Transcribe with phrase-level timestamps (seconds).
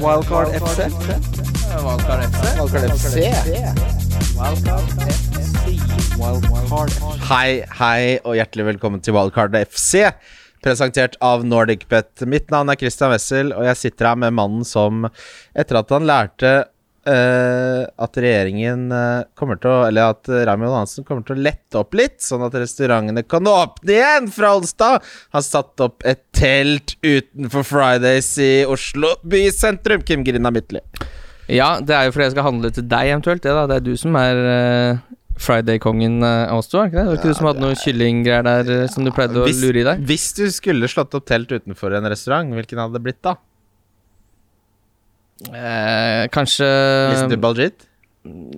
[0.00, 0.80] Wildcard FC.
[1.84, 2.44] Wildcard FC.
[2.58, 3.16] Wildcard FC.
[6.16, 7.26] Wildcard FC.
[7.28, 10.06] Hei, hei, og hjertelig velkommen til Wildcard FC.
[10.64, 12.24] Presentert av NordicBet.
[12.24, 15.04] Mitt navn er Christian Wessel, og jeg sitter her med mannen som,
[15.52, 16.54] etter at han lærte
[17.00, 21.78] Uh, at regjeringen uh, kommer til å Eller at Raymond Hansen kommer til å lette
[21.80, 26.96] opp litt, sånn at restaurantene kan åpne igjen fra onsdag, har satt opp et telt
[27.04, 30.02] utenfor Fridays i Oslo bysentrum.
[30.06, 30.80] Kim Grinda Midtly.
[31.50, 33.42] Ja, det er jo fordi jeg skal handle til deg eventuelt.
[33.44, 33.64] Det, da.
[33.70, 35.00] det er du som er uh,
[35.40, 37.06] Friday-kongen uh, av oss to, er ikke det?
[37.08, 39.82] Var ikke du som hadde noe kyllinggreier der eh, som du pleide å Hvis- lure
[39.82, 40.02] i deg?
[40.06, 43.34] Hvis du skulle slått opp telt utenfor en restaurant, hvilken hadde det blitt da?
[45.48, 46.68] Eh, kanskje
[47.14, 47.86] Listen to Baljit?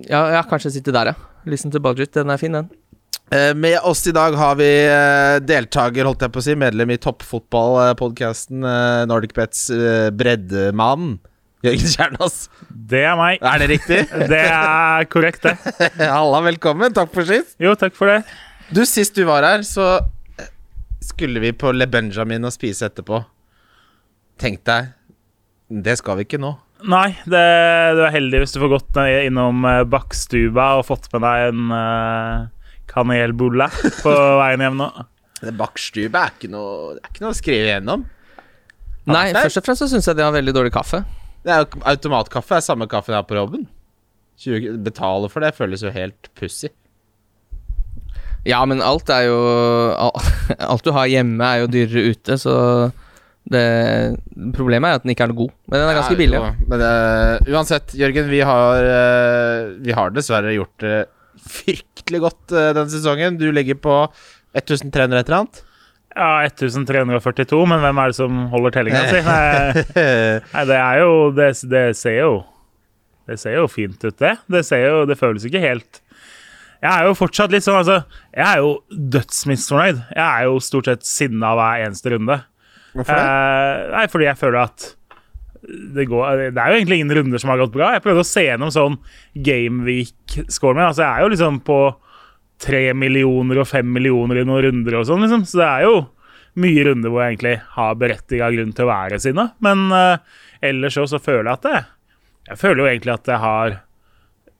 [0.09, 1.29] ja, ja, kanskje sitte der, ja.
[1.47, 2.67] Listen to Baljit, den er fin, den.
[3.33, 6.91] Eh, med oss i dag har vi eh, deltaker, holdt jeg på å si, medlem
[6.93, 11.15] i toppfotballpodkasten uh, Nordic Bets uh, breddemann.
[11.65, 12.37] Jørgen Kjernås.
[12.69, 13.41] Det er meg.
[13.41, 14.01] Er det riktig?
[14.33, 15.55] Det er korrekt, det.
[16.17, 16.93] Halla, velkommen.
[16.93, 17.55] Takk for sist.
[17.63, 18.19] Jo, takk for det.
[18.75, 19.95] Du, sist du var her, så
[20.37, 20.53] eh,
[21.01, 23.23] skulle vi på Le Benjamin og spise etterpå.
[24.43, 24.91] Tenk deg,
[25.87, 26.57] det skal vi ikke nå.
[26.83, 27.45] Nei, det,
[27.95, 32.62] du er heldig hvis du får gått innom bakstuba og fått med deg en uh,
[32.93, 33.67] kanelbolle
[33.99, 34.89] på veien hjem nå.
[35.43, 38.05] Det bakstube er ikke noe, det er ikke noe å skrive igjennom.
[39.09, 39.41] Nei, nei.
[39.43, 41.01] først og fremst så syns jeg de har veldig dårlig kaffe.
[41.43, 43.65] Det er jo Automatkaffe er samme kaffe jeg har på jobben.
[44.39, 46.71] 20 Betale for det føles jo helt pussig.
[48.47, 49.39] Ja, men alt er jo
[50.71, 52.55] Alt du har hjemme, er jo dyrere ute, så
[53.51, 53.63] det
[54.55, 56.39] Problemet er at den ikke er noe god, men den er ganske billig.
[56.39, 56.93] Ja, Men det,
[57.51, 61.01] uansett, Jørgen, vi har, eh, vi har dessverre gjort det
[61.49, 63.37] fryktelig godt uh, denne sesongen.
[63.39, 63.99] Du ligger på
[64.57, 65.63] 1300 et eller annet.
[66.13, 69.21] Ja, 1342, men hvem er det som holder tellinga si?
[69.25, 69.85] Nei,
[70.53, 72.33] nei, det er jo det, det ser jo
[73.25, 74.35] Det ser jo fint ut, det.
[74.45, 76.03] Det ser jo Det føles ikke helt
[76.83, 78.75] Jeg er jo fortsatt litt sånn, altså Jeg er jo
[79.15, 80.03] dødsmisfornøyd.
[80.13, 82.37] Jeg er jo stort sett sinna hver eneste runde.
[82.93, 83.25] Hvorfor det?
[83.25, 84.87] Eh, nei, fordi jeg føler at
[85.63, 87.93] det, går, det er jo egentlig ingen runder som har gått bra.
[87.95, 88.97] Jeg prøvde å se gjennom sånn
[89.45, 90.87] Gameweek-scoren min.
[90.89, 91.77] Altså, jeg er jo liksom på
[92.63, 95.45] tre millioner og fem millioner i noen runder og sånn, liksom.
[95.47, 95.95] Så det er jo
[96.63, 99.47] mye runder hvor jeg egentlig har berettiga grunn til å være sinna.
[99.63, 101.81] Men uh, ellers så, så føler jeg at det
[102.51, 103.77] Jeg føler jo egentlig at jeg har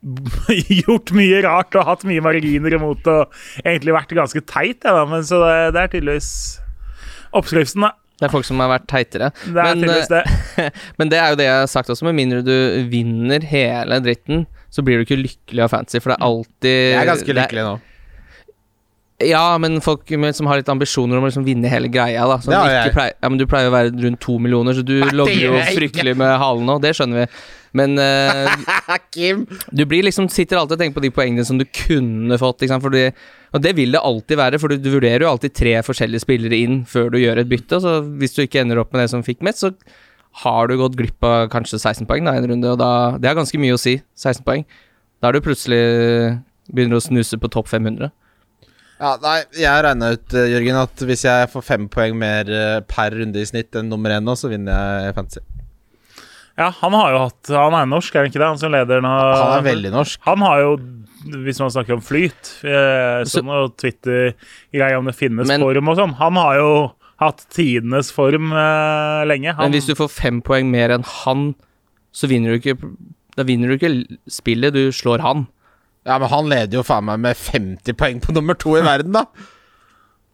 [0.84, 5.04] gjort mye rart og hatt mye marginer imot og egentlig vært ganske teit, jeg, da.
[5.10, 6.32] Men så det, det er tydeligvis
[7.34, 7.94] oppskriften, da.
[8.24, 9.32] Det er folk som har vært teitere.
[9.44, 10.24] Det er Men, det.
[11.02, 12.54] Men det er jo det jeg har sagt også, med mindre du
[12.92, 17.02] vinner hele dritten, så blir du ikke lykkelig av fantasy, for det er alltid Jeg
[17.02, 17.74] er ganske lykkelig nå.
[19.28, 22.38] Ja, men folk med, som har litt ambisjoner om å liksom vinne hele greia, da.
[22.44, 22.96] Som ja, ikke.
[22.98, 25.60] Pleier, ja, men du pleier å være rundt to millioner, så du Nei, logger jo
[25.76, 27.44] fryktelig med halen nå, det skjønner vi.
[27.74, 28.54] Men uh,
[29.16, 29.48] Kim!
[29.74, 32.86] du blir liksom sitter alltid og tenker på de poengene som du kunne fått, sant,
[32.86, 33.08] fordi
[33.54, 36.62] Og det vil det alltid være, for du, du vurderer jo alltid tre forskjellige spillere
[36.62, 39.26] inn før du gjør et bytte, så hvis du ikke ender opp med det som
[39.26, 39.74] fikk mest, så
[40.44, 42.92] har du gått glipp av kanskje 16 poeng da, en runde, og da
[43.22, 44.66] Det er ganske mye å si, 16 poeng.
[45.22, 45.84] Da er du plutselig
[46.74, 48.10] begynner å snuse på topp 500.
[49.04, 52.78] Ja, nei, jeg regna ut, eh, Jørgen, at hvis jeg får fem poeng mer eh,
[52.88, 55.44] per runde i snitt enn nummer én nå, så vinner jeg fantasy.
[56.54, 58.48] Ja, han har jo hatt Han er norsk, er han ikke det?
[58.52, 59.10] Han som leder nå.
[59.10, 60.20] Han er veldig norsk.
[60.28, 60.74] Han har jo,
[61.44, 65.98] hvis man snakker om flyt, eh, sånn og Twitter-greier om det finnes Men- form og
[65.98, 66.70] sånn, han har jo
[67.20, 69.56] hatt tidenes form eh, lenge.
[69.58, 71.56] Han, Men hvis du får fem poeng mer enn han,
[72.14, 72.78] så vinner du ikke
[73.36, 75.48] Da vinner du ikke spillet, du slår han.
[76.04, 79.16] Ja, men han leder jo faen meg med 50 poeng på nummer to i verden,
[79.16, 79.28] da.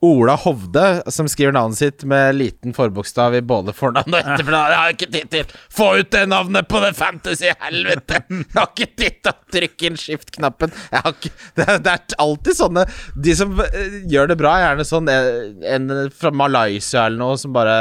[0.02, 4.72] Ola Hovde, som skriver navnet sitt med liten forbokstav i både fornavn og etternavn.
[4.72, 8.22] Jeg har ikke tid til Få ut det navnet på det fantasy-helvete!
[8.32, 10.72] Jeg har ikke tid til å trykke inn skift-knappen.
[11.02, 12.86] Ikke det, det er alltid sånne
[13.20, 15.42] De som eh, gjør det bra, er gjerne sånn eh,
[15.76, 17.76] en fra Malaysia eller noe som bare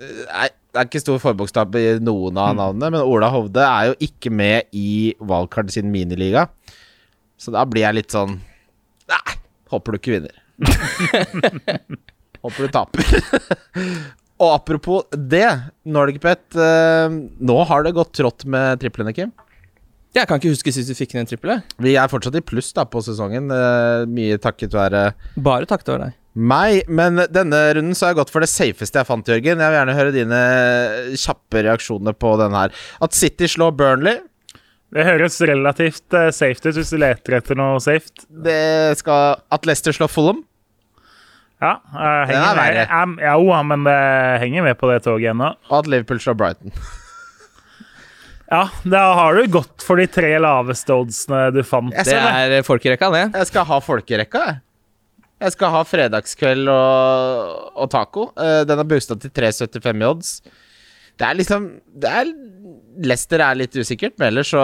[0.00, 3.96] er, det er ikke stor forbokstav i noen av navnene, men Ola Hovde er jo
[4.06, 6.46] ikke med i Wildcard sin miniliga.
[7.40, 8.36] Så da blir jeg litt sånn
[9.10, 9.36] Nei,
[9.72, 10.36] håper du ikke vinner.
[12.44, 13.22] håper du taper.
[14.40, 15.46] Og apropos det,
[15.88, 19.32] NordicBet eh, Nå har det gått trått med triplene, Kim.
[20.16, 21.52] Jeg kan ikke huske sist vi fikk inn en trippel.
[21.82, 25.04] Vi er fortsatt i pluss da på sesongen, eh, mye takket være
[25.38, 26.16] Bare takket være deg.
[26.34, 26.88] meg.
[26.88, 29.60] Men denne runden så har jeg gått for det safeste jeg fant, Jørgen.
[29.62, 30.40] Jeg vil gjerne høre dine
[31.20, 32.74] kjappe reaksjoner på denne her.
[33.02, 34.18] At City slår Burnley,
[34.90, 38.10] Det høres relativt uh, safe ut hvis du leter etter noe safe.
[38.30, 40.40] det skal At Leicester slår Fulham.
[41.60, 42.56] Ja, uh, Den er henger
[43.12, 43.20] med.
[43.22, 43.98] ja, Jeg, men det
[44.42, 45.52] henger med på det toget ennå.
[45.70, 46.74] Og at Liverpool slår Brighton.
[48.50, 51.94] Ja, da har du gått for de tre laveste oddsene du fant.
[51.94, 53.20] Det er folkerekka, det.
[53.38, 54.58] jeg skal ha folkerekka, jeg.
[55.40, 58.26] Jeg skal ha fredagskveld og, og taco.
[58.34, 60.32] Uh, den er boosta til 3,75 i odds.
[61.20, 61.68] Det er liksom
[62.02, 62.34] det er,
[63.00, 64.62] Leicester er litt usikkert, men ellers så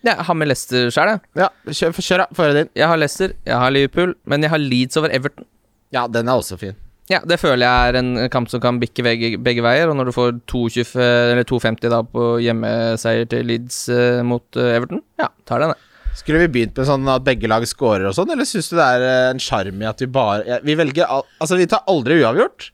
[0.00, 1.24] Ja, jeg har med Leicester sjøl, jeg.
[1.42, 2.28] Ja, kjør, kjør da.
[2.36, 2.70] Få høre din.
[2.78, 5.44] Jeg har Leicester, jeg har Liverpool, men jeg har Leeds over Everton.
[5.92, 6.78] Ja, den er også fin.
[7.10, 9.90] Ja, det føler jeg er en kamp som kan bikke begge, begge veier.
[9.90, 14.76] Og når du får 2,25 eller 2,50 da på hjemmeseier til Leeds eh, mot eh,
[14.76, 16.14] Everton, ja, tar den, det.
[16.20, 18.86] Skulle vi begynt med sånn at begge lag scorer og sånn, eller syns du det
[18.96, 21.82] er eh, en sjarm i at vi bare ja, Vi velger al Altså, vi tar
[21.90, 22.70] aldri uavgjort.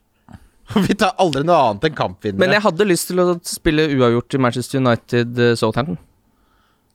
[0.87, 2.41] Vi tar aldri noe annet enn kampvinnere.
[2.43, 5.99] Men jeg hadde lyst til å spille uavgjort i Manchester United eh, Southampton.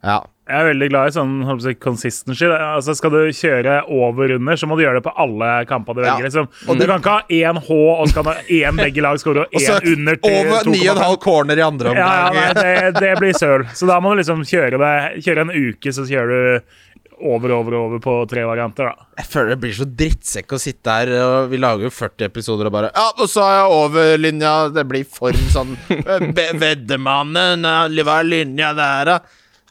[0.03, 0.21] Ja.
[0.51, 2.49] Jeg er veldig glad i sånn si, consistency.
[2.51, 6.03] Altså, skal du kjøre over under, så må du gjøre det på alle kamper du
[6.03, 6.17] Ja.
[6.17, 6.27] velger.
[6.27, 6.49] Liksom.
[6.81, 9.47] Du kan ikke ha én H, og så kan du ha én begge lag score,
[9.47, 13.65] og én under til over 9,5 corner i andre Ja, ja, det, det blir søl.
[13.73, 16.92] Så da må du liksom kjøre det Kjøre en uke, så kjører du
[17.23, 19.07] over, over, over på tre varianter, da.
[19.21, 22.69] Jeg føler det blir så drittsekk å sitte her, og vi lager jo 40 episoder
[22.69, 24.55] og bare Ja, nå sa jeg over linja.
[24.75, 25.77] Det blir for sånn
[26.63, 27.69] Veddemannen,
[28.03, 29.21] hva er linja der, da?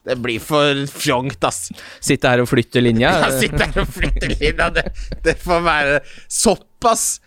[0.02, 1.68] Det blir for fjongt, ass.
[2.02, 3.12] Sitte her og flytte linja.
[3.22, 4.72] ja, sitte her og flytte linja.
[4.74, 4.88] Det,
[5.28, 7.20] det får være såpass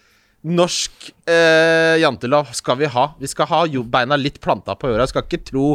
[0.44, 3.06] norsk eh, jantelov skal vi ha.
[3.20, 5.06] Vi skal ha beina litt planta på jorda.
[5.08, 5.68] Skal ikke tro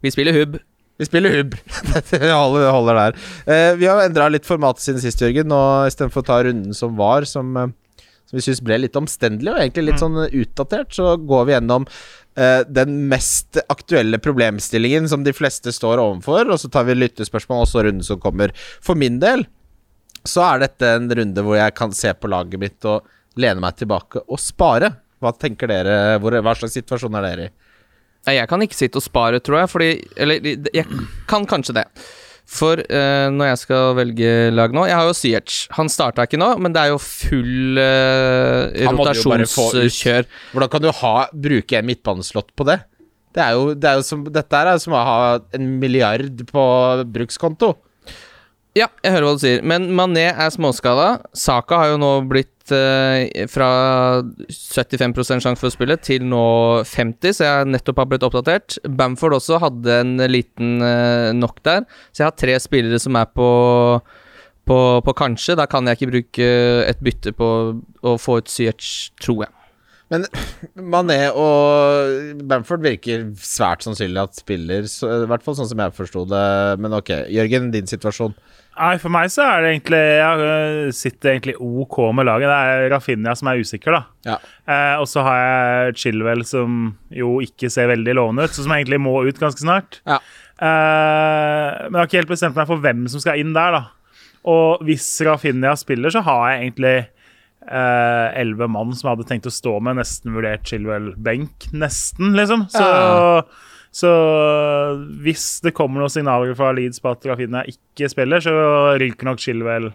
[0.00, 0.56] Vi spiller hub.
[1.00, 1.54] Vi spiller hub.
[2.10, 3.20] vi holder, holder der.
[3.48, 5.52] Uh, vi har endra litt formatet siden sist, Jørgen.
[5.56, 9.54] Og Istedenfor å ta runden som var, som, uh, som vi syns ble litt omstendelig
[9.54, 15.24] og egentlig litt sånn utdatert, så går vi gjennom uh, den mest aktuelle problemstillingen som
[15.24, 18.52] de fleste står overfor, og så tar vi lyttespørsmål, og så runden som kommer.
[18.84, 19.46] For min del
[20.28, 23.08] så er dette en runde hvor jeg kan se på laget mitt og
[23.40, 24.92] lene meg tilbake og spare.
[25.20, 25.96] Hva tenker dere?
[26.20, 27.52] Hvor, hva slags situasjon er dere i?
[28.28, 30.84] Nei, jeg kan ikke sitte og spare, tror jeg, fordi Eller jeg
[31.30, 31.86] kan kanskje det.
[32.50, 35.58] For uh, når jeg skal velge lag nå Jeg har jo Ziyech.
[35.76, 40.26] Han starta ikke nå, men det er jo full uh, rotasjonskjør.
[40.52, 42.80] Hvordan kan du ha, bruke en midtbaneslott på det?
[43.30, 45.20] Det er jo, det er jo som, dette er jo som å ha
[45.54, 46.64] en milliard på
[47.14, 47.76] brukskonto.
[48.78, 51.24] Ja, jeg hører hva du sier, men Mané er småskada.
[51.34, 53.70] Saka har jo nå blitt eh, fra
[54.46, 56.44] 75 sjanse for å spille til nå
[56.86, 58.78] 50, så jeg nettopp har blitt oppdatert.
[58.86, 61.82] Bamford også hadde en liten eh, knock der,
[62.12, 63.50] så jeg har tre spillere som er på,
[64.70, 65.58] på, på kanskje.
[65.58, 66.50] Da kan jeg ikke bruke
[66.86, 67.50] et bytte på
[68.06, 69.59] å få ut Syech, tror jeg.
[70.10, 70.26] Men
[70.74, 75.94] Mané og Bamford virker svært sannsynlig at spiller, så, i hvert fall sånn som jeg
[75.94, 76.46] forsto det.
[76.82, 78.34] Men ok, Jørgen, din situasjon.
[78.80, 82.48] Nei, For meg så er det egentlig Jeg øh, sitter egentlig OK med laget.
[82.48, 84.02] Det er Rafinha som er usikker, da.
[84.26, 84.36] Ja.
[84.64, 88.74] Eh, og så har jeg Chilwell, som jo ikke ser veldig lovende ut, så som
[88.76, 90.00] egentlig må ut ganske snart.
[90.08, 90.18] Ja.
[90.60, 93.82] Eh, men jeg har ikke helt bestemt meg for hvem som skal inn der, da.
[94.50, 96.96] Og hvis Rafinha spiller, så har jeg egentlig
[97.68, 99.98] elleve mann som jeg hadde tenkt å stå med.
[100.00, 101.68] Nesten vurdert Chilwell benk.
[101.76, 102.66] Nesten, liksom.
[102.72, 103.42] Så, Ja.
[103.92, 104.10] så
[105.24, 108.54] hvis det kommer noen signaler fra Leeds på at Rafinha ikke spiller, så
[109.00, 109.90] ryker nok Chilwell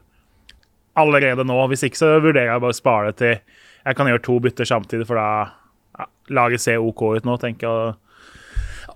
[0.96, 1.58] allerede nå.
[1.72, 3.38] Hvis ikke, så vurderer jeg bare å spare det til
[3.86, 5.52] jeg kan gjøre to bytter samtidig, for da
[6.00, 7.96] ja, laget ser OK ut nå, tenker jeg.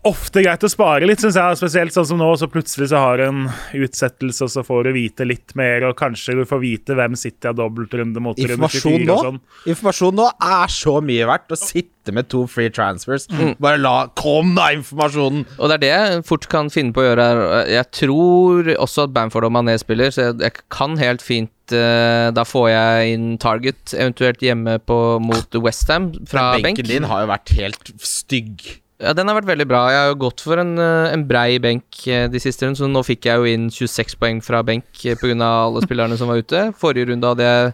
[0.07, 1.57] Ofte greit å spare litt, syns jeg.
[1.59, 3.41] Spesielt sånn som nå, så plutselig så har du en
[3.75, 7.49] utsettelse, og så får du vite litt mer, og kanskje du får vite hvem City
[7.49, 9.41] har dobbeltrunde mot runde Informasjon 24 nå og sånn.
[9.73, 11.51] Informasjon nå er så mye verdt.
[11.51, 13.27] Å sitte med to free transfers.
[13.59, 15.43] Bare la Kom, da, informasjonen!
[15.59, 17.45] Og det er det jeg fort kan finne på å gjøre her.
[17.75, 22.31] Jeg tror også at Bamford og Mané spiller, så jeg, jeg kan helt fint eh,
[22.33, 26.71] Da får jeg inn Target, eventuelt hjemme på, mot Westham fra benk.
[26.71, 28.79] benken din har jo vært helt stygg.
[28.99, 29.85] Ja, den har vært veldig bra.
[29.93, 32.89] Jeg har jo gått for en, eh, en brei benk eh, de siste rundene, så
[32.91, 35.15] nå fikk jeg jo inn 26 poeng fra benk pga.
[35.21, 36.73] grunn av alle spillerne som var ute.
[36.75, 37.73] Forrige runde hadde jeg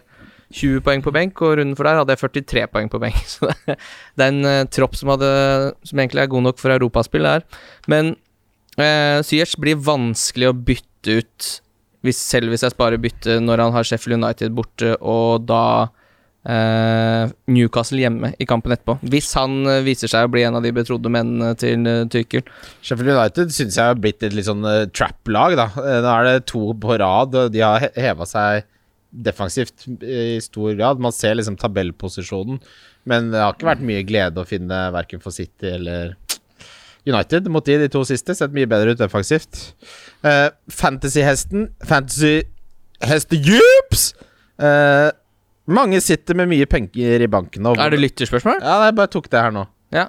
[0.52, 3.18] 20 poeng på benk, og runden for der hadde jeg 43 poeng på benk.
[3.32, 3.76] Så det,
[4.22, 5.30] er en eh, tropp som, hadde,
[5.82, 7.42] som egentlig er god nok for europaspill der.
[7.90, 8.14] Men
[8.78, 11.52] uh, Syers blir vanskelig å bytte ut,
[12.06, 15.95] hvis, selv hvis jeg sparer bytte når han har Sheffield United borte, og da eh,
[16.46, 18.98] Newcastle hjemme i kampen etterpå.
[19.10, 22.42] Hvis han eh, viser seg å bli en av de betrodde mennene til uh, Tyrkel.
[22.86, 25.66] Sheffield United syns jeg har blitt et litt sånn eh, trap-lag, da.
[25.82, 28.66] Eh, nå er det to på rad, og de har he heva seg
[29.10, 31.02] defensivt i stor grad.
[31.02, 32.56] Man ser liksom tabellposisjonen,
[33.10, 36.02] men det har ikke vært mye glede å finne verken for City eller
[37.06, 38.34] United mot de, de to siste.
[38.38, 39.52] Sett mye bedre ut defensivt.
[40.26, 44.02] Eh, Fantasy-hesten Fantasy-hestejups!
[44.56, 45.10] Uh,
[45.66, 47.66] mange sitter med mye penger i banken.
[47.66, 48.62] Og Er det lytterspørsmål?
[48.62, 49.66] Ja, jeg bare tok det her nå.
[49.94, 50.06] Ja.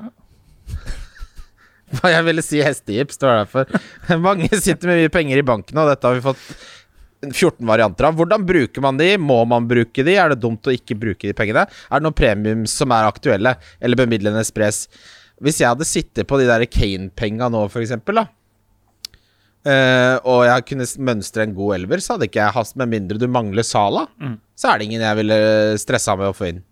[1.98, 3.70] Hva jeg ville si hestegips, det var derfor.
[4.28, 6.44] Mange sitter med mye penger i banken, og dette har vi fått
[7.32, 8.18] 14 varianter av.
[8.20, 9.14] Hvordan bruker man de?
[9.18, 10.18] Må man bruke de?
[10.20, 11.66] Er det dumt å ikke bruke de pengene?
[11.66, 14.86] Er det noen premium som er aktuelle, eller bemidlende spres?
[15.42, 18.30] Hvis jeg hadde sittet på de der Kane-penga nå, for eksempel, da
[19.68, 23.18] Uh, og jeg kunne mønstre en god elver, så hadde ikke jeg hast Med mindre
[23.20, 24.06] du mangler Sala,
[24.58, 25.38] så er det ingen jeg ville
[25.82, 26.64] stressa med å få inn.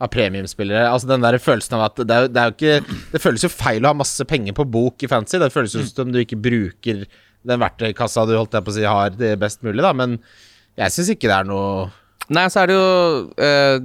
[0.00, 0.86] Av premiumspillere.
[0.88, 3.50] Altså den der følelsen av at det er, det er jo ikke Det føles jo
[3.52, 5.40] feil å ha masse penger på bok i fantasy.
[5.42, 7.02] Det føles jo som du ikke bruker
[7.46, 9.92] den verktøykassa du holdt jeg på å si har det best mulig, da.
[9.96, 10.18] Men
[10.78, 11.90] jeg syns ikke det er noe
[12.30, 12.90] Nei, så er det jo
[13.42, 13.80] eh,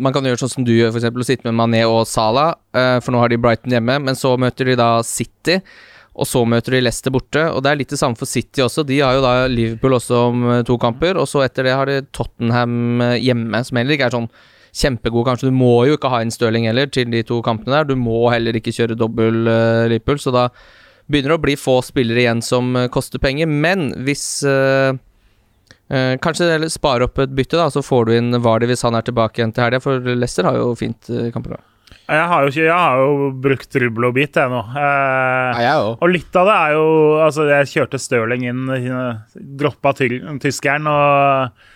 [0.00, 1.10] Man kan gjøre sånn som du gjør, f.eks.
[1.12, 3.98] Å sitte med Mané og Salah, eh, for nå har de Brighton hjemme.
[4.06, 5.58] Men så møter de da City,
[6.20, 7.42] og så møter de Leicester borte.
[7.54, 8.84] Og det er litt det samme for City også.
[8.86, 11.90] De har jo da Liverpool også om eh, to kamper, og så etter det har
[11.90, 14.30] de Tottenham eh, hjemme, som heller ikke er sånn
[14.70, 15.50] kjempegod, kanskje.
[15.50, 17.90] Du må jo ikke ha en Stirling heller til de to kampene der.
[17.90, 20.44] Du må heller ikke kjøre dobbel uh, Liverpool, så da
[21.10, 23.50] begynner det å bli få spillere igjen som uh, koster penger.
[23.50, 24.94] Men hvis uh,
[25.90, 29.02] Eh, kanskje spare opp et bytte, da, så får du inn Vardi hvis han er
[29.02, 29.82] tilbake igjen til helga.
[29.82, 31.64] For Leicester har jo fint uh, kampprogram.
[32.10, 34.60] Jeg har jo, ikke, jeg har jo brukt rubbel og bit, jeg nå.
[34.74, 36.86] Eh, jeg og litt av det er jo
[37.22, 38.64] Altså, jeg kjørte Stirling inn,
[39.60, 40.08] droppa ty
[40.42, 41.68] tyskeren og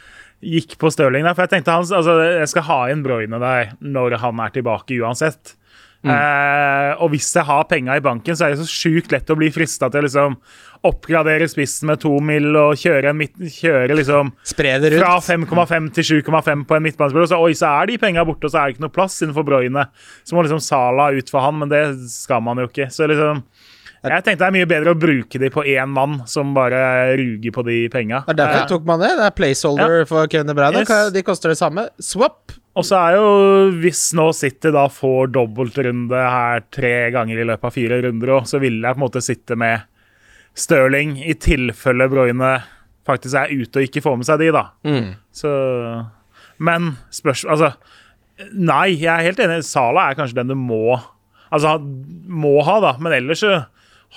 [0.45, 1.37] gikk på Stirling der.
[1.37, 4.99] For jeg tenkte han, altså, jeg skal ha inn Broyne der når han er tilbake
[5.01, 5.55] uansett.
[6.13, 9.37] Eh, og hvis jeg har penga i banken, så er det så sjukt lett å
[9.39, 10.37] bli frista til å liksom
[10.85, 15.87] oppgradere spissen med to mil og kjøre, en midt, kjøre liksom Spre det fra 5,5
[15.97, 17.25] til 7,5 på en midtbanespiller.
[17.25, 19.17] og Så, oi, så er de penga borte, og så er det ikke noe plass
[19.25, 19.87] innenfor Broyne.
[20.29, 22.91] Så må liksom Sala ut for han, men det skal man jo ikke.
[22.93, 23.41] Så liksom
[24.05, 27.55] Jeg tenkte det er mye bedre å bruke de på én mann som bare ruger
[27.57, 28.21] på de penga.
[28.29, 29.15] Er derfor jeg tok man det.
[29.17, 30.83] Det er placeholder for Kevin De Bruyne.
[30.85, 31.13] Yes.
[31.15, 31.89] De koster det samme.
[31.97, 32.44] Swap.
[32.75, 33.27] Og så er jo,
[33.79, 38.49] hvis nå City da får dobbeltrunde her tre ganger i løpet av fire runder òg,
[38.51, 39.85] så vil jeg på en måte sitte med
[40.59, 42.51] Stirling i tilfelle Broyne
[43.07, 44.65] faktisk er ute og ikke får med seg de, da.
[45.35, 45.51] Så
[46.63, 47.71] Men spørsmål Altså,
[48.55, 49.65] nei, jeg er helt enig.
[49.67, 50.99] Sala er kanskje den du må
[51.55, 51.77] Altså,
[52.27, 52.95] må ha, da.
[52.99, 53.65] Men ellers så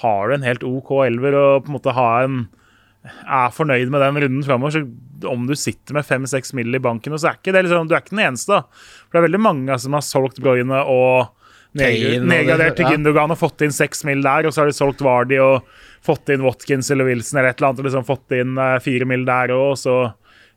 [0.01, 2.47] har du en helt OK elver og på en måte ha en
[3.05, 6.75] er fornøyd med den runden framover, så om du sitter med fem-seks mill.
[6.75, 8.57] i banken, og så er ikke det liksom, du er ikke den eneste.
[8.57, 8.61] da.
[9.07, 11.33] For det er veldig mange som har solgt Broyne og
[11.77, 12.89] nedgradert til.
[12.91, 14.21] Gündogan og fått inn seks mill.
[14.25, 15.67] der, og så har de solgt Vardy og
[16.05, 19.05] fått inn Watkins eller Wilson eller et eller annet, og liksom fått inn eh, fire
[19.09, 19.25] mill.
[19.25, 19.97] der òg, så,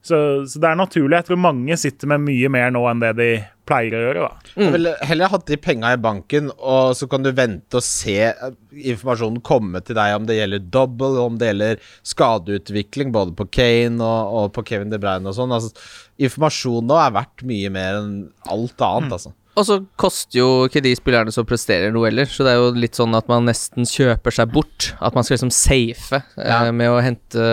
[0.03, 1.17] så, så det er naturlig.
[1.17, 3.31] Jeg tror mange sitter med mye mer nå enn det de
[3.71, 4.27] pleier å gjøre.
[4.27, 4.53] da.
[4.59, 8.19] Jeg ville heller hatt de penga i banken, og så kan du vente og se
[8.29, 8.55] eh,
[8.93, 14.03] informasjonen komme til deg om det gjelder double, om det gjelder skadeutvikling, både på Kane
[14.05, 15.55] og, og på Kevin De Bruyne og sånn.
[15.55, 15.73] Altså,
[16.21, 18.17] informasjon nå er verdt mye mer enn
[18.51, 19.35] alt annet, altså.
[19.59, 22.69] Og så koster jo ikke de spillerne som presterer noe heller, så det er jo
[22.79, 24.93] litt sånn at man nesten kjøper seg bort.
[25.03, 27.49] At man skal liksom safe eh, med å hente,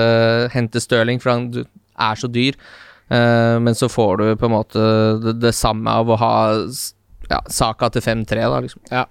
[0.53, 2.55] hente Stirling, for han er så dyr.
[3.07, 4.83] Eh, men så får du på en måte
[5.23, 6.35] det, det samme av å ha
[7.27, 8.83] ja, Saka til 5-3, da, liksom.
[8.91, 9.05] Ja.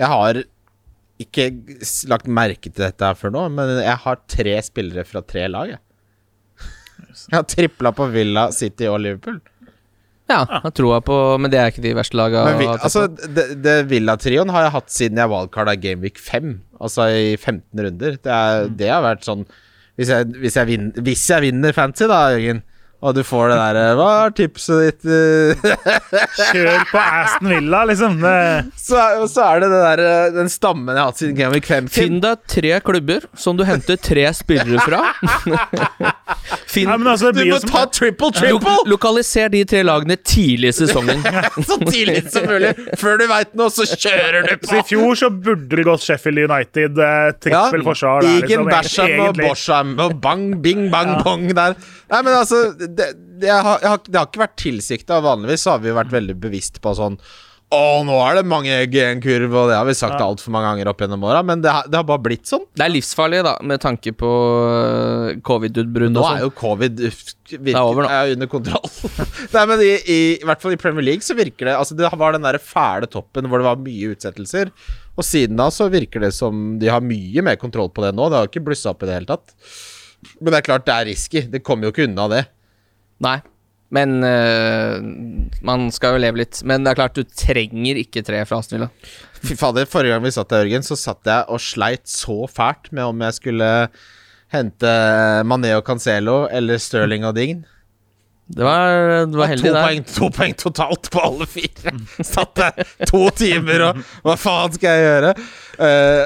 [0.00, 0.42] Jeg har
[1.22, 1.46] ikke
[2.10, 5.76] lagt merke til dette her før nå, men jeg har tre spillere fra tre lag,
[5.76, 5.82] jeg.
[7.28, 9.40] Jeg har tripla på Villa, City og Liverpool.
[10.30, 12.44] Ja, jeg tror jeg på Men det er ikke de verste laga.
[12.56, 16.54] Vi, altså, det, det Villa-trioen har jeg hatt siden jeg wildcarda Gameweek 5.
[16.80, 18.16] Altså i 15 runder.
[18.16, 19.44] Det, er, det har vært sånn
[20.00, 22.62] Hvis jeg, hvis jeg, vinner, hvis jeg vinner fancy, da, Jørgen,
[23.02, 25.06] og du får det derre Hva er tipset ditt?
[25.10, 25.64] eh?»
[26.52, 28.18] Kjør på Aston Villa, liksom.
[28.78, 29.00] Så,
[29.32, 31.88] så er det, det der, eh, den stammen jeg har hatt siden Gameweek 5.
[31.92, 35.02] Finn deg tre klubber som du henter tre spillere fra.
[36.72, 38.76] Finn Nei, altså, Du må som ta triple, Lo triple!
[38.88, 41.20] lokaliser de tre lagene tidlig i sesongen.
[41.68, 42.72] Så tidlig som mulig.
[43.00, 44.78] Før du veit noe, så kjører du Så på!
[44.80, 47.02] I fjor så burde det gått Sheffield United.
[47.02, 48.40] Eh, Trippel forsvar der.
[48.46, 51.76] Liksom, Basham og Borsham Bosham og bang, bing, bang, bong der.
[52.12, 53.06] Nei, men altså Det,
[53.42, 55.22] det, har, jeg har, det har ikke vært tilsikta.
[55.24, 57.16] Vanligvis så har vi vært veldig bevisst på sånn
[57.72, 60.26] Å, nå er det mange egg i en kurv, og det har vi sagt Ja.
[60.28, 62.66] altfor mange ganger opp gjennom åra, men det, har- det har bare blitt sånn.
[62.76, 66.42] Det er livsfarlig, da, med tanke på øh, covid-utbrudd Nå er sånn.
[66.44, 68.10] jo covid virker, er over nå.
[68.12, 68.90] er under kontroll.
[69.54, 72.12] Nei, men i, i, i hvert fall i Premier League så virker det Altså, det
[72.12, 74.68] var den der fæle toppen hvor det var mye utsettelser.
[75.16, 78.28] Og siden da så virker det som de har mye mer kontroll på det nå.
[78.28, 79.56] Det har ikke blussa opp i det hele tatt.
[80.40, 81.42] Men det er klart det er risky.
[81.50, 82.44] Det kommer jo ikke unna det.
[83.24, 83.38] Nei.
[83.92, 85.02] Men øh,
[85.68, 86.62] man skal jo leve litt.
[86.64, 88.88] Men det er klart, du trenger ikke tre fra Aston Villa.
[89.42, 92.88] Fy fader, forrige gang vi satt der, Jørgen, så satt jeg og sleit så fælt
[92.94, 93.68] med om jeg skulle
[94.52, 94.94] hente
[95.48, 97.62] Mané og Cancelo eller Sterling og Dign.
[98.52, 99.84] Det var, det var To heldig der.
[99.86, 101.92] poeng, to poeng totalt på alle fire.
[102.32, 105.34] Satt der to timer og Hva faen skal jeg gjøre?
[105.88, 106.24] Eh,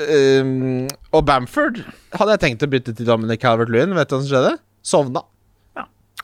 [0.00, 1.82] um, og Bamford
[2.16, 3.96] hadde jeg tenkt å bytte til Dominic Calvert-Lewin.
[3.98, 4.54] Vet du hva som skjedde?
[4.82, 5.26] Sovna.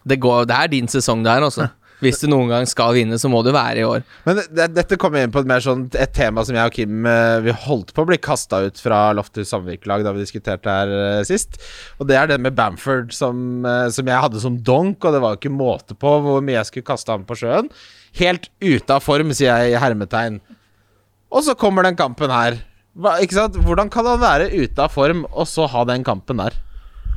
[0.08, 1.68] Det, går, det er din sesong der, altså.
[2.02, 4.04] Hvis du noen gang skal vinne, så må du være i år.
[4.26, 7.08] Men det, dette kommer inn på et mer sånn Et tema som jeg og Kim
[7.10, 10.92] eh, Vi holdt på å bli kasta ut fra Loftus samvirkelag da vi diskuterte her
[10.94, 11.58] eh, sist.
[11.98, 15.22] Og det er det med Bamford som, eh, som jeg hadde som donk, og det
[15.25, 17.72] var jo ikke måte på hvor mye jeg skulle kaste ham på sjøen.
[18.20, 20.38] Helt ute av form, sier jeg i hermetegn.
[21.34, 22.62] Og så kommer den kampen her.
[22.99, 23.59] Hva, ikke sant?
[23.62, 26.57] Hvordan kan han være ute av form, og så ha den kampen der?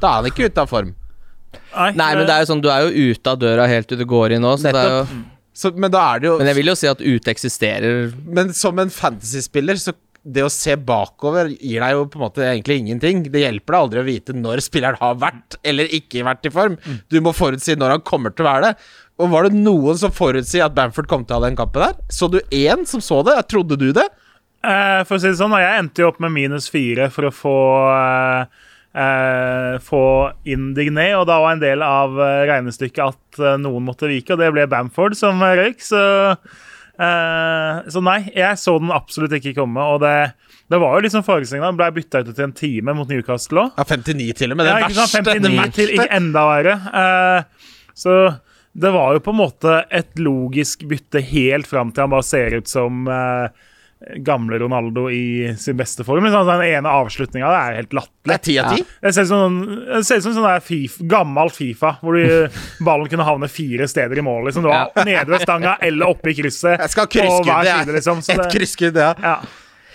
[0.01, 0.93] Da er han ikke ute av form.
[1.75, 4.05] Nei, men det er jo sånn, du er jo ute av døra helt til du
[4.07, 5.01] går inn nå, så det er jo
[5.51, 8.53] Så, men da er det jo Men jeg vil jo si at ute eksisterer Men
[8.55, 12.75] som en fantasyspiller, så det å se bakover gir deg jo på en måte egentlig
[12.77, 13.23] ingenting.
[13.33, 16.75] Det hjelper deg aldri å vite når spilleren har vært eller ikke vært i form.
[17.09, 18.89] Du må forutsi når han kommer til å være det.
[19.17, 21.97] Og var det noen som forutsier at Bamford kom til å ha den kampen der?
[22.13, 23.33] Så du én som så det?
[23.49, 24.05] Trodde du det?
[24.61, 27.33] Eh, for å si det sånn, Jeg endte jo opp med minus fire for å
[27.33, 27.55] få
[27.89, 28.43] uh,
[28.93, 30.03] uh, få
[30.45, 32.13] inn Digné, og da var en del av
[32.49, 35.81] regnestykket at noen måtte vike, og det ble Bamford som røyk.
[35.81, 36.01] Så,
[37.01, 39.81] så nei, jeg så den absolutt ikke komme.
[39.95, 40.35] Og det,
[40.69, 41.71] det var jo liksom forestillinga.
[41.71, 43.79] Den ble bytta ut til en time mot Newcastle òg.
[43.79, 44.67] Ja, 59 til og med.
[44.67, 45.15] Det Ja, ikke sant?
[45.15, 45.39] verste.
[45.39, 46.77] 59 til ikke enda verre.
[47.97, 48.19] Så
[48.71, 52.55] det var jo på en måte et logisk bytte helt fram til han bare ser
[52.55, 53.67] ut som eh,
[54.25, 56.23] gamle Ronaldo i sin beste form.
[56.25, 58.57] Liksom, den ene avslutninga er helt Det latterlig.
[58.57, 58.85] er ja.
[59.01, 63.27] Det ser ut som, det ser som sånn FIFA, gammel Fifa, hvor du, ballen kunne
[63.27, 64.47] havne fire steder i mål.
[64.49, 64.65] Liksom.
[64.65, 66.79] Du var nede ved stanga eller oppe i krysset.
[66.81, 67.51] Jeg skal krysskudd.
[67.69, 69.13] side, liksom, så Et det- krysskudd, ja.
[69.21, 69.37] Ja.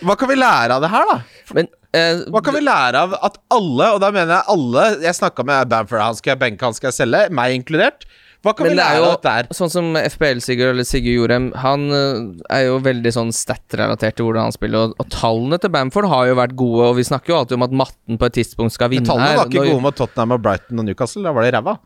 [0.05, 1.19] Hva kan vi lære av det her, da?
[1.57, 5.17] Men eh, Hva kan vi lære av at alle, og da mener jeg alle Jeg
[5.17, 8.05] snakka med Bamford, han skal jeg benke, han skal jeg selge, meg inkludert.
[8.47, 9.49] Hva kan Men vi lære jo av dette her?
[9.59, 12.21] sånn som FPL-Sigurd eller Sigurd Jorem, han eh,
[12.61, 16.29] er jo veldig sånn stat-relatert til hvordan han spiller, og, og tallene til Bamford har
[16.31, 18.93] jo vært gode, og vi snakker jo alltid om at matten på et tidspunkt skal
[18.95, 21.25] vinne Men Tallene var ikke Når- gode mot Tottenham og Brighton og Newcastle.
[21.27, 21.77] Da var det ræva.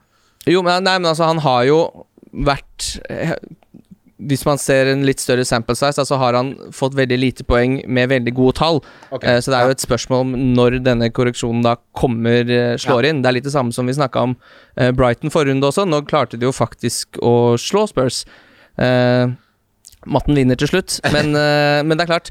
[0.48, 1.80] Jo, men, nei, men altså, han har jo
[2.46, 3.34] vært eh,
[4.28, 7.46] Hvis man ser en litt større sample size, så altså, har han fått veldig lite
[7.48, 8.80] poeng med veldig gode tall.
[9.10, 9.36] Okay.
[9.36, 13.10] Uh, så det er jo et spørsmål om når denne korreksjonen da kommer, uh, slår
[13.10, 13.24] inn.
[13.24, 15.86] Det er litt det samme som vi snakka om uh, Brighton forrige runde også.
[15.88, 18.24] Nå klarte de jo faktisk å slå Spurs.
[18.80, 21.34] Matten vinner til slutt, men,
[21.86, 22.30] men det er klart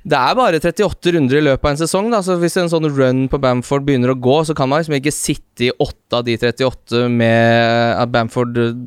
[0.00, 2.08] det er bare 38 runder i løpet av en sesong.
[2.12, 2.22] Da.
[2.24, 5.12] Så Hvis en sånn run på Bamford begynner å gå, så kan man liksom ikke
[5.12, 8.78] sitte i 8 av de 38 med at Bamford eh,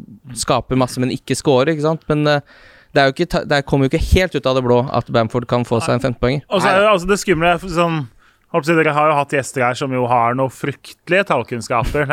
[0.42, 1.76] skaper masse, men ikke scorer.
[1.76, 2.08] Ikke sant?
[2.10, 2.42] Men eh,
[2.96, 5.46] det, er jo ikke, det kommer jo ikke helt ut av det blå at Bamford
[5.50, 6.48] kan få seg en 15-poenger.
[6.50, 8.02] Altså, så er altså det skumle sånn,
[8.54, 12.06] Dere har jo hatt gjester her som jo har noe fryktelige tallkunnskaper.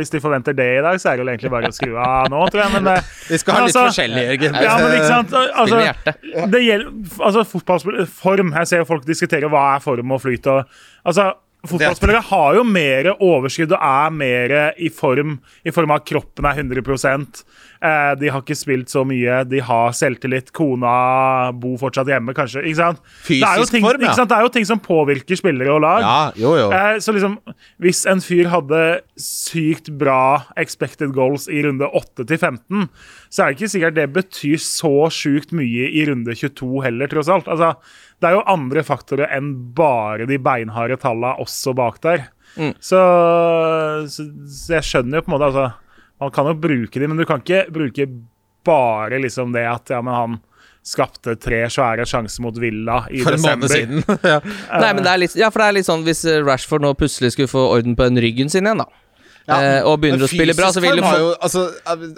[0.00, 2.26] Hvis de forventer det i dag, så er det jo egentlig bare å skru av
[2.32, 2.72] nå, tror jeg.
[2.74, 4.58] Men, eh, Vi skal ha litt altså- forskjellig, Jørgen.
[4.62, 5.32] ja, men ikke sant?
[5.54, 10.20] Altså, det gjelder, altså fotballform form Jeg ser jo folk diskutere hva er form og
[10.22, 10.46] flyt.
[10.50, 10.66] Og,
[11.06, 11.32] altså,
[11.68, 16.46] fotballspillere har jo mer overskudd og er mer i form i form av at kroppen
[16.48, 16.82] er 100
[17.84, 20.52] eh, De har ikke spilt så mye, de har selvtillit.
[20.56, 22.64] Kona bor fortsatt hjemme, kanskje.
[22.64, 23.02] Ikke sant?
[23.26, 24.14] Fysisk ting, form, ja.
[24.14, 26.04] det er jo ting som påvirker spillere og lag.
[26.04, 26.68] Ja, jo, jo.
[26.74, 27.38] Eh, så liksom,
[27.82, 28.84] hvis en fyr hadde
[29.20, 32.88] sykt bra expected goals i runde 8 til 15,
[33.34, 37.30] så er det ikke sikkert det betyr så sjukt mye i runde 22 heller, tross
[37.32, 37.50] alt.
[37.50, 37.74] Altså,
[38.22, 42.28] det er jo andre faktorer enn bare de beinharde tallene også bak der.
[42.56, 42.72] Mm.
[42.78, 43.00] Så,
[44.08, 45.64] så, så jeg skjønner jo på en måte altså,
[46.22, 48.06] Man kan jo bruke de, men du kan ikke bruke
[48.64, 50.36] bare liksom det at ja, men han
[50.84, 54.04] skapte tre svære sjanser mot Villa i For en måned desember.
[54.04, 54.20] siden.
[54.34, 54.38] ja.
[54.80, 57.32] Nei, men det er litt, ja, for det er litt sånn hvis Rashford nå plutselig
[57.34, 59.03] skulle få orden på den ryggen sin igjen, da.
[59.44, 61.66] Ja, eh, og begynner å spille bra, så vil du få jo, altså,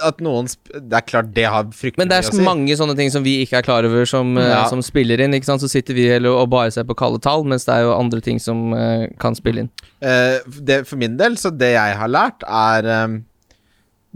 [0.06, 2.44] at noen Det er klart det har fryktelig Men det er så si.
[2.46, 4.68] mange sånne ting som vi ikke er klar over, som, eh, Ja.
[4.70, 5.34] som spiller inn.
[5.42, 8.20] Så sitter vi heller og bare ser på kalde tall, mens det er jo andre
[8.20, 9.70] ting som uh, kan spille inn.
[10.02, 13.24] Uh, det, for min del, så det jeg har lært, er um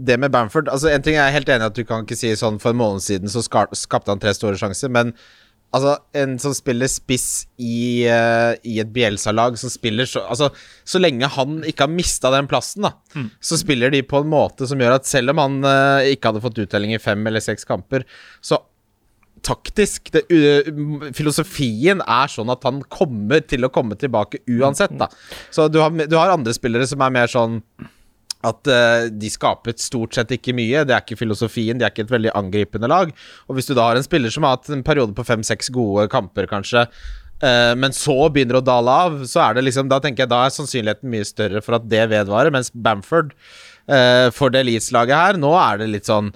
[0.05, 2.17] det med Bamford Altså En ting jeg er helt enig i at du kan ikke
[2.17, 5.13] si sånn for en måned siden så skapte han tre store sjanser, men
[5.75, 10.51] altså en som spiller spiss i, uh, i et Bielsa-lag, som spiller så Altså,
[10.87, 12.93] så lenge han ikke har mista den plassen, da,
[13.43, 16.43] så spiller de på en måte som gjør at selv om han uh, ikke hadde
[16.43, 18.05] fått uttelling i fem eller seks kamper,
[18.43, 18.61] så
[19.45, 25.09] taktisk det, uh, Filosofien er sånn at han kommer til å komme tilbake uansett, da.
[25.53, 27.61] Så du har, du har andre spillere som er mer sånn
[28.47, 30.83] at uh, de skapet stort sett ikke mye.
[30.87, 33.11] Det er ikke filosofien, de er ikke et veldig angripende lag.
[33.47, 36.07] Og hvis du da har en spiller som har hatt en periode på fem-seks gode
[36.13, 36.85] kamper, kanskje,
[37.45, 40.45] uh, men så begynner å dale av, så er det liksom Da tenker jeg da
[40.45, 45.41] er sannsynligheten mye større for at det vedvarer, mens Bamford uh, for det Leeds-laget her.
[45.41, 46.33] Nå er det litt sånn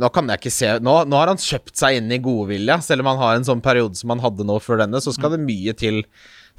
[0.00, 2.76] Nå kan jeg ikke se Nå, nå har han kjøpt seg inn i godvilje.
[2.86, 5.34] Selv om han har en sånn periode som han hadde nå før denne, så skal
[5.34, 6.04] det mye til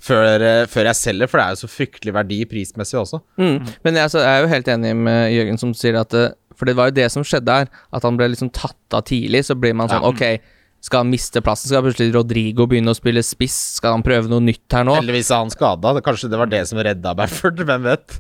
[0.02, 3.20] før, eh, før jeg selger, for det er jo så fryktelig verdi prismessig også.
[3.38, 3.58] Mm.
[3.86, 6.70] Men jeg, altså, jeg er jo helt enig med Jørgen som sier at eh, For
[6.70, 9.46] det var jo det som skjedde her, at han ble liksom tatt av tidlig.
[9.48, 10.10] Så blir man sånn Ja.
[10.12, 10.42] Ok,
[10.82, 11.70] skal han miste plassen?
[11.70, 13.56] Skal plutselig Rodrigo begynne å spille spiss?
[13.78, 14.94] Skal han prøve noe nytt her nå?
[14.98, 15.94] Heldigvis er han skada.
[16.06, 18.18] Kanskje det var det som redda Bafford, hvem vet.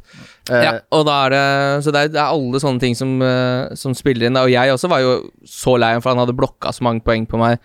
[0.49, 1.43] Eh, Ja, og da er det
[1.85, 4.37] Så det er, det er alle sånne ting som, eh, som spiller inn.
[4.41, 5.15] Og jeg også var jo
[5.45, 7.57] så lei ham, for han hadde blokka så mange poeng på meg.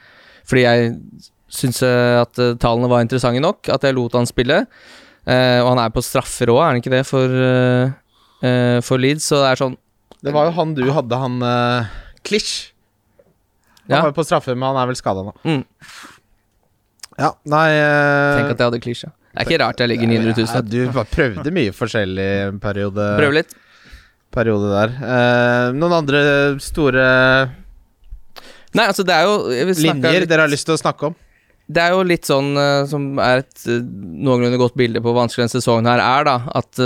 [0.49, 0.93] Fordi jeg
[1.59, 4.63] syns at eh, tallene var interessante nok, at jeg lot han spille.
[5.27, 7.91] Eh, og han er på straffer òg, er han ikke det, for, eh,
[8.47, 9.27] eh, for Leeds?
[9.33, 9.77] Så det er sånn
[10.23, 11.89] Det var jo han du hadde, han uh,
[12.27, 12.71] Klisj.
[13.87, 14.01] Han Ja.
[14.03, 15.35] var jo på straffer, men han er vel skada nå.
[15.47, 15.61] Mm.
[17.19, 19.11] Ja, nei eh, Tenk at jeg hadde klisja.
[19.37, 20.71] Det er ikke rart jeg ligger 900 ja, 000.
[20.73, 23.55] Du bare prøvde mye forskjellig en periode, Prøv litt.
[24.33, 24.95] periode der.
[25.01, 26.21] Eh, noen andre
[26.61, 27.05] store
[28.77, 29.37] Nei, altså, det er jo
[29.81, 31.15] linjer litt- dere har lyst til å snakke om?
[31.67, 35.25] Det er jo litt sånn eh, som er et eh, noenlunde godt bilde på hvor
[35.25, 36.37] vanskelig denne sesongen her er, da.
[36.55, 36.79] At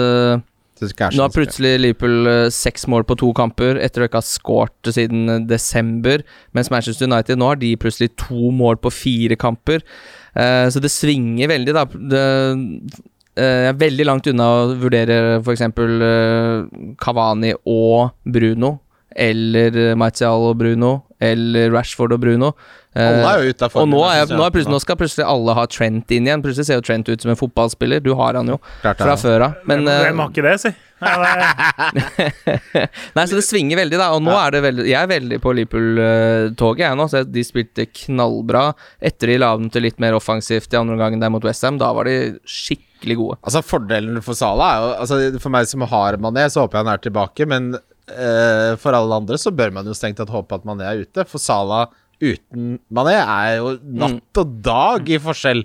[0.80, 4.88] så Nå har plutselig Liverpool seks mål på to kamper etter å ikke ha skåret
[4.96, 6.24] siden desember.
[6.56, 9.84] Mens Manchester United nå har de plutselig to mål på fire kamper.
[10.32, 11.84] Uh, så det svinger veldig, da.
[11.84, 12.24] Det,
[12.56, 15.66] uh, jeg er veldig langt unna å vurdere f.eks.
[15.76, 18.78] Uh, Cavani og Bruno.
[19.12, 20.94] Eller uh, Martial og Bruno.
[21.20, 22.54] Eller Rashford og Bruno.
[22.90, 25.22] Eh, Alle er jo ute og nå, er, jeg, nå, er plutselig, nå skal plutselig
[25.31, 26.40] alle ha Trent inn igjen.
[26.42, 28.00] Plutselig ser jo Trent ut som en fotballspiller.
[28.03, 29.18] Du har han jo Klart fra ja.
[29.20, 29.61] før av.
[29.70, 30.72] Men hvem, eh, har ikke det, si?
[33.16, 34.09] Nei, så det svinger veldig, da.
[34.16, 34.40] Og nå Ja.
[34.46, 37.07] er det veldig Jeg er veldig på Liverpool-toget, jeg nå.
[37.12, 38.64] Så de spilte knallbra.
[39.00, 41.92] Etter de la dem til litt mer offensivt i andre omgang der mot Westham, da
[41.94, 43.38] var de skikkelig gode.
[43.46, 46.87] Altså Fordelen for Salah er jo altså, For meg som har Mané, så håper jeg
[46.87, 47.46] han er tilbake.
[47.46, 47.70] Men
[48.11, 51.24] eh, for alle andre så bør man jo strengt tatt håpe at Mané er ute.
[51.31, 51.87] For Salah
[52.20, 55.64] uten Mané er jo natt og dag i forskjell.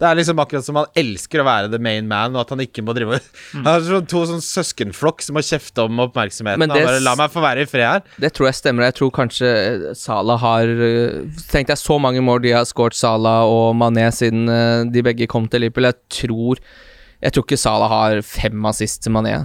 [0.00, 2.62] Det er liksom akkurat som han elsker å være the main man, og at han
[2.64, 3.18] ikke må drive
[3.52, 6.64] Han har sånn to sånn søskenflokk som må kjefte om oppmerksomheten.
[6.64, 8.16] Han det bare, La meg få være i fred her.
[8.24, 8.88] Det tror jeg stemmer.
[8.88, 11.20] Jeg tror kanskje eh, Salah har eh,
[11.52, 15.28] Tenk deg så mange mål de har skåret Salah og Mané siden eh, de begge
[15.28, 15.90] kom til Liverpool.
[15.90, 16.64] Jeg tror
[17.20, 19.36] Jeg tror ikke Salah har fem assist til Mané.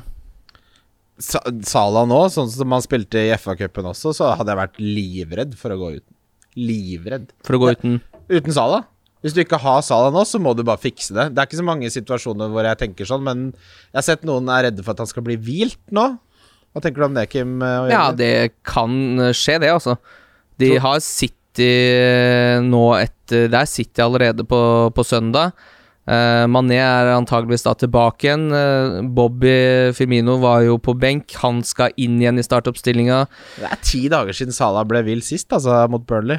[1.19, 5.59] Sa Salah nå, sånn som han spilte i FA-cupen også, så hadde jeg vært livredd
[5.59, 6.14] for å gå uten.
[6.55, 7.31] Livredd.
[7.45, 8.81] For å gå uten Uten Sala.
[9.25, 11.27] Hvis du ikke har Sala nå, så må du bare fikse det.
[11.33, 14.49] Det er ikke så mange situasjoner hvor jeg tenker sånn, men jeg har sett noen
[14.53, 16.05] er redde for at han skal bli hvilt nå.
[16.75, 17.55] Hva tenker du om det, Kim?
[17.63, 18.33] eh, Ja, det
[18.67, 18.91] kan
[19.29, 19.95] eh, skje, det, altså.
[20.61, 24.59] De har City eh, nå etter Det er City allerede på,
[24.95, 25.55] på søndag.
[26.05, 28.45] Eh, Mané er antageligvis da tilbake igjen.
[28.53, 29.55] Uh, Bobby
[29.97, 31.33] Firmino var jo på benk.
[31.41, 33.23] Han skal inn igjen i startoppstillinga.
[33.57, 36.37] Det er ti dager siden Salah ble vill sist, altså, mot Burnley.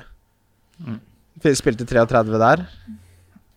[1.42, 2.62] Spilte 33 der.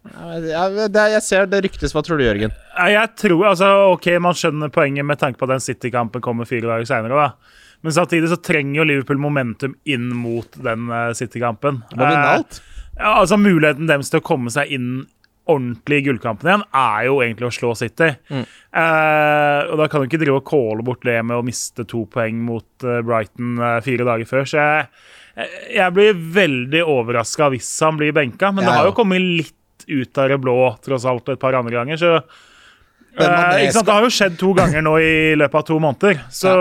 [0.09, 1.93] Ja, jeg, det, jeg ser det ryktes.
[1.93, 2.55] Hva tror du, Jørgen?
[2.89, 6.71] Jeg tror, altså, ok, Man skjønner poenget med tanke på at den City-kampen kommer fire
[6.71, 7.29] dager seinere.
[7.85, 11.83] Men samtidig så trenger jo Liverpool momentum inn mot den eh, City-kampen.
[11.93, 12.59] Vinne Eh.
[12.99, 15.05] Ja, altså Muligheten deres til å komme seg inn
[15.49, 18.11] ordentlig i gullkampen igjen, er jo egentlig å slå City.
[18.29, 22.03] Eh, og da kan du ikke drive og calle bort det med å miste to
[22.11, 24.45] poeng mot eh, Brighton eh, fire dager før.
[24.49, 24.85] Så jeg,
[25.39, 29.55] jeg- jeg blir veldig overraska hvis han blir benka, men det har jo kommet litt
[29.89, 31.97] ut av det blå tross alt et par andre ganger.
[31.97, 32.13] så
[33.19, 33.25] Eh,
[33.65, 33.85] ikke sant?
[33.87, 36.19] Det har jo skjedd to ganger nå i løpet av to måneder.
[36.31, 36.51] Så,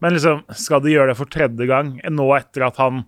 [0.00, 3.00] Men liksom, skal de gjøre det for tredje gang nå etter at han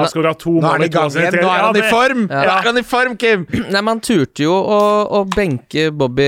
[0.00, 1.36] har ha to Nå er han i gang igjen!
[1.40, 2.22] Nå er han i det- form!
[2.28, 2.58] Nå Ja.
[2.58, 3.46] er han i form, Kim!
[3.70, 4.80] Nei, Man turte jo å,
[5.20, 6.26] å benke Bobby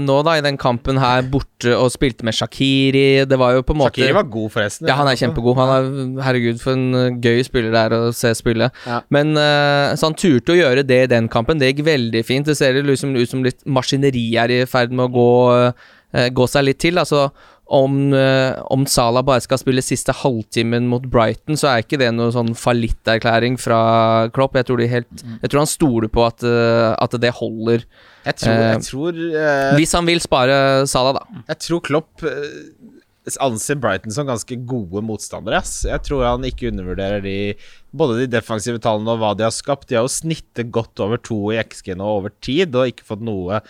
[0.00, 3.26] nå, da, i den kampen her borte, og spilte med Shakiri.
[3.28, 4.88] Det var jo på en måte Shakiri var god, forresten.
[4.88, 5.56] Ja, han er kjempegod.
[5.60, 8.70] Han er, herregud, for en uh, gøy spiller det er å se spille.
[8.86, 9.00] Ja.
[9.10, 11.58] Men uh, Så han turte å gjøre det i den kampen.
[11.60, 12.46] Det gikk veldig fint.
[12.46, 15.28] Det ser liksom ut som litt maskineri er i ferd med å gå,
[15.70, 16.98] uh, gå seg litt til.
[17.00, 17.28] Altså,
[17.70, 22.10] om, uh, om Salah bare skal spille siste halvtimen mot Brighton, så er ikke det
[22.16, 23.80] noen sånn fallitterklæring fra
[24.34, 24.58] Klopp.
[24.58, 27.86] Jeg tror, helt, jeg tror han stoler på at, uh, at det holder.
[28.24, 31.42] Jeg tror, Eh, jeg tror, eh, Hvis han vil spare Salah, da.
[31.48, 32.66] jeg tror Klopp eh,
[33.40, 35.60] anser Brighton som ganske gode motstandere.
[35.60, 35.84] Ass.
[35.86, 37.54] Jeg tror han ikke undervurderer de
[37.94, 39.88] både de defensive tallene og hva de har skapt.
[39.88, 43.22] De har jo snittet godt over to i XG nå over tid og ikke fått
[43.24, 43.60] noe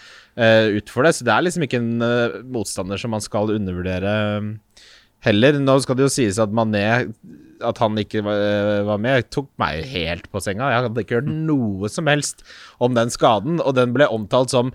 [0.78, 1.14] ut for det.
[1.16, 4.50] Så det er liksom ikke en uh, motstander som man skal undervurdere eh,
[5.26, 5.60] heller.
[5.60, 6.86] Nå skal det jo sies at Mané
[7.60, 10.70] at han ikke var, eh, var med, tok meg helt på senga.
[10.72, 12.40] Jeg hadde ikke hørt noe som helst
[12.80, 14.72] om den skaden, og den ble omtalt som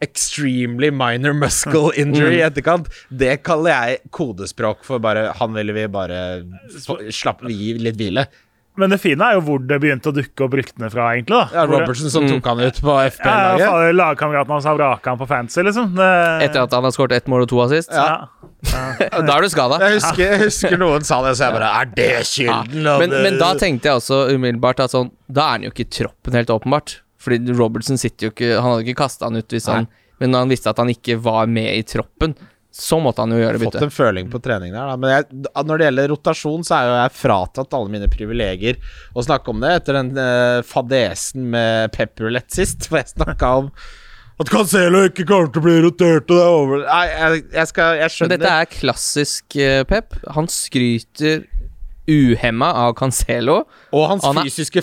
[0.00, 2.88] extremely minor muscle injury i etterkant.
[3.10, 6.18] Det kaller jeg kodespråk for bare Han ville vi bare
[7.12, 8.26] slappe gi litt hvile.
[8.76, 11.36] Men det fine er jo hvor det begynte å dukke opp ryktene fra, egentlig.
[11.36, 11.60] da.
[11.60, 13.60] Ja, Robertson som tok han ut på Ja, FP-laget.
[13.62, 15.92] Ja, Lagkameraten hans har vraka han på fancy, liksom.
[15.94, 16.08] Det,
[16.48, 17.92] Etter at han har skåret ett mål og to assist.
[17.94, 18.26] ja.
[18.64, 19.76] Da er du skada.
[19.82, 22.86] Jeg husker, jeg husker noen sa det, så jeg bare Er det skylden?
[22.88, 25.84] av Men, men da tenkte jeg også umiddelbart at sånn Da er han jo ikke
[25.84, 26.94] i troppen, helt åpenbart.
[27.20, 29.86] Fordi Robertson sitter jo ikke Han hadde ikke kasta han ut hvis han
[30.22, 32.34] Men når han visste at han ikke var med i troppen,
[32.74, 33.86] så måtte han jo gjøre fått bytte.
[33.86, 34.94] en føling på trening der, da.
[34.98, 38.80] Men jeg, når det gjelder rotasjon, så er jo jeg fratatt alle mine privilegier
[39.14, 43.70] å snakke om det etter den uh, fadesen med pepperlett sist, for jeg snakka om
[44.42, 47.70] at Cancelo ikke kommer til å bli rotert, og det er over Nei, jeg, jeg
[47.70, 50.16] skal Jeg Men skjønner dette er klassisk uh, Pep.
[50.34, 51.44] Han skryter
[52.08, 53.64] uhemma av Cancelo.
[53.92, 54.82] Og hans Han er- fysiske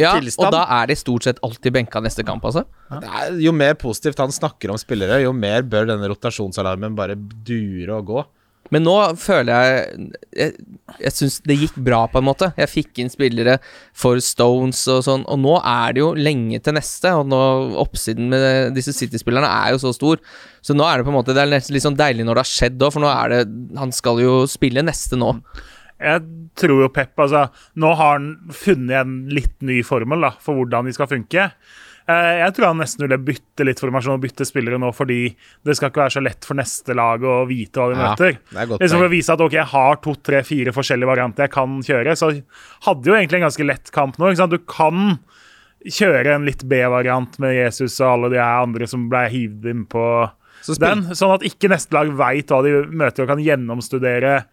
[0.00, 2.64] Ja, og da er de stort sett alltid benka neste kamp, altså.
[2.90, 3.28] Ja.
[3.30, 8.06] jo mer positivt han snakker om spillere, jo mer bør denne rotasjonsalarmen bare dure og
[8.06, 8.24] gå.
[8.74, 10.54] Men nå føler jeg Jeg,
[10.98, 12.48] jeg syns det gikk bra, på en måte.
[12.58, 13.60] Jeg fikk inn spillere
[13.94, 17.12] for Stones og sånn, og nå er det jo lenge til neste.
[17.16, 17.38] Og nå
[17.78, 20.18] oppsiden med disse City-spillerne er jo så stor,
[20.60, 22.52] så nå er det på en måte Det er litt sånn deilig når det har
[22.52, 25.30] skjedd òg, for nå er det Han skal jo spille neste nå.
[26.00, 26.22] Jeg
[26.60, 27.46] tror jo Pep altså,
[27.80, 31.46] Nå har han funnet en litt ny formel da, for hvordan de skal funke.
[32.06, 35.34] Eh, Jeg tror han nesten ville bytte litt formasjon og bytte spillere nå, fordi
[35.66, 38.36] det skal ikke være så lett for neste lag å vite hva de Ja, møter.
[38.54, 41.54] er Liksom For å vise at ok, jeg har to, tre, fire forskjellige varianter jeg
[41.56, 42.30] kan kjøre, så
[42.86, 44.34] hadde jo egentlig en ganske lett kamp nå.
[44.52, 45.18] Du kan
[45.86, 50.04] kjøre en litt B-variant med Jesus og alle de andre som ble hivd inn på
[50.80, 54.44] den, sånn at ikke neste lag veit hva de møter og kan gjennomstudere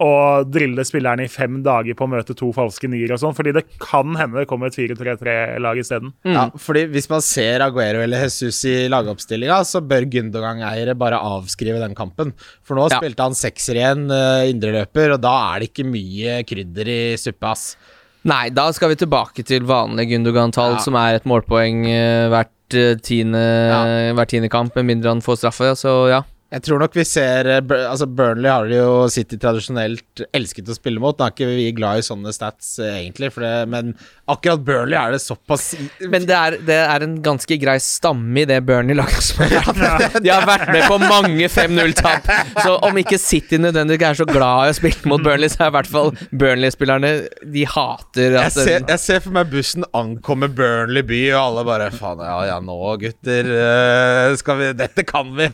[0.00, 3.52] og drille spillerne i fem dager på å møte to falske nier og sånn, fordi
[3.52, 6.12] det kan hende det kommer et 4-3-3-lag isteden.
[6.24, 11.78] Ja, fordi Hvis man ser Aguero eller Jesus i lagoppstillinga, så bør Gundogan-eiere bare avskrive
[11.82, 12.32] den kampen.
[12.64, 12.98] For nå Ja.
[12.98, 17.52] spilte han sekser igjen, uh, indreløper, og da er det ikke mye krydder i suppa,
[17.52, 17.76] ass.
[18.24, 20.78] Nei, da skal vi tilbake til vanlig Gundogan-tall, Ja.
[20.78, 25.38] som er et målpoeng eh, hvert, eh, tiende, hver tiende kamp, med mindre han får
[25.42, 25.72] straffe.
[25.76, 26.22] Så ja.
[26.52, 31.00] Jeg tror nok vi ser eh, Altså Burnley har jo City tradisjonelt elsket å spille
[31.00, 31.16] mot.
[31.16, 33.94] Da er ikke vi glad i sånne stats, eh, egentlig, for det, men
[34.30, 35.70] akkurat Burnley er det såpass
[36.12, 40.32] Men det er, det er en ganske grei stamme i det Burnley-laget som har De
[40.32, 42.28] har vært med på mange 5-0-tap.
[42.60, 45.72] Så om ikke City nødvendigvis er så glad i å spille mot Burnley, så er
[45.72, 47.12] i hvert fall Burnley-spillerne
[47.54, 51.88] De hater jeg ser, jeg ser for meg bussen ankomme Burnley by, og alle bare
[51.94, 55.48] Faen, ja ja, nå gutter eh, skal vi Dette kan vi.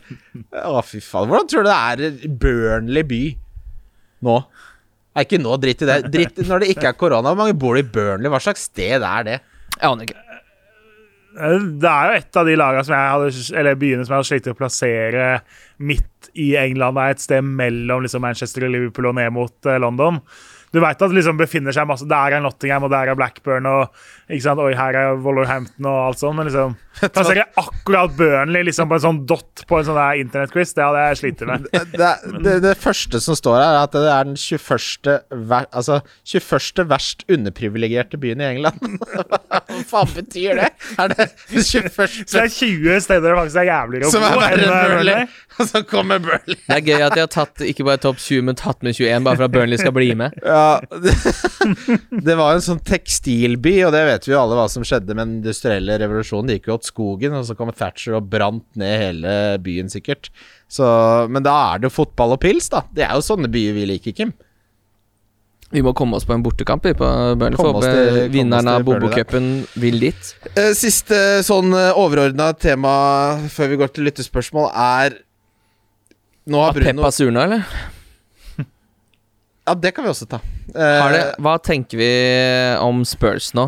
[0.58, 1.28] Å, fy faen.
[1.30, 3.22] Hvordan tror du det er Burnley by
[4.26, 4.38] nå?
[5.18, 5.98] Nei, ikke nå, dritt i det.
[6.14, 7.32] Dritt når det ikke er korona.
[7.32, 8.30] Hvor mange bor det i Burnley?
[8.30, 9.38] Hva slags sted er det?
[9.78, 10.20] Jeg aner ikke.
[11.38, 14.18] Eh, Det er jo et av de lagene som jeg hadde, eller byene som jeg
[14.20, 15.26] hadde slitt å plassere
[15.78, 16.98] midt i England.
[16.98, 20.20] Det er et sted mellom liksom Manchester og Liverpool og ned mot eh, London.
[20.74, 23.64] Du veit at det liksom befinner seg masse Der er Nottingham, og der er Blackburn,
[23.70, 23.94] og
[24.28, 24.60] ikke sant?
[24.60, 26.36] Oi, her er Wolverhampton og alt sånt.
[26.36, 26.74] Men liksom
[27.14, 31.04] plassere akkurat Burnley liksom på en sånn dot på en sånn der internettquiz, det hadde
[31.08, 31.66] jeg slitt med.
[31.72, 32.12] Det,
[32.44, 35.10] det, det første som står her, er at det er den 21.
[35.50, 36.84] Ver, altså 21.
[36.90, 38.98] verst underprivilegerte byen i England.
[39.68, 40.70] Hva faen betyr det?
[40.98, 41.98] Er det den 21.
[41.98, 44.98] Så det er 20 steder det faktisk er jævligere å er bo enn eh, Burnley?
[44.98, 45.36] Burnley?
[45.58, 46.58] Og så kommer Burnley.
[46.64, 49.24] Det er gøy at de har tatt ikke bare topp 20, men tatt med 21,
[49.26, 50.36] bare for at Burnley skal bli med.
[50.48, 51.12] Ja, det,
[52.24, 55.26] det var en sånn tekstilby, og det vet vi jo alle hva som skjedde med
[55.26, 56.48] den industrielle revolusjonen.
[56.48, 60.30] Det gikk jo åt skogen, og så kom Thatcher og brant ned hele byen, sikkert.
[60.72, 60.84] Så,
[61.30, 62.82] men da er det jo fotball og pils, da.
[62.96, 64.32] Det er jo sånne byer vi liker, Kim.
[65.68, 67.04] Vi må komme oss på en bortekamp vi, på
[67.36, 67.60] Burnley.
[67.60, 70.30] Oss til- vinneren av Bobokupen vil dit.
[70.56, 72.94] Eh, Siste sånn overordna tema
[73.52, 75.18] før vi går til lyttespørsmål, er
[76.48, 77.66] Nå har Har Bruno Peppa surna, eller?
[79.68, 80.38] Ja, det kan vi også ta.
[80.72, 82.08] Eh, Har det, hva tenker vi
[82.80, 83.66] om Spurs nå?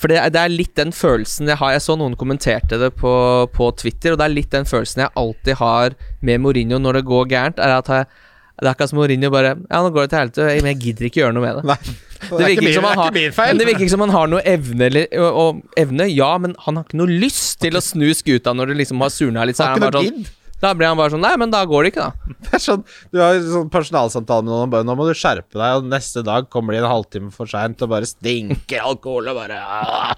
[0.00, 1.74] For det, det er litt den følelsen jeg har.
[1.76, 3.14] Jeg så noen kommenterte det på,
[3.54, 7.04] på Twitter, og det er litt den følelsen jeg alltid har med Mourinho når det
[7.10, 7.62] går gærent.
[7.62, 8.08] Er at jeg,
[8.54, 11.08] Det er akkurat som Mourinho bare Ja, nå går det til helvete, men jeg gidder
[11.10, 11.64] ikke gjøre noe med det.
[11.70, 11.78] Nei,
[12.24, 15.40] det, er ikke min, har, det virker ikke som han har noe evne eller, og,
[15.42, 18.80] og, Evne, ja, men han har ikke noe lyst til å snu skuta når det
[18.84, 19.58] liksom har surna litt.
[19.58, 20.24] Så er han bare sånn.
[20.62, 22.34] Da blir han bare sånn Nei, men da går det ikke, da.
[22.46, 25.58] Det er sånn, du har sånn personalsamtale med noen og bare 'Nå må du skjerpe
[25.58, 29.40] deg', og neste dag kommer de en halvtime for seint og bare stinker alkohol og
[29.42, 30.12] bare Aah.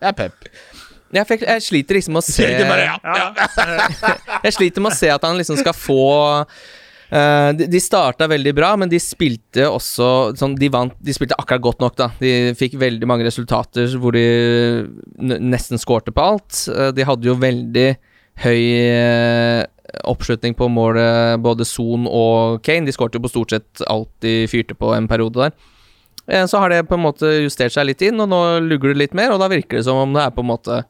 [0.00, 0.50] Det er pep.
[1.10, 4.12] Jeg, fikk, jeg sliter liksom med å se bare, ja, ja.
[4.46, 6.04] Jeg sliter med å se at han liksom skal få
[7.10, 11.34] Uh, de, de starta veldig bra, men de spilte også sånn, de, vant, de spilte
[11.42, 12.06] akkurat godt nok, da.
[12.22, 14.86] De fikk veldig mange resultater hvor de
[15.18, 16.60] nesten skårte på alt.
[16.70, 17.88] Uh, de hadde jo veldig
[18.44, 19.64] høy eh,
[20.04, 22.86] oppslutning på målet både Son og Kane.
[22.88, 25.52] De skåret jo på stort sett alt de fyrte på en periode der.
[26.28, 28.98] Eh, Så har det på en måte justert seg litt inn, og nå lugger det
[29.06, 30.82] litt mer, og da virker det som om det er på en måte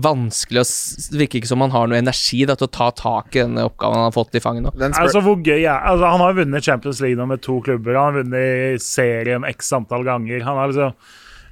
[0.00, 0.64] vanskelig å
[1.12, 3.66] Det virker ikke som han har noe energi da, til å ta tak i denne
[3.68, 4.72] oppgaven han har fått i fanget nå.
[4.88, 7.98] Altså, hvor gøy er altså, Han har vunnet Champions League nå med to klubber.
[7.98, 10.40] Han har vunnet serien x antall ganger.
[10.46, 10.94] Han er, liksom,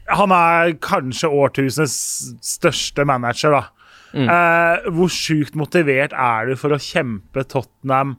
[0.09, 1.99] han er kanskje årtusenets
[2.57, 3.63] største manager, da.
[4.15, 8.17] Eh, hvor sjukt motivert er du for å kjempe Tottenham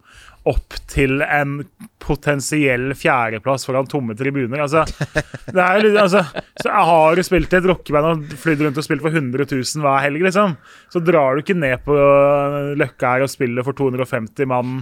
[0.50, 1.60] opp til en
[2.02, 4.64] potensiell fjerdeplass foran tomme tribuner?
[4.64, 4.86] Altså,
[5.56, 6.24] det er altså,
[6.64, 9.86] så har du spilt i et rockeband og flydd rundt og spilt for 100 000
[9.86, 10.58] hver helg, liksom,
[10.94, 11.98] så drar du ikke ned på
[12.80, 14.82] Løkka her og spiller for 250 mann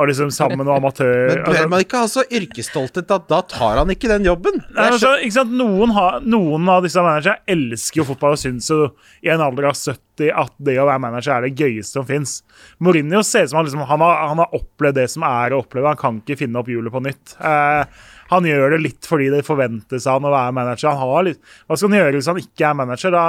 [0.00, 1.28] og liksom sammen med amatør...
[1.28, 4.62] Men bør man ikke ha så yrkesstolthet at da tar han ikke den jobben?
[4.72, 5.52] Nei, altså, ikke sant?
[5.60, 8.86] Noen, har, noen av disse managerne elsker jo fotball og syns jo
[9.20, 12.38] i en alder av 70 at det å være manager er det gøyeste som fins.
[12.80, 15.60] Mourinho ser ut som han, liksom, han, har, han har opplevd det som er å
[15.64, 15.92] oppleve.
[15.92, 17.36] Han kan ikke finne opp hjulet på nytt.
[17.36, 20.90] Eh, han gjør det litt fordi det forventes av han å være manager.
[20.90, 23.14] Han har litt, hva skal han gjøre hvis han ikke er manager?
[23.14, 23.24] Da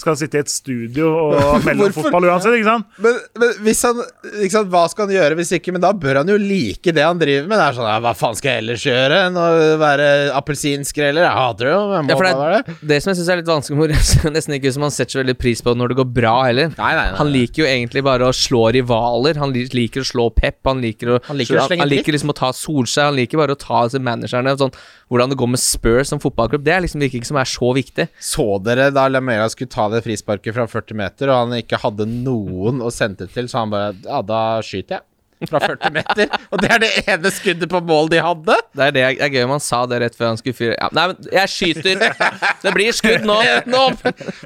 [0.00, 2.88] skal han sitte i et studio og melde om fotball uansett, ikke sant?
[3.02, 5.74] Men, men hvis han ikke sant, Hva skal han gjøre hvis ikke?
[5.76, 7.56] Men da bør han jo like det han driver med.
[7.60, 9.46] Det er sånn, ja, Hva faen skal jeg ellers gjøre enn å
[9.80, 11.26] være appelsinskreller?
[11.26, 11.82] Jeg hater det jo.
[11.92, 14.56] men Ja, for bare det, det som jeg syns er litt vanskelig Mourinho, er nesten
[14.58, 16.72] ikke som han setter så veldig pris på når det går bra heller.
[16.76, 17.18] Nei, nei, nei.
[17.20, 19.40] Han liker jo egentlig bare å slå rivaler.
[19.40, 20.60] Han liker å slå Pep.
[20.68, 23.10] Han liker å, Han liker å slenge han liker liksom å ta Solskjær.
[23.10, 24.45] Han liker bare å ta altså, managerne.
[24.54, 24.70] Sånn,
[25.10, 27.72] hvordan det går med Spurs som fotballklubb, det er liksom virker ikke som er så
[27.74, 28.06] viktig.
[28.22, 32.06] Så dere da Lamela skulle ta det frisparket fra 40 meter, og han ikke hadde
[32.06, 35.02] noen å sende til, så han bare Ja, da skyter jeg.
[35.50, 36.30] Fra 40 meter.
[36.54, 38.54] Og det er det ene skuddet på mål de hadde.
[38.72, 40.56] Det er det jeg- det er gøy om han sa det rett før han skulle
[40.56, 42.14] fyre ja, Nei, men jeg skyter!
[42.64, 43.36] Det blir skudd nå!
[43.68, 43.82] Nå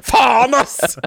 [0.03, 0.97] Faen, ass!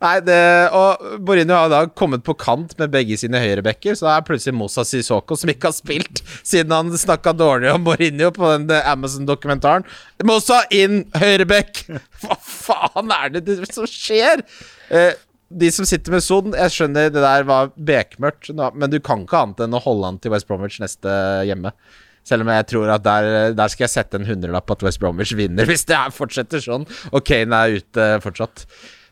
[0.00, 0.40] Nei, det
[0.76, 4.56] Og Borinho har da kommet på kant med begge sine høyrebekker, så da er plutselig
[4.56, 8.86] Mosa Sissoko, som ikke har spilt siden han snakka dårlig om Borinho på den eh,
[8.88, 9.84] Amazon-dokumentaren.
[10.24, 11.84] Mosa inn, høyreback!
[12.22, 14.44] Hva faen er det som skjer?
[14.88, 15.12] Eh,
[15.50, 19.40] de som sitter med Son, jeg skjønner det der var bekmørkt, men du kan ikke
[19.42, 21.10] annet enn å holde han til West Bromwich neste
[21.48, 21.74] hjemme.
[22.26, 25.34] Selv om jeg tror at der, der skal jeg sette en hundrelapp at West Bromwich
[25.36, 28.64] vinner, hvis det er, fortsetter sånn, og Kane er ute fortsatt.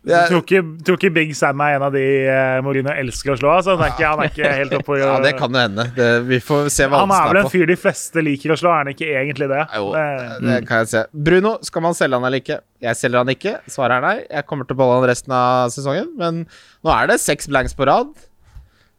[0.09, 3.35] Det Jeg tror ikke, tror ikke Big Sam er en av de uh, Mourinho elsker
[3.35, 3.51] å slå.
[3.59, 3.75] Altså.
[3.77, 5.85] Han, er ikke, han er ikke helt oppe å ja, det kan jo hende.
[5.99, 7.19] Det, vi får se hva Han er på.
[7.19, 9.61] Han er vel en fyr de fleste liker å slå, er han ikke egentlig det?
[9.77, 11.05] Jo, Det- det kan jeg se.
[11.29, 12.61] Bruno, skal man selge han eller ikke?
[12.89, 13.55] Jeg selger han ikke.
[13.69, 14.17] Svaret er nei.
[14.31, 17.77] Jeg kommer til å beholde han resten av sesongen, men nå er det seks blanks
[17.77, 18.15] på rad.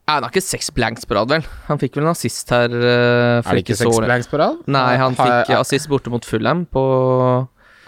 [0.10, 1.43] Nei, han har ikke seks blanks på rad, vel?
[1.67, 4.62] Han fikk vel en assist her uh, Er det ikke seks blanks på rad?
[4.65, 6.84] Nei, han fikk assist borte mot Fulham på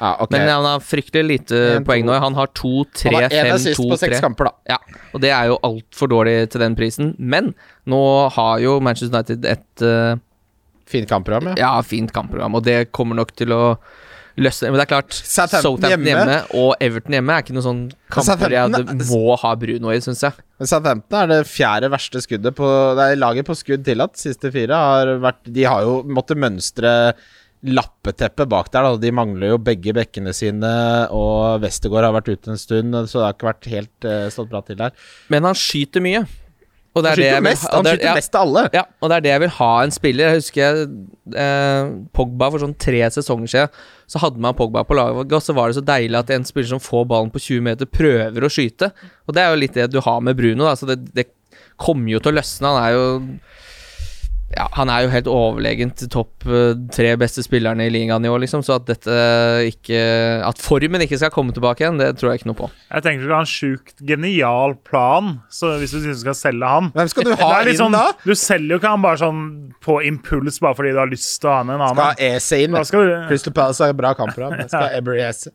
[0.01, 0.39] Ja, okay.
[0.39, 2.15] Men han har fryktelig lite En, poeng nå.
[2.23, 4.21] Han har to, tre, han har fem, assist to, på seks tre.
[4.25, 4.73] kamper, da.
[4.73, 7.13] Ja, og det er jo altfor dårlig til den prisen.
[7.21, 7.51] Men
[7.85, 8.01] nå
[8.33, 10.17] har jo Manchester United et uh,
[10.91, 11.59] Fint kampprogram, ja.
[11.61, 13.61] ja, fint kampprogram, og det kommer nok til å
[14.41, 14.71] løsne.
[14.71, 16.09] Men det er klart, Southampton hjemme.
[16.09, 16.37] hjemme.
[16.59, 20.43] og Everton hjemme er ikke noen sånn kamper jeg må ha Bruno i, syns jeg.
[20.59, 24.19] Southampton er det fjerde verste skuddet på Det er laget på skudd tillatt.
[24.19, 26.91] Siste fire har vært De har jo måttet mønstre
[27.61, 28.97] lappeteppe bak der, da.
[29.01, 30.71] De mangler jo begge bekkene sine,
[31.13, 34.49] og Westergård har vært ute en stund, så det har ikke vært helt uh, stått
[34.51, 34.95] bra til der.
[35.33, 36.23] Men han skyter mye.
[36.91, 38.15] Han er det skyter mest, og han det er- skyter ja.
[38.17, 38.63] mest av alle.
[38.75, 40.27] Ja, og det er det jeg vil ha en spiller.
[40.31, 40.79] Jeg husker
[41.45, 43.77] eh, Pogba for sånn tre sesonger siden.
[44.11, 46.73] Så hadde man Pogba på laget, og så var det så deilig at en spiller
[46.73, 48.91] som får ballen på 20 meter, prøver å skyte.
[49.23, 50.67] Og det er jo litt det du har med Bruno.
[50.67, 50.75] Da.
[50.75, 51.29] Så det, det
[51.79, 52.73] kommer jo til å løsne.
[52.73, 53.05] Han er jo
[54.55, 58.41] ja, han er jo helt overlegent topp eh, tre beste spillerne i ligaen i år,
[58.43, 58.63] liksom.
[58.65, 59.15] Så at dette
[59.69, 59.99] ikke
[60.47, 62.69] At formen ikke skal komme tilbake igjen, det tror jeg ikke noe på.
[62.91, 66.71] Jeg tenker du har en sjukt genial plan, så hvis du synes du skal selge
[66.71, 68.05] han Hvem skal du ha inn sånn, da?
[68.25, 69.41] Du selger jo ikke han bare sånn
[69.83, 71.95] på impuls bare fordi du har lyst til å ha med en annen.
[71.97, 72.35] Skal ha.
[72.35, 72.77] Ese inn.
[72.91, 74.57] Skal du, Crystal Palace har bra kamp for ham.
[74.67, 75.53] skal ha Ebery Ese.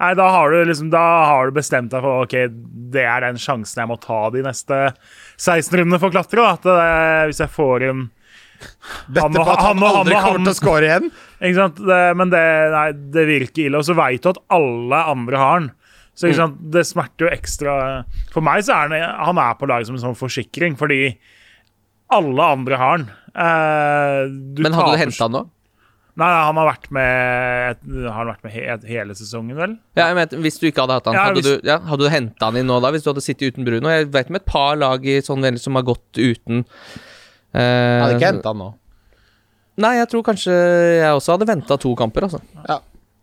[0.00, 2.34] Nei, da har du liksom Da har du bestemt deg for Ok,
[2.94, 4.80] det er den sjansen jeg må ta de neste
[5.40, 6.42] 16 rundene for å klatre.
[6.42, 6.56] Da.
[6.56, 8.02] At det, hvis jeg får en
[9.10, 11.08] Bette Han på at han han aldri han kommer til å score igjen.
[11.42, 11.80] Ikke sant?
[11.82, 13.80] Det, men det, nei, det virker ille.
[13.80, 15.70] Og så veit du at alle andre har den.
[16.14, 16.60] Så ikke sant?
[16.74, 17.74] det smerter jo ekstra
[18.34, 21.16] For meg så er han, han er på laget som en sånn forsikring, fordi
[22.12, 23.08] alle andre har den.
[23.32, 24.18] Eh,
[24.60, 25.42] Men hadde du henta han nå?
[26.20, 29.78] Nei, han har vært med Har han vært med he hele sesongen, vel?
[29.96, 32.04] Ja, jeg mente, Hvis du ikke hadde hatt han, Ja, hadde, hvis- du, ja, hadde
[32.04, 32.90] du henta han inn nå da?
[32.92, 33.88] Hvis du hadde sittet uten Bruno?
[33.88, 36.64] Jeg vet om et par lag i sånn som har gått uten
[37.54, 38.70] eh, Jeg hadde ikke henta han nå.
[39.80, 40.52] Nei, jeg tror kanskje
[41.00, 42.42] jeg også hadde venta to kamper, altså.
[42.68, 42.82] Ja.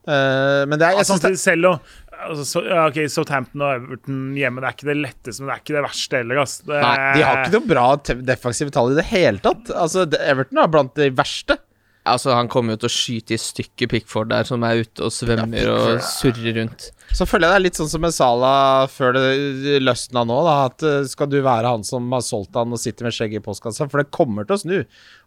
[0.09, 1.79] Uh, men det er, jeg Altså, synes det, selv om
[2.25, 5.61] altså, så, ok, Southampton og Everton hjemme, det er ikke det letteste, men det er
[5.61, 6.41] ikke det verste heller.
[6.43, 6.65] Altså.
[6.65, 9.69] Det, Nei, de har ikke noe bra defensivt defensive tall i det hele tatt.
[9.75, 11.59] Altså, Everton er blant de verste.
[12.08, 15.12] Altså, han kommer jo til å skyte i stykker Pickford der, som er ute og
[15.14, 16.89] svømmer og surrer rundt.
[17.16, 20.56] Så føler jeg det er litt sånn som med Salah før det løsna nå, da.
[20.70, 23.45] At eh, skal du være han som har solgt han og sitter med skjegget i
[23.45, 23.89] postkassa?
[23.91, 24.78] For det kommer til å snu.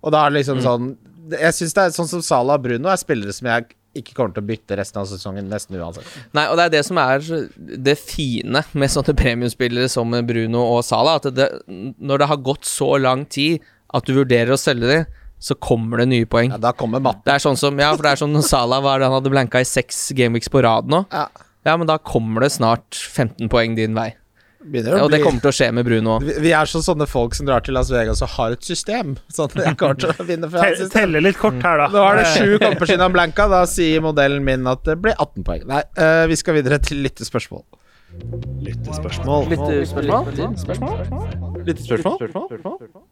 [0.03, 0.93] Og da er det liksom sånn
[1.37, 3.68] Jeg syns det er sånn som Salah og Bruno er spillere som jeg
[3.99, 6.09] ikke kommer til å bytte resten av sesongen, nesten uansett.
[6.33, 7.27] Nei, og det er det som er
[7.61, 12.64] det fine med sånne premiumspillere som Bruno og Salah, at det, når det har gått
[12.68, 13.61] så lang tid
[13.93, 16.53] at du vurderer å selge dem, så kommer det nye poeng.
[16.55, 17.24] Ja, da kommer matten.
[17.26, 19.30] Det er sånn som, ja, for det er sånn når Salah var det han hadde
[19.34, 21.05] blanka i seks gameweeks på rad nå.
[21.11, 21.26] Ja.
[21.66, 24.12] Ja, men da kommer det snart 15 poeng din vei.
[24.62, 26.22] Begynner å Og det bli- kommer til å skje med Bruno òg.
[26.22, 29.16] vi, vi er sånn sånne folk som drar til Las Vegas og har et system.
[29.34, 31.88] Sånn at jeg kommer til å vinne for Te- Telle litt kort her, da.
[31.90, 33.49] Nå er det sju kamper siden han blanka.
[33.51, 35.66] Da sier modellen min at det blir 18 poeng.
[35.66, 37.64] Nei, uh, vi skal videre til lyttespørsmål.
[38.62, 39.51] Lyttespørsmål.
[41.66, 43.11] Lyttespørsmål?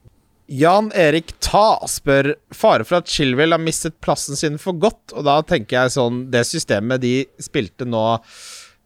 [0.50, 5.14] Jan Erik Ta spør Fare for at Chilwell har mistet plassen sin for godt.
[5.14, 8.08] Og da tenker jeg sånn Det systemet de spilte nå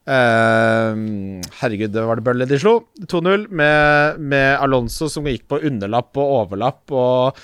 [0.05, 2.75] Uh, Herregud, var det bølle de slo?
[3.09, 6.93] 2-0 med, med Alonso som gikk på underlapp og overlapp.
[6.93, 7.41] Og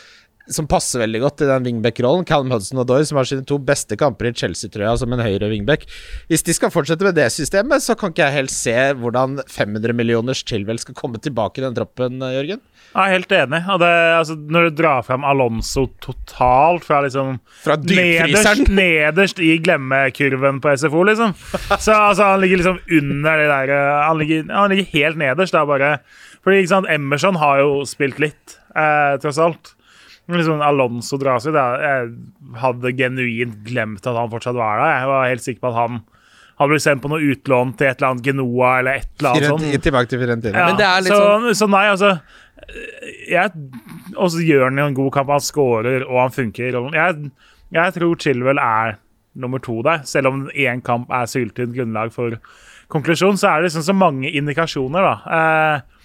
[0.54, 2.26] som passer veldig godt i den wingback-rollen.
[2.28, 5.50] Callum Hudson og Doyle, som har sine to beste kamper i Chelsea-trøya som en høyre
[5.52, 5.86] wingback.
[6.30, 9.96] Hvis de skal fortsette med det systemet, så kan ikke jeg helt se hvordan 500
[9.96, 12.62] millioners Chilwell skal komme tilbake i den troppen, Jørgen.
[12.90, 13.60] Jeg er helt enig.
[13.80, 20.58] Det, altså, når du drar fram Alonso totalt fra liksom Fra nederst, nederst i glemmekurven
[20.62, 21.36] på SFO, liksom.
[21.84, 25.54] Så altså, han ligger liksom under det der eh, Han ligger, han ligger helt nederst,
[25.54, 25.98] da, bare.
[26.42, 29.74] Fordi ikke sant, Emerson har jo spilt litt, eh, tross alt.
[30.38, 31.50] Liksom Alonso Drasi.
[31.52, 32.08] Jeg
[32.62, 34.96] hadde genuint glemt at han fortsatt var der.
[35.00, 36.00] Jeg var helt sikker på at han
[36.60, 39.48] hadde blitt sendt på noe utlån til et eller annet Genoa eller et eller annet
[39.48, 39.82] sånt.
[39.86, 40.58] Tilbake til Fiorentina.
[40.58, 42.10] Ja, Men det er litt så, så nei, altså
[43.30, 43.52] jeg,
[44.16, 45.32] Og så gjør han jo en god kamp.
[45.32, 46.76] Han scorer, og han funker.
[46.94, 47.30] Jeg,
[47.72, 48.98] jeg tror Chilwell er
[49.40, 50.02] nummer to der.
[50.08, 52.36] Selv om én kamp er syltynt grunnlag for
[52.90, 55.14] konklusjon, så er det liksom så mange indikasjoner, da.
[55.38, 55.99] Eh,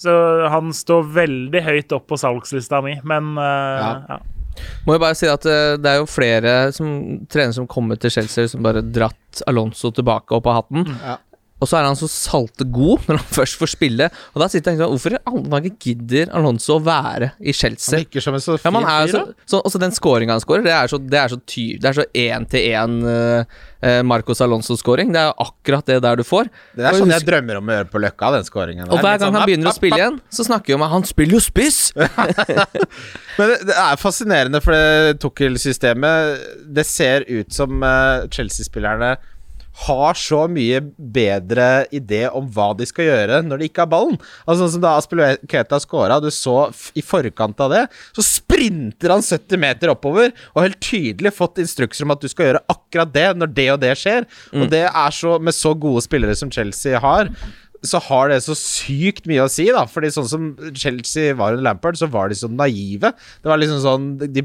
[0.00, 0.12] så
[0.48, 3.94] han står veldig høyt opp på salgslista mi, men uh, Ja.
[4.08, 4.20] ja.
[4.84, 6.88] Må jo bare si at uh, det er jo flere som,
[7.30, 10.88] trenere som kommer til Chelsea som bare dratt Alonso tilbake opp av hatten.
[11.04, 11.16] Ja.
[11.60, 14.08] Og så er han så salte god når han først får spille.
[14.32, 17.98] Og da sitter jeg og tenker Hvorfor i alle gidder Alonso å være i Chelsea?
[17.98, 20.64] Han virker som en så fin er fyr, så, så, også den scoringa han scorer,
[20.64, 25.12] det er så, det er så ty, Det er så én-til-én uh, Marcos Alonso-scoring.
[25.14, 26.50] Det er jo akkurat det der du får.
[26.76, 28.88] Det er Og sånn jeg drømmer om å gjøre på Løkka, den scoringen.
[28.88, 31.06] Og hver gang sånn, han begynner å spille igjen, så snakker vi om at han
[31.08, 31.80] spiller jo spiss!
[33.38, 39.14] Men det, det er fascinerende, for det Tukkel-systemet Det ser ut som uh, Chelsea-spillerne
[39.86, 44.18] har så mye bedre idé om hva de skal gjøre når de ikke har ballen.
[44.44, 46.58] Altså Sånn som da Aspilueta scora, du så
[46.98, 47.84] i forkant av det,
[48.16, 52.50] så sprinter han 70 meter oppover og helt tydelig fått instrukser om at du skal
[52.50, 54.28] gjøre akkurat det når det og det skjer.
[54.56, 57.30] Og det er så Med så gode spillere som Chelsea har,
[57.86, 59.86] så har det så sykt mye å si, da.
[59.88, 63.12] Fordi sånn som Chelsea var under Lampard, så var de så naive.
[63.40, 64.44] Det var liksom sånn De,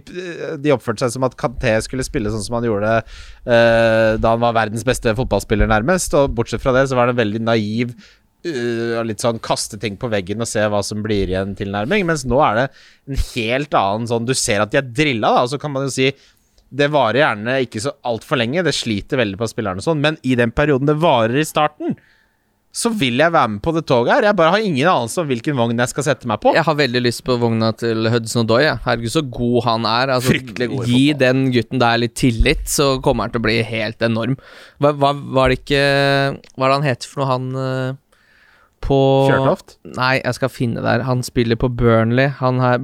[0.61, 4.43] de oppførte seg som at Kanté skulle spille sånn som han gjorde uh, da han
[4.43, 6.15] var verdens beste fotballspiller, nærmest.
[6.15, 9.99] Og bortsett fra det, så var det en veldig naiv uh, litt sånn kaste ting
[9.99, 12.07] på veggen og se hva som blir igjen tilnærming.
[12.07, 12.69] Mens nå er det
[13.11, 15.89] en helt annen sånn Du ser at de er drilla, da, og så kan man
[15.89, 16.13] jo si
[16.75, 20.17] det varer gjerne ikke så altfor lenge, det sliter veldig på spillerne og sånn, men
[20.27, 21.93] i den perioden det varer i starten,
[22.75, 24.25] så vil jeg være med på det toget her.
[24.27, 26.51] Jeg bare har ingen anelse om hvilken vogn jeg skal sette meg på.
[26.57, 28.65] Jeg har veldig lyst på vogna til Hudson Odoi.
[28.65, 28.81] jeg.
[28.83, 30.11] Herregud, så god han er.
[30.17, 33.61] Altså, Fryktelig god gi den gutten der litt tillit, så kommer han til å bli
[33.63, 34.35] helt enorm.
[34.83, 38.01] Hva, hva var det ikke Hva er det han heter for noe, han eh,
[38.85, 38.99] på
[39.29, 39.77] Fjørtoft?
[39.95, 41.05] Nei, jeg skal finne der.
[41.07, 42.27] Han spiller på Burnley.
[42.41, 42.83] Han her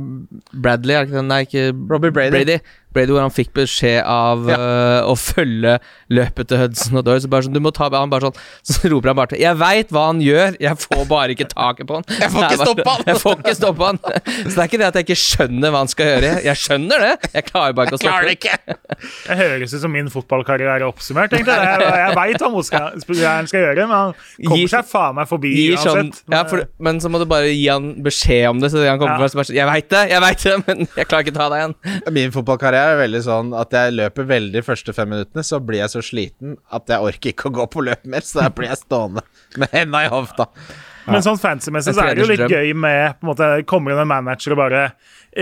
[0.55, 1.27] Bradley, er ikke det?
[1.27, 2.31] Nei, ikke Robbie Brady.
[2.37, 2.61] Brady.
[2.95, 5.77] Brady hvor han fikk beskjed av eh, å følge
[6.11, 7.21] løpet til Hudson og Doyle.
[7.23, 9.57] Så bare sånn, du må ta han bare sånn Så roper han bare til Jeg
[9.61, 12.05] veit hva han gjør, jeg får bare ikke taket på han.
[12.21, 13.03] Jeg får ikke stoppe han.
[13.07, 13.99] Jeg får ikke stoppe han.
[14.51, 16.31] Så det er ikke det at jeg ikke skjønner hva han skal gjøre.
[16.45, 18.77] Jeg skjønner det, jeg klarer bare ikke å stoppe Klarer det ikke!
[19.31, 21.31] Det høres ut som min fotballkarriere er oppsummert.
[21.33, 21.55] egentlig.
[21.55, 22.49] Jeg, jeg veit hva
[23.31, 24.13] han skal gjøre, men han
[24.43, 25.87] kommer gir, seg faen meg forbi uansett.
[26.19, 28.71] sånn, ja, for, men så må du bare gi han beskjed om det.
[28.73, 29.29] Så han kommer Ja.
[29.31, 31.61] fra sånn Jeg veit det, jeg veit det, men jeg klarer ikke å ta deg
[31.63, 31.75] igjen.
[32.17, 35.82] Min fotballkarriere er veldig sånn at jeg løper veldig de første fem minuttene, så blir
[35.84, 38.71] jeg så sliten at jeg orker ikke å gå på løp mer, så da blir
[38.71, 39.23] jeg stående
[39.61, 40.47] med henda i hofta.
[41.09, 44.03] Men sånn fancy-messig så er det jo litt gøy med på en måte, Kommer inn
[44.03, 44.84] en manager og bare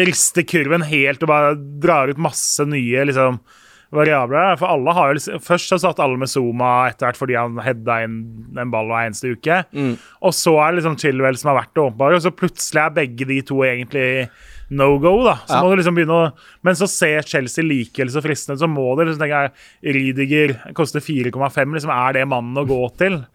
[0.07, 3.41] rister kurven helt og bare drar ut masse nye liksom
[3.95, 4.53] variabler.
[4.61, 7.59] For alle har jo liksom, Først så satt alle med Zuma etter hvert fordi han
[7.65, 8.19] heada inn
[8.59, 9.63] en ball hver eneste uke.
[10.21, 12.95] Og så er det liksom Chilwell som har vært det åpenbare, og så plutselig er
[13.01, 14.29] begge de to egentlig
[14.70, 15.24] no go.
[15.26, 15.61] da Så Ja.
[15.63, 18.95] må du liksom begynne å Men så ser Chelsea likevel så fristende ut, så må
[18.97, 19.41] det liksom tenke
[19.84, 21.74] jeg, Ridiger koster 4,5.
[21.74, 23.26] Liksom, er det mannen å gå til?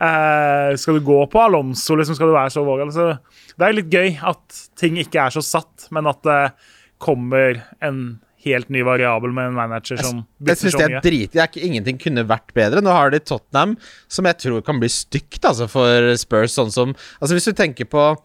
[0.00, 2.88] Eh, skal du gå på Alonso, liksom, skal du være så vågal?
[2.90, 3.18] Altså,
[3.58, 6.52] det er litt gøy at ting ikke er så satt, men at det
[7.02, 10.96] kommer en helt ny variabel med en manager som Jeg bytter synes så det mye.
[10.96, 11.30] er drit.
[11.32, 12.82] Det er ikke, ingenting kunne vært bedre.
[12.82, 13.76] Nå har de Tottenham,
[14.10, 16.56] som jeg tror kan bli stygt altså, for Spurs.
[16.56, 18.16] Sånn som Altså Hvis du tenker på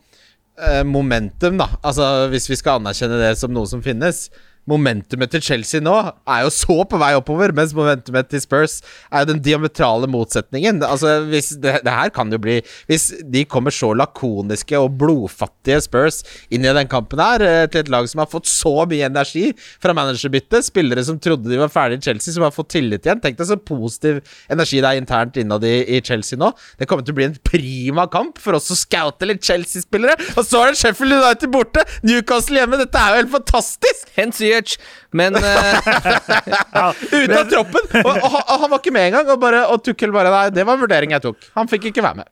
[0.85, 1.67] momentum, da.
[1.85, 4.27] Altså Hvis vi skal anerkjenne det som noe som finnes.
[4.67, 5.95] Momentumet til Chelsea nå
[6.27, 10.81] er jo så på vei oppover, mens momentumet til Spurs er jo den diametrale motsetningen.
[10.83, 12.57] Altså hvis det, det her kan jo bli
[12.89, 16.19] Hvis de kommer så lakoniske og blodfattige Spurs
[16.51, 19.49] inn i den kampen her, eh, til et lag som har fått så mye energi
[19.83, 23.21] fra managerbyttet, spillere som trodde de var ferdig i Chelsea, som har fått tillit igjen
[23.23, 24.19] Tenk deg så positiv
[24.51, 26.51] energi det er internt innad i, i Chelsea nå.
[26.79, 30.17] Det kommer til å bli en prima kamp for oss å scoute litt Chelsea-spillere.
[30.35, 31.83] Og så er det Sheffield United borte!
[32.05, 32.79] Newcastle hjemme!
[32.81, 34.11] Dette er jo helt fantastisk!
[34.17, 34.77] Hence Ziyech.
[35.17, 35.91] Men eh,
[37.21, 37.91] Ute av troppen!
[38.03, 39.29] Og, og, han- og han var ikke med engang.
[39.35, 41.47] Og, bare, og Tukkel bare Nei, det var en vurdering jeg tok.
[41.57, 42.31] Han fikk ikke være med.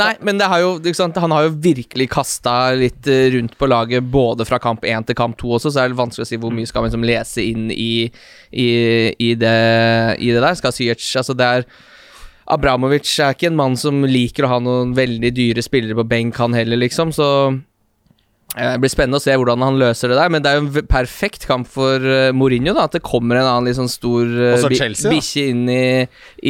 [0.00, 3.58] Nei, men det har jo, ikke sant, han har jo virkelig kasta litt eh, rundt
[3.60, 6.30] på laget, både fra kamp 1 til kamp 2 også, så er det vanskelig å
[6.30, 8.06] si hvor mye skal man liksom lese inn i,
[8.56, 8.68] i,
[9.20, 9.52] i, det,
[10.16, 10.56] i det der.
[10.56, 11.66] Skal Ziyech Altså, det er
[12.56, 16.40] Abramovic er ikke en mann som liker å ha noen veldig dyre spillere på benk,
[16.40, 17.28] han heller, liksom, så
[18.52, 20.88] det blir spennende å se hvordan han løser det der, men det er jo en
[20.90, 22.74] perfekt kamp for eh, Mourinho.
[22.76, 25.84] da At det kommer en annen litt sånn stor uh, bikkje inn i,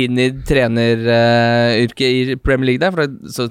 [0.03, 2.91] inn i treneryrket i Premier League der.
[2.91, 3.47] For det, så,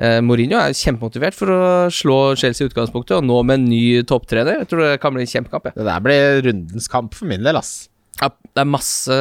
[0.00, 1.62] eh, Mourinho er kjempemotivert for å
[1.92, 4.62] slå Chelsea i utgangspunktet, og nå med en ny topptrener.
[4.62, 5.68] Jeg tror det kan bli en kjempekamp.
[5.68, 5.76] Ja.
[5.76, 7.91] Det der blir rundens kamp for min del, ass.
[8.52, 9.16] Det er masse,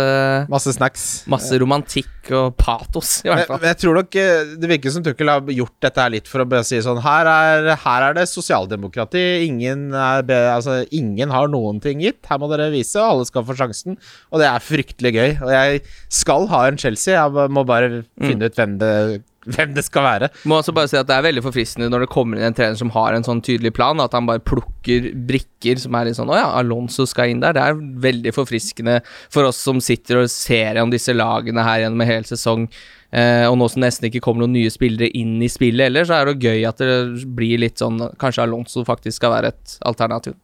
[0.52, 1.04] Masse snacks.
[1.32, 3.62] masse romantikk og patos, i hvert fall.
[3.62, 6.44] men jeg tror nok eh, Det virker som Tukkel har gjort dette her litt for
[6.44, 9.24] å bare si sånn Her er, her er det sosialdemokrati.
[9.48, 12.20] Ingen, er altså, ingen har noen ting gitt.
[12.30, 13.98] Her må dere vise, og alle skal få sjansen.
[14.32, 15.30] Og det er fryktelig gøy.
[15.48, 15.82] Og jeg
[16.22, 17.16] skal ha en Chelsea.
[17.16, 18.94] Jeg må bare finne ut hvem det,
[19.56, 20.30] hvem det skal være.
[20.46, 22.78] Må også bare si at Det er veldig forfriskende når det kommer inn en trener
[22.78, 26.32] som har en sånn tydelig plan, at han bare plukker brikker som er litt sånn
[26.32, 27.58] Å ja, Alonso skal inn der.
[27.58, 29.00] Det er veldig forfriskende
[29.34, 32.68] for oss som sitter og ser gjennom disse lagene her gjennom en hel sesong.
[33.12, 36.22] Eh, og nå som nesten ikke kommer noen nye spillere inn i spillet heller, så
[36.22, 40.38] er det gøy at det blir litt sånn Kanskje Alonso faktisk skal være et alternativ.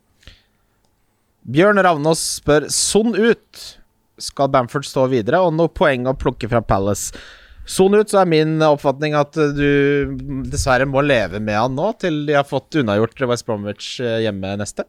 [1.48, 3.68] Bjørn Ravnås spør Sånn ut.
[4.20, 7.14] Skal Bamford stå videre, og noe poeng å plukke fra Palace.
[7.68, 11.92] Sånn ut, så er min oppfatning at eh, du dessverre må leve med han nå,
[12.02, 14.88] til de har fått unnagjort West Bromwich eh, hjemme neste.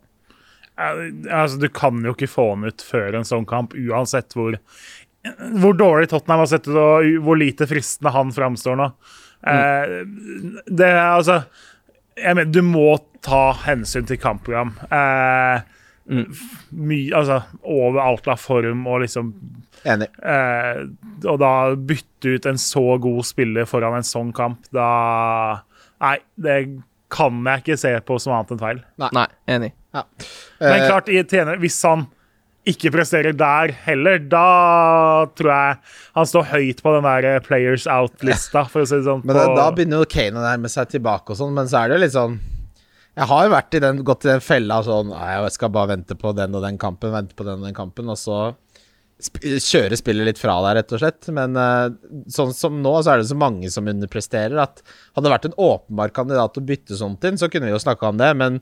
[0.79, 4.55] Altså, du kan jo ikke få han ut før en sånn kamp, uansett hvor
[5.59, 8.87] hvor dårlig Tottenham har sett ut, og hvor lite fristende han framstår nå.
[9.47, 9.99] Eh,
[10.67, 11.43] det er altså
[12.19, 14.73] Jeg mener, du må ta hensyn til kampprogram.
[14.91, 15.61] Eh,
[16.09, 19.31] mye, altså, over alt av form og liksom
[19.85, 20.09] Enig.
[20.23, 20.83] eh,
[21.29, 25.63] Og da bytte ut en så god spiller foran en sånn kamp, da
[26.01, 26.59] Nei, det
[27.11, 28.81] kan jeg ikke se på som annet enn feil.
[29.01, 29.73] Nei, enig.
[29.95, 30.03] Ja.
[30.61, 32.05] Men Eh, klart, tjener, hvis han
[32.69, 35.79] ikke presterer der heller, da tror jeg
[36.19, 39.25] han står høyt på den der Players Out-lista, for å si det sånn.
[39.25, 41.89] Men da, da begynner jo Kane å nærme seg tilbake og sånn, men så er
[41.89, 42.39] det jo litt sånn
[43.19, 46.15] Jeg har jo vært i den, gått i den fella sånn jeg skal bare vente
[46.15, 48.37] på den og den kampen, vente på den og den kampen, og så
[49.19, 51.29] sp kjøre spillet litt fra deg, rett og slett.
[51.35, 51.91] Men uh,
[52.31, 55.61] sånn som nå, så er det så mange som underpresterer at hadde det vært en
[55.69, 58.61] åpenbar kandidat å bytte sånt inn, så kunne vi jo snakka om det, men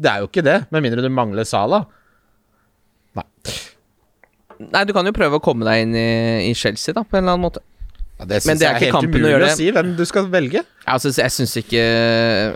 [0.00, 1.82] det er jo ikke det, med mindre du mangler Sala.
[3.18, 3.26] Nei.
[4.60, 6.08] Nei, du kan jo prøve å komme deg inn i,
[6.48, 7.64] i Chelsea, da, på en eller annen måte.
[8.20, 9.92] Ja, det Men syns det jeg er helt kampen å umulig gjøre å si hvem
[9.96, 10.62] du skal velge.
[10.84, 11.84] Ja, Altså, jeg syns ikke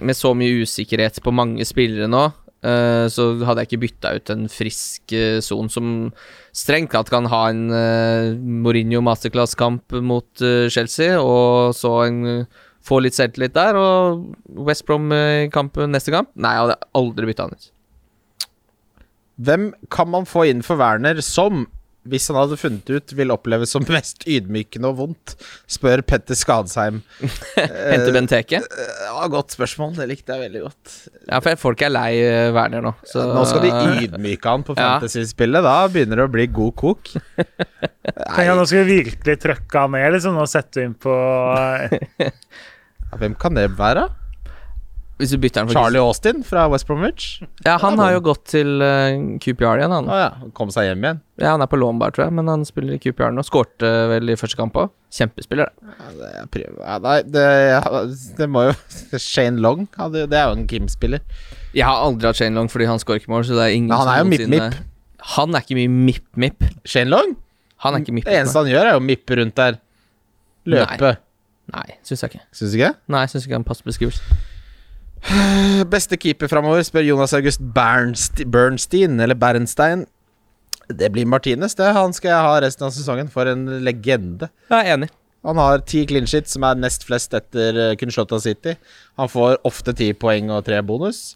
[0.05, 2.27] Med så mye usikkerhet på mange spillere nå,
[2.65, 5.89] så hadde jeg ikke bytta ut en frisk uh, Son som
[6.55, 12.63] strengt tatt kan ha en eh, Mourinho masterclass-kamp mot eh, Chelsea, og så en eh,
[12.85, 16.31] få litt selvtillit der, og West Brom-kamp neste kamp.
[16.37, 17.71] Nei, jeg hadde aldri bytta han ut.
[19.45, 21.65] Hvem kan man få inn for Werner som,
[22.09, 25.35] hvis han hadde funnet ut, vil oppleves som mest ydmykende og vondt?
[25.71, 27.03] Spør Petter Skadsheim.
[27.93, 28.61] Hente Benteke?
[28.61, 29.95] Ja, godt spørsmål.
[29.97, 30.95] Det likte jeg veldig godt.
[31.31, 32.93] Ja, for folk er lei eh, Werner nå.
[33.09, 33.73] Så, Nå skal de
[34.05, 34.99] ydmyke han på Ja.
[34.99, 35.65] fantasyspillet.
[35.65, 37.13] Da begynner det å bli god kok.
[38.05, 41.15] Tenk at Nå skal vi virkelig trøkke han ned liksom, Nå setter vi inn på
[41.57, 44.09] eh, Ja, Hvem kan det være?
[45.21, 47.27] Hvis du bytter den for Charlie Austin fra West Bromwich.
[47.63, 50.09] Ja, han har jo gått til uh, QPR igjen, han.
[50.11, 51.21] Ah, ja, kom seg hjem igjen.
[51.39, 53.45] Ja, han er på lån bare, tror jeg, men han spiller i QPR nå.
[53.47, 54.91] Skårte vel i første kamp òg.
[55.15, 55.93] Kjempespiller, det.
[55.95, 56.81] Ja, det, jeg prøver.
[56.83, 58.01] Ja, nei, det, ja,
[58.41, 58.75] det må jo
[59.29, 59.87] Shane Long,
[60.17, 61.23] det er jo en Kim-spiller.
[61.75, 63.93] Jeg har aldri hatt Shane Long fordi han skårer ikke mål, så det er ingen
[63.93, 64.81] Men han er jo mipp-mipp.
[65.35, 66.67] Han er ikke mye mipp-mipp.
[66.83, 67.37] Shane Long?
[67.87, 68.33] Han er ikke mipp-mipp.
[68.33, 69.79] Det eneste han gjør, er jo å mippe rundt der.
[70.75, 71.15] Løpe.
[71.71, 72.43] Nei, syns jeg ikke.
[72.51, 72.91] Syns du ikke?
[73.15, 74.43] Nei, syns ikke han passer beskrivelse.
[75.95, 80.07] Beste keeper framover, spør Jonas August Bernstein, Bernstein, eller Bernstein.
[80.89, 81.93] Det blir Martinez, det.
[81.97, 83.31] Han skal jeg ha resten av sesongen.
[83.33, 84.51] For en legende.
[84.69, 85.09] Jeg er enig.
[85.45, 88.77] Han har ti clean shit, som er nest flest etter Kunshota City.
[89.21, 91.35] Han får ofte ti poeng og tre bonus.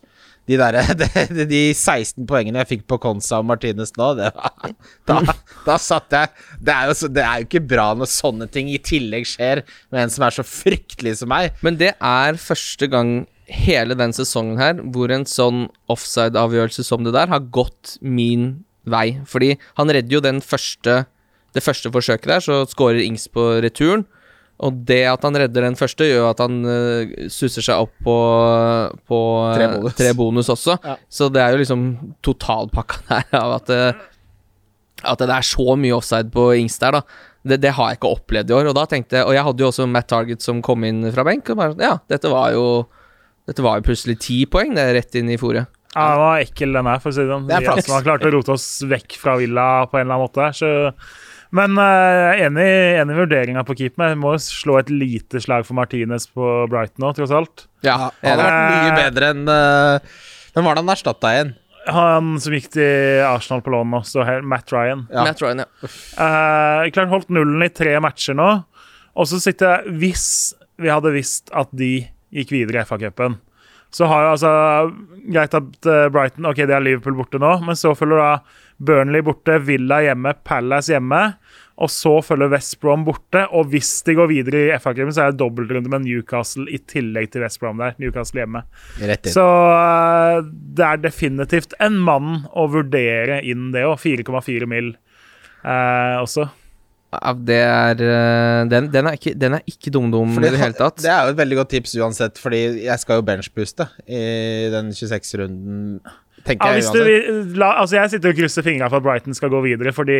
[0.48, 0.78] De, der,
[1.36, 4.70] de, de 16 poengene jeg fikk på Konsa og Martinez nå, det var,
[5.10, 5.18] da,
[5.66, 6.30] da satt jeg
[6.64, 9.60] det er, jo det er jo ikke bra når sånne ting i tillegg skjer
[9.92, 11.52] med en som er så fryktelig som meg.
[11.60, 13.12] Men det er første gang
[13.48, 19.18] hele den sesongen her hvor en sånn offside-avgjørelse som det der har gått min vei.
[19.28, 21.04] Fordi han redder jo den første
[21.56, 24.04] det første forsøket der, så scorer Ings på returen.
[24.58, 28.16] Og det at han redder den første, gjør at han uh, susser seg opp på,
[29.06, 29.96] på eh, Tre bonus.
[30.00, 30.74] tre bonus også.
[30.82, 30.96] Ja.
[31.06, 31.84] Så det er jo liksom
[32.26, 33.82] totalpakka der av at det,
[35.06, 37.24] at det er så mye offside på Ings der, da.
[37.48, 38.70] Det, det har jeg ikke opplevd i år.
[38.72, 41.22] Og da tenkte jeg Og jeg hadde jo også Matt Target som kom inn fra
[41.24, 41.46] benk.
[41.54, 42.64] Og bare, ja, dette var jo
[43.48, 45.70] Dette var jo plutselig ti poeng, det er rett inn i fòret.
[45.94, 47.46] Ja, den var ekkel, den her, for å si det sånn.
[47.48, 50.48] Det er har klart å rote oss vekk fra Villa på en eller annen måte.
[50.54, 50.72] Så.
[51.56, 52.66] Men uh, enig,
[53.00, 54.10] enig i vurderinga på keepen.
[54.12, 57.64] Jeg må slå et lite slag for Martinez på Brighton nå, tross alt.
[57.86, 60.20] Ja, Han hadde vært mye bedre enn uh,
[60.52, 61.54] Hvem var det han erstatta igjen?
[61.88, 64.02] Han som gikk til Arsenal på lån nå,
[64.44, 65.06] Matt Ryan.
[65.08, 65.24] Ja.
[65.24, 65.90] Matt Ryan, ja.
[66.20, 68.50] Uh, klart holdt nullen i tre matcher nå.
[69.18, 70.28] Og så sitter jeg Hvis
[70.78, 73.38] vi hadde visst at de gikk videre i FA-cupen,
[73.94, 74.50] så har jo altså
[75.32, 78.32] Greit at eh, Brighton Ok, de har Liverpool borte nå, men så følger da
[78.78, 81.22] Burnley borte, Villa hjemme, Palace hjemme.
[81.82, 83.44] Og så følger West Brom borte.
[83.54, 87.32] Og hvis de går videre i FA-cupen, så er det dobbeltrunde med Newcastle i tillegg
[87.32, 87.94] til West Brom der.
[88.02, 88.64] Newcastle hjemme.
[89.34, 90.40] Så eh,
[90.78, 93.98] det er definitivt en mann å vurdere inn det òg.
[94.02, 96.48] 4,4 mil eh, også.
[97.08, 100.76] Ja, det er øh, Den, den er ikke, den er ikke dum-dum i det hele
[100.82, 101.00] tatt.
[101.00, 104.90] Det er jo et veldig godt tips uansett, fordi jeg skal jo benchbooste i den
[104.92, 106.00] 26-runden,
[106.44, 107.30] tenker Ja, jeg hvis du, uansett.
[107.32, 110.18] vil- la, altså jeg sitter og krysser fingra for at Brighton skal gå videre, fordi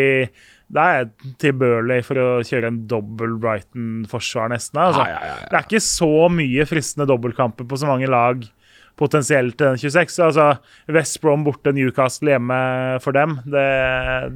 [0.72, 4.80] da er jeg tilbørlig for å kjøre en dobbel Brighton-forsvar nesten.
[4.80, 5.04] Altså.
[5.04, 5.48] Ja, ja, ja, ja.
[5.52, 8.48] Det er ikke så mye fristende dobbeltkamper på så mange lag
[8.98, 10.18] potensielt til den 26.
[10.26, 10.46] Altså,
[10.94, 12.58] West Brom borte, Newcastle hjemme
[13.04, 13.64] for dem, det,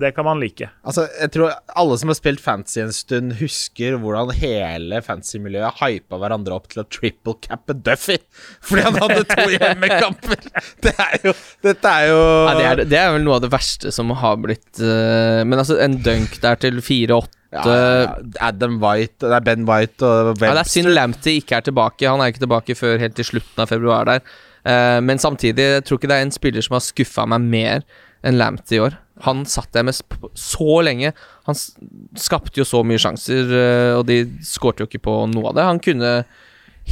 [0.01, 0.69] det kan man like.
[0.87, 6.21] Altså, jeg tror alle som har spilt fancy en stund, husker hvordan hele fancy-miljøet hypa
[6.23, 8.19] hverandre opp til å triple cappe Duffy
[8.63, 10.49] fordi han hadde to hjemmekamper.
[10.83, 11.33] Det er jo
[11.65, 14.39] Dette er jo Ja, det, er, det er vel noe av det verste som har
[14.43, 18.13] blitt uh, Men altså, en dunk der til 4-8 ja, ja,
[18.49, 20.73] Adam White Det er Ben White og Ja, det er Webster.
[20.73, 22.09] synd Lamptey ikke er tilbake.
[22.09, 24.25] Han er ikke tilbake før helt til slutten av februar der.
[24.69, 27.87] Eh, men samtidig, jeg tror ikke det er en spiller som har skuffa meg mer
[28.23, 28.97] enn Lamptey i år.
[29.27, 29.99] Han satt jeg med
[30.39, 31.13] så lenge.
[31.49, 35.59] Han skapte jo så mye sjanser, eh, og de skårte jo ikke på noe av
[35.59, 35.69] det.
[35.69, 36.13] Han kunne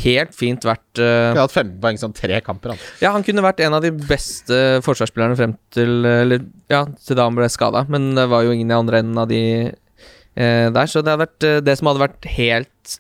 [0.01, 2.75] helt fint vært eh, Vi har hatt 15 poeng sånn tre kamper.
[2.75, 2.83] Han.
[3.03, 7.27] Ja, han kunne vært en av de beste forsvarsspillerne frem til Eller ja, til da
[7.27, 10.91] han ble skada, men det var jo ingen i andre enden av de eh, der.
[10.91, 12.97] Så det, vært, eh, det som hadde vært helt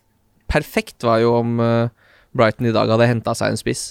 [0.51, 3.91] perfekt, var jo om eh, Brighton i dag hadde henta seg en spiss.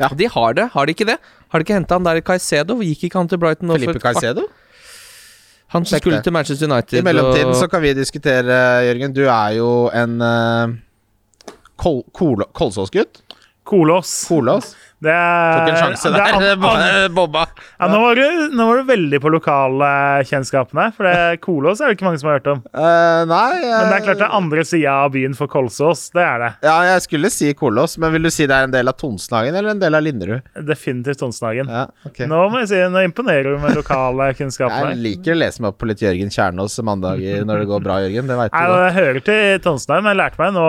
[0.00, 0.08] Ja.
[0.16, 1.18] De har det, har de ikke det?
[1.52, 2.78] Har de ikke henta han der i Caicedo?
[2.80, 4.46] Gikk ikke han til Brighton Felipe Caicedo?
[5.70, 6.98] Han Sjekk skulle til Manchester United.
[6.98, 8.54] I mellomtiden og- så kan vi diskutere,
[8.88, 9.12] Jørgen.
[9.14, 10.72] Du er jo en uh,
[11.78, 13.20] kol kol Kolsås-gutt.
[13.70, 14.14] Kolås.
[14.28, 14.74] Kolås.
[15.00, 16.56] Det er, Tok en sjanse det er der.
[16.60, 17.46] an- an- Bobba.
[17.78, 20.90] Ja, nå, var du, nå var du veldig på lokalkjennskapene.
[20.96, 22.60] For det, Kolås er det ikke mange som har hørt om.
[22.76, 26.10] Uh, nei Men det er klart det eh, er andre sida av byen for Kolsås.
[26.12, 26.50] Det er det.
[26.68, 29.56] Ja, jeg skulle si Kolås, men vil du si det er en del av Tonsenhagen
[29.56, 30.52] eller en del av Linderud?
[30.68, 31.72] Definitivt Tonsenhagen.
[31.72, 32.28] Ja, okay.
[32.28, 35.80] Nå må jeg si, nå imponerer du med lokale Jeg liker å lese meg opp
[35.80, 38.28] på litt Jørgen Kjernås mandager når det går bra, Jørgen.
[38.28, 38.80] Det veit du godt.
[38.84, 40.68] Jeg hører til Tonsenhagen, men jeg lærte meg nå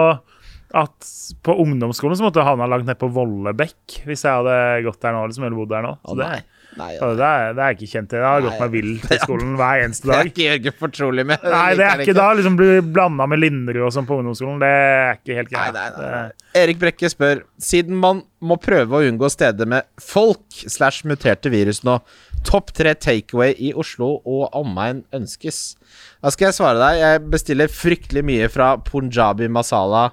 [0.77, 1.11] at
[1.43, 4.55] på ungdomsskolen så måtte jeg havna langt ned på Vollebekk hvis jeg hadde
[4.85, 5.25] gått der nå.
[5.27, 5.93] Liksom, eller bodd der nå.
[6.05, 6.61] Så det, nei.
[6.79, 8.21] Nei, ja, det, er, det er ikke kjent til.
[8.21, 10.13] Jeg har gått meg vill til skolen hver eneste dag.
[10.13, 11.43] Det er ikke Jørgen fortrolig med.
[11.51, 14.61] Nei, det er ikke da liksom bli blanda med Linderud og sånn på ungdomsskolen.
[14.63, 15.75] Det er ikke helt greit.
[15.75, 16.47] nei, nei, nei.
[16.61, 21.83] Erik Brekke spør Siden man må prøve å unngå steder med folk slash muterte virus
[21.87, 21.99] nå,
[22.47, 25.75] topp tre takeaway i Oslo og omegn ønskes.
[26.23, 27.03] Da skal jeg svare deg.
[27.03, 30.07] Jeg bestiller fryktelig mye fra Punjabi masala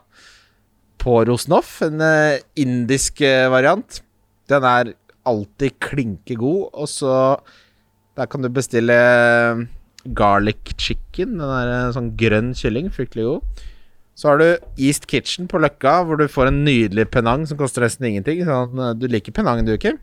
[1.08, 1.22] på
[1.86, 4.02] En eh, indisk eh, variant.
[4.48, 4.92] Den er
[5.28, 7.40] alltid klinke god, og så
[8.16, 9.66] Der kan du bestille eh,
[10.14, 11.38] garlic chicken.
[11.38, 12.90] Den er sånn grønn kylling.
[12.90, 13.64] Fryktelig god.
[14.18, 14.48] Så har du
[14.82, 18.42] East Kitchen på Løkka, hvor du får en nydelig penang som koster nesten ingenting.
[18.42, 19.94] Sånn, du liker penangen, du, ikke?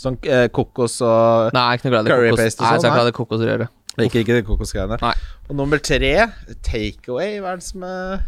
[0.00, 2.40] Sånn eh, kokos og Nei, jeg er ikke noe glad i Curry kokos.
[2.40, 3.68] paste og sånn, Nei, jeg er ikke glad i kokosrøre.
[3.96, 5.12] Liker ikke de kokosgreiene.
[5.48, 6.14] Og nummer tre,
[6.64, 7.36] takeaway.
[7.40, 8.24] Hva er det som er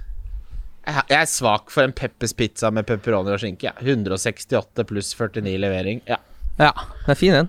[1.08, 3.70] jeg er svak for en Peppers pizza med pepperoni og skinke.
[3.70, 3.74] Ja.
[3.84, 6.02] 168 pluss 49 levering.
[6.08, 6.20] Ja,
[6.58, 6.72] Ja,
[7.06, 7.48] det er fin den.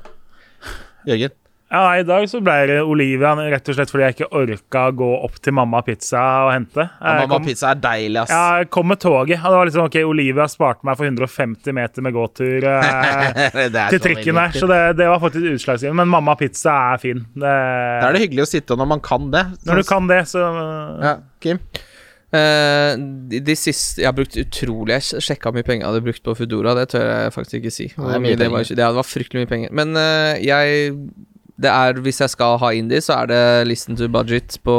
[1.07, 1.31] Jørgen.
[1.69, 4.81] Ja, nei, I dag så ble det Olivia rett og slett fordi jeg ikke orka
[4.89, 6.81] å gå opp til Mamma Pizza og hente.
[6.97, 8.31] Ja, mamma kom, pizza er deilig, ass.
[8.33, 11.75] ja, jeg kom med toget, og det var liksom ok, Olivia sparte meg for 150
[11.77, 13.59] meter med gåtur eh,
[13.93, 15.99] til trikken der, så det, det var faktisk utslagsgivende.
[16.01, 17.21] Men Mamma Pizza er fin.
[17.37, 19.45] Det, Da er det hyggelig å sitte når man kan det.
[19.69, 20.41] når du kan det, så
[21.05, 21.61] Ja, Kim?
[22.29, 22.91] Eh,
[23.29, 26.35] de, de siste Jeg har brukt utrolig Jeg sjekka mye penger jeg hadde brukt på
[26.37, 26.75] Foodora.
[26.77, 27.87] Det tør jeg faktisk ikke si.
[27.95, 29.73] Det er mye det, var, det var fryktelig mye penger.
[29.73, 30.91] Men uh, jeg
[31.59, 34.75] Det er Hvis jeg skal ha indie, så er det listen to budget på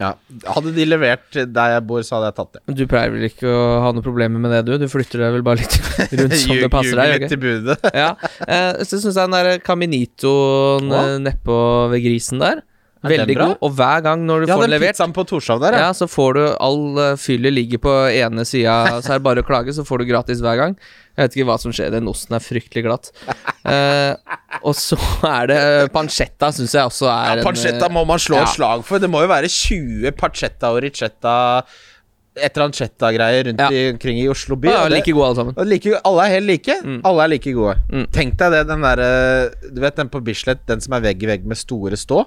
[0.00, 0.14] Ja.
[0.48, 2.78] Hadde de levert der jeg bor, så hadde jeg tatt det.
[2.80, 4.72] Du pleier vel ikke å ha noen problemer med det, du?
[4.80, 5.76] Du flytter deg vel bare litt
[6.22, 7.12] rundt som det passer deg?
[7.12, 7.78] gjør litt i budet.
[7.92, 8.10] Ja.
[8.48, 11.60] Uh, så syns jeg den der Caminitoen eh, nedpå
[11.92, 12.64] ved grisen der Er
[13.04, 13.46] Veldig bra?
[13.52, 13.58] god.
[13.62, 15.82] Og hver gang når du Ja, får den levert på Torshov der, ja.
[15.86, 18.74] Ja, så får du all uh, fyllet ligger på ene sida,
[19.04, 20.74] så er det bare å klage, så får du gratis hver gang.
[21.18, 23.12] Jeg vet ikke hva som skjer, den osten er fryktelig glatt.
[23.66, 24.14] Uh,
[24.66, 25.60] og så er det
[25.94, 28.48] pancetta, syns jeg også er Ja, pancetta en, må man slå ja.
[28.50, 28.98] slag for.
[29.02, 31.36] Det må jo være 20 pancetta og ricetta
[32.38, 33.68] Et eller annet chetta-greier rundt Ja.
[33.74, 34.68] i, omkring i Oslo by.
[34.70, 35.56] Ja, det- like gode alle sammen.
[35.66, 36.76] Like, alle er helt like.
[37.02, 37.74] Alle er like gode.
[37.90, 38.04] Mm.
[38.14, 39.08] Tenk deg det, den derre
[39.74, 42.24] Du vet den på Bislett, den som er vegg i vegg med store stå?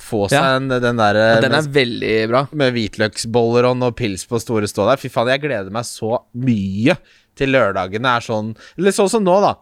[0.00, 0.54] Få seg Ja.
[0.56, 2.46] en, den der Ja, den er med, veldig bra.
[2.52, 4.96] med hvitløksboller og noe pils på store stå der.
[4.96, 6.96] Fy faen, jeg gleder meg så mye
[7.36, 9.54] til lørdagene er sånn Eller sånn som nå, da.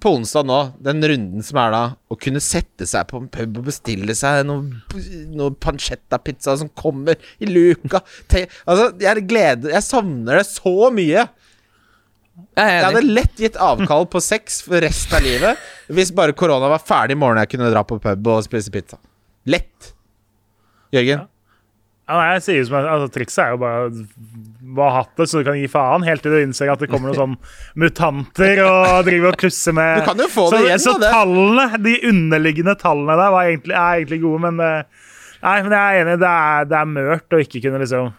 [0.00, 1.80] På onsdag nå, den runden som er da,
[2.12, 4.68] å kunne sette seg på en pub og bestille seg noe,
[5.32, 11.24] noe pancetta-pizza som kommer i luka Te, Altså, jeg gleder Jeg savner det så mye.
[12.36, 15.56] Jeg Jeg hadde lett gitt avkall på sex for resten av livet
[15.88, 18.98] hvis bare korona var ferdig i morgen jeg kunne dra på pub og spise pizza.
[19.46, 19.94] Lett.
[20.94, 21.26] Jørgen?
[22.06, 23.88] Ja, nei, jeg sier som altså, Trikset er jo bare
[24.76, 27.10] bare hatt det, så du kan gi faen, helt til du innser at det kommer
[27.10, 27.36] noen sånn
[27.80, 31.10] mutanter og driver og klusser med Du kan jo få så, det igjen, Så da,
[31.14, 35.08] tallene, de underliggende tallene der, var egentlig, er egentlig gode, men eh,
[35.46, 38.12] Nei, men jeg er enig, det er, det er mørt å ikke kunne liksom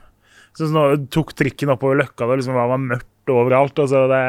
[0.58, 3.80] som nå tok trikken oppover Løkka, det liksom var mørkt overalt.
[3.84, 4.22] Altså det,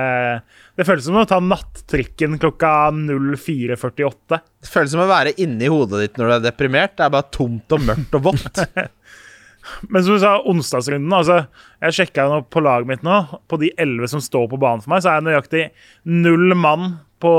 [0.78, 4.40] det føles som å ta nattrikken klokka 04.48.
[4.64, 6.96] Det føles som å være inni hodet ditt når du er deprimert.
[6.98, 8.62] Det er bare tomt og mørkt og vått.
[9.92, 11.42] Men som du sa, onsdagsrunden altså,
[11.82, 13.20] Jeg sjekka på laget mitt nå.
[13.50, 15.64] På de elleve som står på banen for meg, så er jeg nøyaktig
[16.08, 17.32] null mann på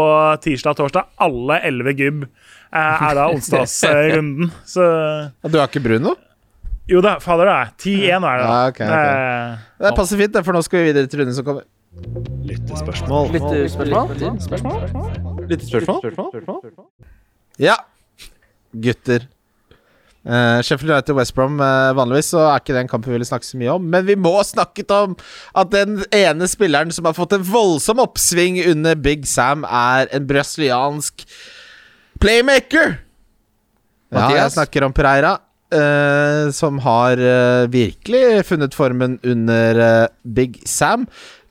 [0.44, 1.12] tirsdag og torsdag.
[1.24, 4.52] Alle elleve gubb eh, er da onsdagsrunden.
[4.68, 4.84] Så
[5.48, 6.18] du har ikke Bruno?
[6.90, 8.46] Jo da, fader, det er 10-1 er det.
[8.46, 8.54] da.
[8.54, 8.94] Ja, ok, ok.
[9.00, 11.68] Eh, Det passer fint, det, for nå skal vi videre til runden som kommer.
[17.60, 17.76] Ja,
[18.74, 19.28] gutter.
[20.30, 23.26] Uh, Sheffield United West Brom eh, Vanligvis så er ikke det en kamp vi ville
[23.26, 25.14] snakke så mye om, men vi må snakke om
[25.58, 30.28] at den ene spilleren som har fått en voldsom oppsving under Big Sam, er en
[30.30, 31.24] brasiliansk
[32.20, 32.98] playmaker.
[34.12, 34.58] Ja, jeg Mathias?
[34.58, 35.38] snakker om Pereira,
[35.74, 41.08] eh, som har uh, virkelig funnet formen under uh, Big Sam.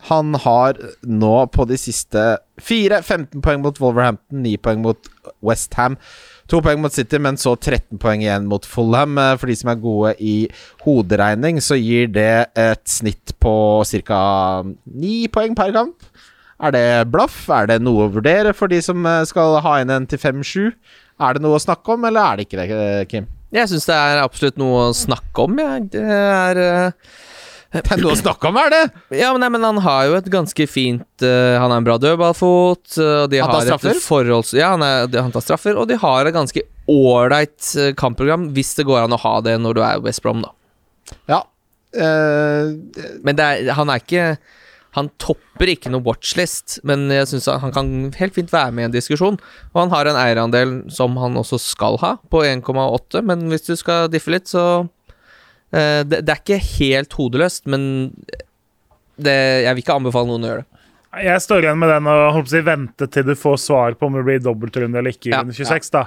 [0.09, 2.25] Han har nå på de siste
[2.63, 5.11] fire 15 poeng mot Wolverhampton, 9 poeng mot
[5.45, 5.99] Westham.
[6.49, 9.19] To poeng mot City, men så 13 poeng igjen mot Fulham.
[9.37, 10.37] For de som er gode i
[10.87, 13.53] hoderegning, så gir det et snitt på
[14.09, 14.23] ca.
[14.65, 16.09] 9 poeng per kamp.
[16.59, 17.43] Er det blaff?
[17.53, 20.73] Er det noe å vurdere for de som skal ha inn en til 5-7?
[21.19, 23.29] Er det noe å snakke om, eller er det ikke det, Kim?
[23.55, 25.87] Jeg syns det er absolutt noe å snakke om, jeg.
[25.95, 27.13] Det er eh,
[27.73, 28.83] Det er noe å snakke om, er det?
[29.17, 31.97] Ja, men, nei, men han har jo et ganske fint uh, Han er en bra
[32.01, 34.01] dødballfot, eh, de Han tar har straffer?
[34.05, 34.53] forholds...
[34.57, 38.87] Ja, han, er, han tar straffer, og de har et ganske ålreit kampprogram, hvis det
[38.89, 40.55] går an å ha det når du er West Brom, da.
[41.29, 41.43] Ja.
[41.97, 42.77] Uh,
[43.25, 44.31] Men er, han er ikke
[44.99, 47.89] Han topper ikke noe watchlist, men jeg synes han kan
[48.19, 49.39] helt fint være med i en diskusjon.
[49.73, 53.75] Og han har en eierandel som han også skal ha, på 1,8, men hvis du
[53.79, 54.65] skal diffe litt, så
[55.73, 58.11] eh, det, det er ikke helt hodeløst, men
[59.19, 59.35] det,
[59.65, 60.75] jeg vil ikke anbefale noen å gjøre det.
[61.25, 64.19] Jeg står igjen med den og å si, vente til du får svar på om
[64.19, 65.89] det blir dobbeltrunde eller ikke i Ja, runde 26.
[65.95, 66.03] da.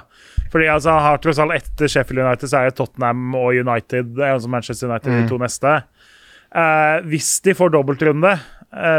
[0.52, 4.12] Fordi altså, han har tross alt etter Sheffield United så er det Tottenham og United,
[4.22, 5.18] eh, altså Manchester United, Mm.
[5.24, 5.74] de to neste.
[6.54, 8.32] Eh, hvis de får dobbeltrunde,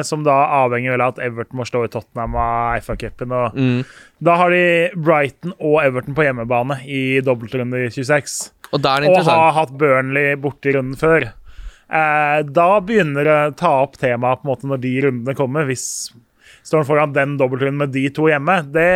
[0.05, 3.79] som da avhenger vel av at Everton må slå i Tottenham av FA-cupen Mm.
[4.23, 8.51] Da har de Brighton og Everton på hjemmebane i dobbeltrunde i 26.
[8.73, 11.31] Og er det Og har hatt Burnley borte i runden før.
[11.93, 15.67] Eh, da begynner det å ta opp temaet på en måte når de rundene kommer.
[15.69, 16.13] Hvis
[16.63, 18.87] står han foran den dobbeltrunden med de to hjemme, det,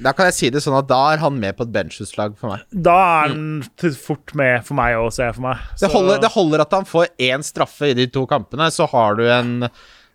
[0.00, 2.54] Da kan jeg si det sånn at da er han med på et benchutslag for
[2.54, 2.66] meg.
[2.70, 3.94] da er han mm.
[3.98, 5.64] fort med for meg òg, ser jeg for meg.
[5.82, 9.18] Det holder, det holder at han får én straffe i de to kampene, så har
[9.18, 9.56] du en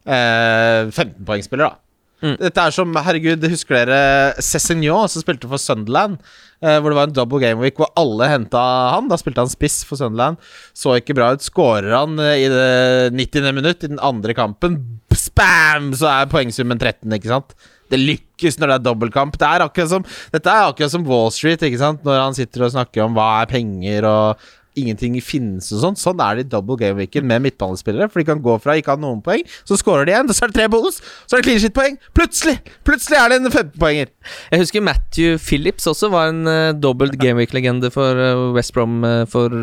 [0.05, 1.81] eh, 15-poengsspiller, da.
[2.23, 2.37] Mm.
[2.39, 6.21] Dette er som, herregud, husker dere Cézignon, som spilte for Sunderland?
[6.65, 8.61] eh, hvor det var en double game week hvor alle henta
[8.95, 9.09] han.
[9.11, 10.41] Da spilte han spiss for Sunderland.
[10.77, 11.45] Så ikke bra ut.
[11.45, 13.53] Skårer han eh, i det 90.
[13.55, 14.79] minutt i den andre kampen,
[15.15, 17.55] spam, så er poengsummen 13, ikke sant?
[17.91, 19.37] Det lykkes når det er dobbeltkamp.
[19.39, 22.03] Det er akkurat som, dette er akkurat som Wall Street, ikke sant?
[22.07, 24.47] Når han sitter og snakker om hva er penger og
[24.79, 25.97] ingenting finnes og sånn.
[25.99, 28.09] Sånn er det i double game weekend med midtbanespillere.
[28.11, 30.53] For de kan gå fra ikke ha noen poeng, så scorer de igjen, så er
[30.53, 31.97] det tre bonus, så er det clean shit-poeng.
[32.17, 32.57] Plutselig!
[32.87, 34.11] Plutselig er det en 15-poenger.
[34.51, 39.23] Jeg husker Matthew Phillips også var en uh, dobbelt gameweek-legende for uh, West Brom uh,
[39.29, 39.53] for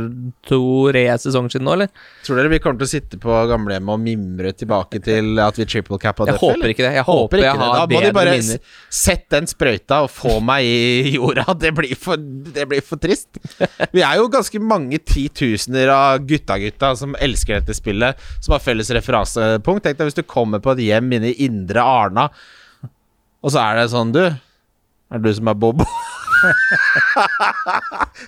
[0.49, 1.93] to-tre sesonger siden nå, eller?
[2.27, 5.67] Tror dere vi kommer til å sitte på gamlehjemmet og mimre tilbake til at vi
[5.69, 6.95] triple cappa Jeg håper ikke det.
[6.99, 7.71] Jeg håper jeg det.
[7.77, 8.63] Da må de bare minner.
[8.93, 11.47] Sett den sprøyta og få meg i jorda.
[11.63, 13.39] Det blir for, det blir for trist.
[13.95, 18.91] Vi er jo ganske mange titusener av gutta-gutta som elsker dette spillet, som har felles
[18.95, 19.85] referansepunkt.
[19.87, 22.29] Tenk deg hvis du kommer på et hjem inne i Indre Arna,
[23.43, 25.87] og så er det sånn, du Er det du som er Bobo?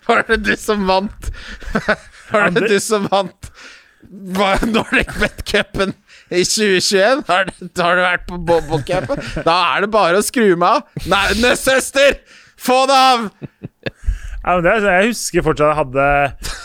[0.06, 1.30] Var det du som vant?
[2.32, 3.50] Var det du som vant
[4.68, 5.94] Nordic Bet-cupen
[6.30, 7.22] i 2021?
[7.28, 9.22] Har, du- har du vært på Bobo-cupen?
[9.46, 11.06] Da er det bare å skru meg av.
[11.10, 12.18] Nei, søster!
[12.64, 13.26] Få det av!
[14.44, 16.06] Ja, men det, er- jeg husker fortsatt jeg hadde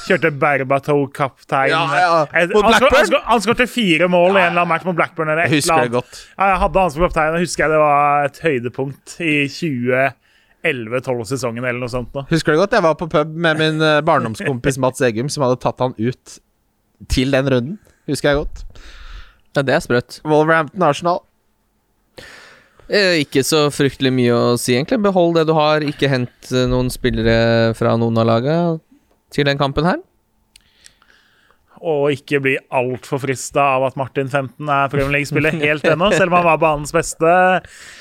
[0.09, 1.69] kjørte Berbatov-kaptein.
[1.71, 2.25] Ja, ja.
[2.34, 2.51] Han?
[2.51, 5.30] Han han skårte fire mål i en eller annen match mot Blackburn.
[5.32, 6.09] Eller et Jeg husker eller det annet.
[6.11, 6.23] godt.
[6.38, 9.36] Ja, jeg hadde han som kaptein, og husker jeg det var et høydepunkt i
[10.65, 12.11] 2011-12-sesongen eller noe sånt.
[12.15, 12.25] Da.
[12.30, 12.75] Husker det godt?
[12.75, 16.39] Jeg var på pub med min eh, barndomskompis Mats Egum, som hadde tatt han ut
[17.09, 17.80] til den runden.
[18.09, 18.65] Husker jeg godt.
[19.55, 20.19] Ja, det er sprøtt.
[20.27, 21.21] Wolverhampton Arsenal.
[22.89, 24.97] Eh, ikke så fryktelig mye å si, egentlig.
[25.05, 25.85] Behold det du har.
[25.85, 28.79] Ikke hent eh, noen spillere fra noen av lagene
[29.33, 29.99] til den kampen her.
[31.79, 36.33] Og ikke bli altfor frista av at Martin 15 er Premier League-spiller helt ennå, selv
[36.33, 37.29] om han var banens beste,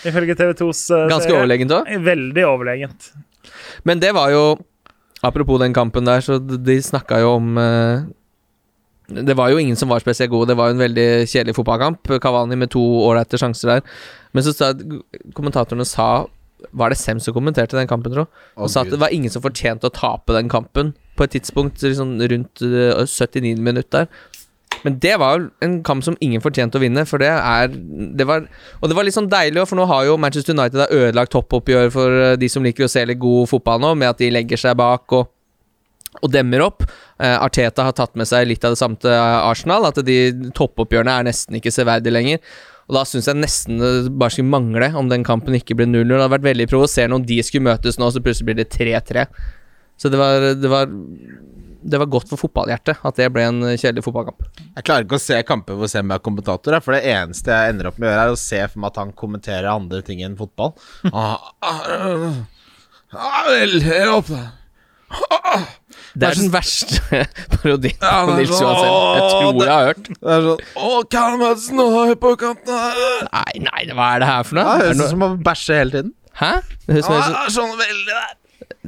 [0.09, 1.11] ifølge TV2s serie.
[1.13, 1.93] Ganske overlegent òg.
[2.09, 3.13] Veldig overlegent.
[3.87, 4.43] Men det var jo
[5.19, 8.05] Apropos den kampen der, så de snakka jo om eh,
[9.09, 10.51] Det var jo ingen som var spesielt gode.
[10.51, 12.11] Det var jo en veldig kjedelig fotballkamp.
[12.21, 13.87] Kavani med to ålreite sjanser der.
[14.37, 14.75] Men så sa
[15.37, 16.27] kommentatorene sa
[16.77, 18.27] Var det Sem som kommenterte den kampen, tro?
[18.59, 21.37] Og oh, sa at det var ingen som fortjente å tape den kampen på et
[21.37, 24.35] tidspunkt liksom rundt eh, 79 minutter der.
[24.85, 28.45] Men det var en kamp som ingen fortjente å vinne, for det er det var,
[28.81, 32.21] Og det var litt sånn deilig, for nå har jo Manchester United ødelagt toppoppgjør for
[32.23, 34.79] eh, de som liker å se litt god fotball nå, med at de legger seg
[34.79, 35.31] bak og,
[36.21, 36.87] og demmer opp.
[37.19, 40.19] Eh, Arteta har tatt med seg litt av det samme til Arsenal, at de
[40.55, 42.43] toppoppgjørene er nesten ikke severdige lenger.
[42.89, 46.07] Og da syns jeg nesten det bare skulle mangle om den kampen ikke ble 0-0.
[46.09, 49.27] Det hadde vært veldig provoserende om de skulle møtes nå, så plutselig blir det 3-3.
[49.99, 50.87] Så det var, det var
[51.89, 54.47] Det var godt for fotballhjertet at det ble en kjedelig fotballkamp.
[54.77, 57.91] Jeg klarer ikke å se kamper hvor Sem er kommentator, for det eneste jeg ender
[57.91, 60.39] opp med å gjøre, er å se for meg at han kommenterer andre ting enn
[60.39, 60.75] fotball.
[61.13, 62.39] ah, ah, ah,
[63.15, 64.41] ah, ah, ah, håper
[66.19, 67.21] Det er den verste
[67.53, 68.97] parodien Ja, på Nils så- Johan selv.
[69.15, 70.09] Jeg tror jeg har hørt.
[70.09, 73.23] Det er sånn Å, Callum Hudson og på kanten her.
[73.29, 74.75] Nei, nei, hva er det her for Ja, noe?
[74.75, 76.13] det Er høres det ut som å bæsje hele tiden.
[76.43, 76.53] Hæ?
[76.87, 78.37] Det høres ut Ja, som det er sånn veldig der.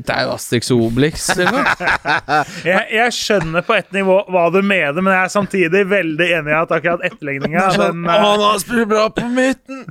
[0.00, 1.26] Det er jo Astrix Obelix.
[2.64, 6.52] Jeg, jeg skjønner på ett nivå hva du mener, men jeg er samtidig veldig enig
[6.52, 9.84] i at akkurat etterligninga Sånn, den, å, eh, han har spilt bra på midten.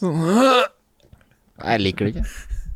[0.00, 0.20] Sånn,
[1.60, 2.26] Nei, jeg liker det ikke.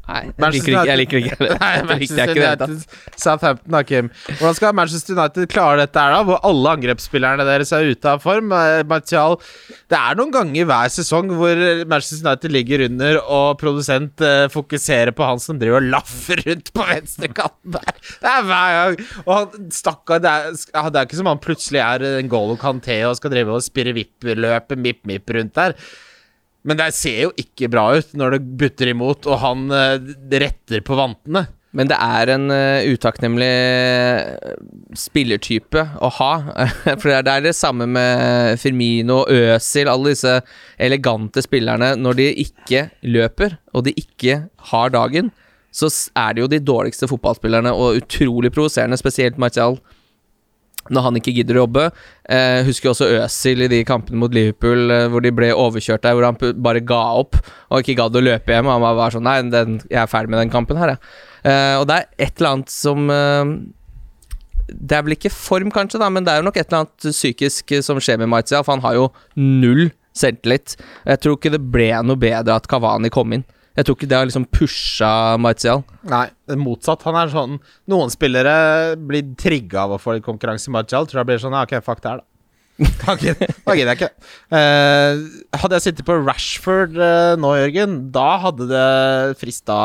[0.04, 1.54] Nei, jeg liker ikke jeg liker ikke det.
[1.62, 2.42] Nei, Manchester ikke.
[2.44, 4.10] United, Southampton, da, Kim.
[4.28, 6.20] Hvordan skal Manchester United klare dette her, da?
[6.28, 8.52] Hvor alle angrepsspillerne deres er ute av form?
[8.52, 9.38] Eh, Martial
[9.90, 15.14] Det er noen ganger hver sesong hvor Manchester United ligger under, og produsent eh, fokuserer
[15.16, 18.00] på han som driver og laffer rundt på venstrekanten der.
[18.20, 18.98] Det er hver gang.
[19.24, 20.34] Og han stakkar, det,
[20.74, 23.64] ja, det er ikke som han plutselig er en Golo Kanté og skal drive og
[23.64, 25.78] spirre vipp-løpet, mipp-mipp rundt der.
[26.64, 30.84] Men det ser jo ikke bra ut når det butter imot, og han eh, retter
[30.84, 31.46] på vantene.
[31.74, 34.52] Men det er en uh, utakknemlig eh,
[34.98, 36.30] spillertype å ha.
[37.02, 40.36] For det er, det samme med Firmino Øsil, alle disse
[40.78, 41.96] elegante spillerne.
[41.98, 45.32] Når de ikke løper, og de ikke har dagen,
[45.74, 49.80] så er det jo de dårligste fotballspillerne, og utrolig provoserende, spesielt Martial.
[50.92, 51.84] Når han ikke gidder å jobbe.
[52.28, 56.16] Eh, husker også Øzil i de kampene mot Liverpool eh, hvor de ble overkjørt der,
[56.16, 58.68] hvor han bare ga opp og ikke gadd å løpe hjem.
[58.68, 61.16] Og han var sånn Nei, den, jeg er ferdig med den kampen her, jeg.
[61.44, 63.50] Eh, og det er et eller annet som eh,
[64.70, 67.10] Det er vel ikke form, kanskje, da, men det er jo nok et eller annet
[67.10, 69.10] psykisk eh, som skjer med Martial, for han har jo
[69.40, 70.76] null selvtillit.
[71.08, 73.44] Jeg tror ikke det ble noe bedre at Kavani kom inn.
[73.74, 75.10] Jeg tror ikke det har liksom pusha
[75.42, 75.82] Martial.
[76.06, 76.28] Nei,
[76.60, 77.02] motsatt.
[77.08, 77.56] Han er sånn
[77.90, 78.54] Noen spillere
[79.00, 81.08] blir trigga av å få litt konkurranse i Martial.
[81.10, 82.28] Tror jeg blir sånn ja, Ok, fuck det her, da.
[83.04, 84.12] Da gidder jeg ikke.
[84.50, 88.88] Uh, hadde jeg sittet på Rashford uh, nå, Jørgen, da hadde det
[89.42, 89.80] frista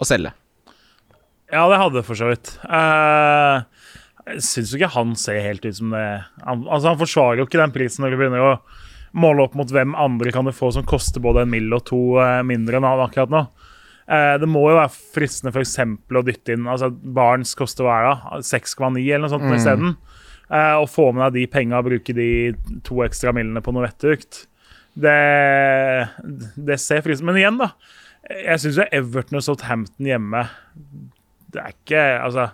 [0.00, 0.34] å selge.
[1.50, 2.52] Ja, det hadde det for så vidt.
[2.62, 3.66] Uh,
[4.30, 6.04] jeg syns jo ikke han ser helt ut som det
[6.44, 8.54] han, Altså, han forsvarer jo ikke den prisen når du begynner å
[9.12, 11.98] måle opp mot hvem andre kan du få som koster både en mill og to
[12.22, 13.40] eh, mindre enn han akkurat nå.
[14.10, 15.76] Eh, det må jo være fristende f.eks.
[16.14, 18.44] å dytte inn altså Barents koster hva er det?
[18.50, 19.56] 6,9 eller noe sånt Mm.
[19.58, 19.96] isteden.
[20.50, 22.24] Å få med deg de penga og bruke de
[22.82, 24.48] to ekstra millene på noe vettugt.
[24.98, 25.12] Det,
[26.58, 27.68] det ser fristende Men igjen, da.
[28.30, 30.42] Jeg syns jo Everton og Southampton hjemme
[31.54, 32.48] Det er ikke Altså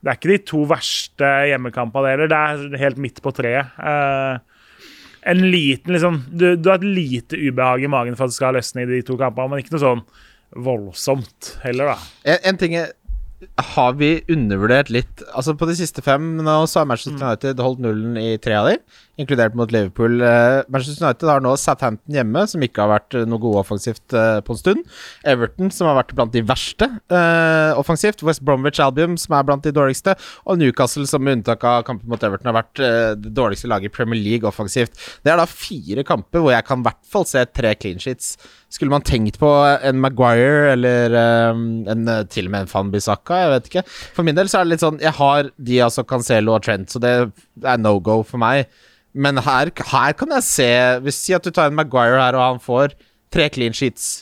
[0.00, 2.28] det er ikke de to verste hjemmekampene heller.
[2.30, 3.68] Det er helt midt på treet.
[3.76, 4.38] Eh,
[5.22, 8.56] en liten liksom du, du har et lite ubehag i magen for at det skal
[8.56, 10.04] løsne i de to kampene, men ikke noe sånn
[10.50, 12.08] voldsomt heller, da.
[12.32, 12.94] En, en ting er
[13.74, 17.80] Har vi undervurdert litt Altså På de siste fem nå så har Manchester United holdt
[17.80, 18.74] nullen i tre av de,
[19.20, 20.20] inkludert mot Liverpool.
[20.24, 24.16] Eh, Manchester United har nå Southampton hjemme, som ikke har vært eh, noe gode offensivt
[24.16, 24.84] eh, på en stund.
[25.28, 28.24] Everton, som har vært blant de verste eh, offensivt.
[28.26, 30.16] West Bromwich Albion, som er blant de dårligste.
[30.46, 33.92] Og Newcastle, som med unntak av kampen mot Everton har vært eh, det dårligste laget
[33.92, 34.96] i Premier League offensivt.
[35.24, 38.34] Det er da fire kamper hvor jeg kan i hvert fall se tre clean sheets.
[38.70, 39.48] Skulle man tenkt på
[39.82, 41.14] en Maguire eller
[41.50, 43.82] um, en, eh, til og med en Van Bissaka, jeg vet ikke.
[44.14, 46.92] For min del så er det litt sånn Jeg har de altså Cancelo og Trent,
[46.92, 47.12] så det
[47.66, 48.70] er no go for meg.
[49.10, 50.70] Men her, her kan jeg se
[51.02, 52.94] Hvis Si at du tar en Maguire her, og han får
[53.34, 54.20] tre clean sheets.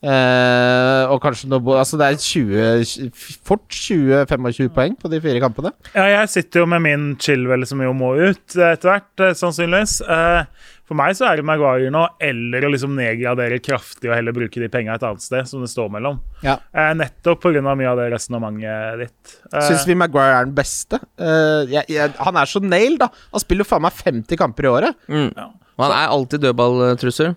[0.00, 3.10] Uh, og kanskje noe Altså det er 20
[3.44, 5.74] fort 20-25 poeng på de fire kampene.
[5.92, 9.98] Ja, jeg sitter jo med min Chilwell som jo må ut eh, etter hvert, sannsynligvis.
[10.00, 14.34] Eh, For meg så er det Maguire nå, eller å liksom nedgradere kraftig og heller
[14.34, 16.16] bruke de penga et annet sted, som det står mellom.
[16.42, 16.56] Ja.
[16.74, 17.62] Eh, Nettopp pga.
[17.62, 19.36] mye av det resonnementet ditt.
[19.52, 20.98] Eh, Syns vi Maguire er den beste?
[21.14, 23.06] Eh, jeg, jeg, han er så nail, da.
[23.30, 24.98] Han spiller jo faen meg 50 kamper i året.
[25.06, 25.30] Mm.
[25.38, 25.46] Ja.
[25.78, 27.36] Og han er alltid dødballtrussel.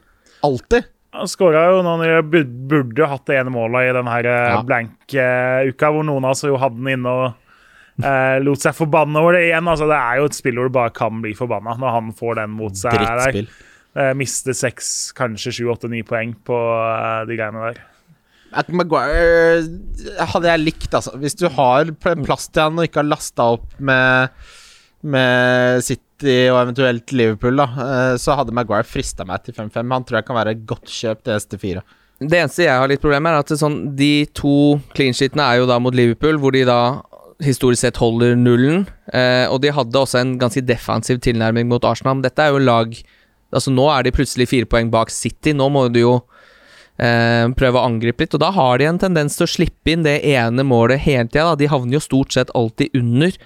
[0.49, 0.89] Alltid.
[1.13, 4.49] Han skåra jo når han burde, burde hatt det ene målet i den her eh,
[4.55, 4.63] Ja.
[4.65, 7.42] blank-uka, hvor noen av oss jo hadde den inne og
[8.01, 9.69] eh, lot seg forbanne over det igjen.
[9.69, 12.41] Altså, det er jo et spill hvor du bare kan bli forbanna når han får
[12.41, 12.97] den mot seg.
[12.97, 13.21] der.
[13.21, 13.49] Drittspill.
[13.93, 17.81] Eh, miste seks, kanskje sju, åtte, ni poeng på eh, de greiene der.
[18.53, 19.63] At Maguire
[20.29, 21.15] hadde jeg likt, altså.
[21.21, 24.43] Hvis du har plass til han og ikke har lasta opp med,
[25.01, 29.81] med City og eventuelt Liverpool, da, så hadde Maguire frista meg til 5-5.
[29.81, 31.81] Han tror jeg kan være et godt kjøp til ST4.
[32.21, 35.43] Det eneste jeg har litt problem med, er at er sånn, de to clean sheetene
[35.49, 36.79] er jo da mot Liverpool, hvor de da
[37.41, 38.83] historisk sett holder nullen.
[39.13, 42.19] Eh, og de hadde også en ganske defensiv tilnærming mot Arsenal.
[42.19, 42.95] Men dette er jo lag
[43.53, 45.51] Altså Nå er de plutselig fire poeng bak City.
[45.53, 46.13] Nå må du jo
[46.97, 48.33] eh, prøve å angripe litt.
[48.33, 51.51] Og da har de en tendens til å slippe inn det ene målet hele tida.
[51.59, 53.37] De havner jo stort sett alltid under.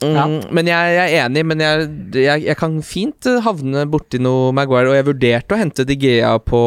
[0.00, 0.24] Mm, Ja.
[0.52, 1.84] Men jeg, jeg er enig, men jeg,
[2.20, 4.88] jeg, jeg kan fint eh, havne borti noe Maguire.
[4.88, 6.62] Og jeg vurderte å hente De Gea på,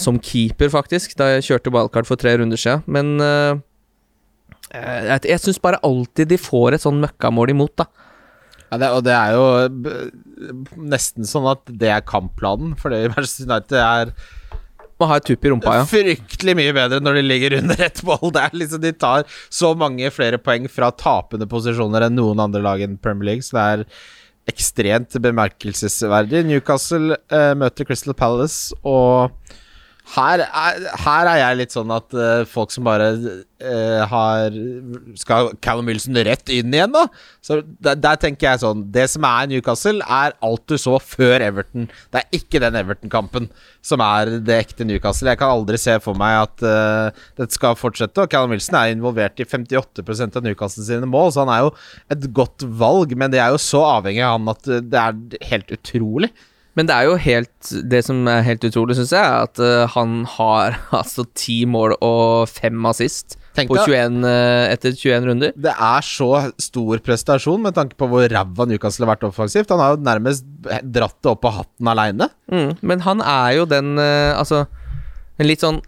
[0.00, 2.84] som keeper, faktisk, da jeg kjørte wildcard for tre runder siden.
[2.88, 3.62] Men eh,
[4.74, 7.88] jeg, jeg syns bare alltid de får et sånn møkkamål imot, da.
[8.72, 9.44] Ja, det, og det er jo
[10.90, 14.10] nesten sånn at det er kampplanen, fordi Manchester United er
[14.98, 15.86] Må ha et tupp i rumpa, ja.
[15.90, 18.28] fryktelig mye bedre når de ligger under ett mål.
[18.34, 22.62] Det er liksom, de tar så mange flere poeng fra tapende posisjoner enn noen andre
[22.62, 23.86] lag i Premier League, så det er
[24.54, 26.44] ekstremt bemerkelsesverdig.
[26.46, 29.34] Newcastle eh, møter Crystal Palace, og
[30.12, 34.52] her er, her er jeg litt sånn at uh, folk som bare uh, har
[35.16, 37.06] Skal Callum Wilson rett inn igjen, da?
[37.44, 41.46] Så der, der tenker jeg sånn Det som er Newcastle, er alt du så før
[41.46, 41.88] Everton.
[42.12, 43.48] Det er ikke den Everton-kampen
[43.84, 45.32] som er det ekte Newcastle.
[45.32, 48.20] Jeg kan aldri se for meg at uh, dette skal fortsette.
[48.20, 51.76] Og Callum Wilson er involvert i 58% av Newcastle sine mål, så han er jo
[52.12, 55.78] et godt valg, men det er jo så avhengig av han at det er helt
[55.80, 56.34] utrolig.
[56.78, 59.86] Men det er jo helt Det som er helt utrolig, syns jeg, er at uh,
[59.94, 65.52] han har altså ti mål og fem assist Tenk på 21, uh, etter 21 runder.
[65.54, 69.70] Det er så stor prestasjon med tanke på hvor ræva Newcastle har vært offensivt.
[69.70, 70.48] Han har jo nærmest
[70.82, 72.26] dratt det opp på hatten aleine.
[72.50, 74.64] Mm, men han er jo den uh, Altså
[75.38, 75.78] En litt sånn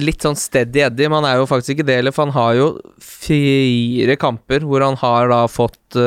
[0.00, 2.68] litt sånn steady Eddie, men han er jo faktisk ikke det, for han har jo
[3.04, 5.98] fire kamper hvor han har da fått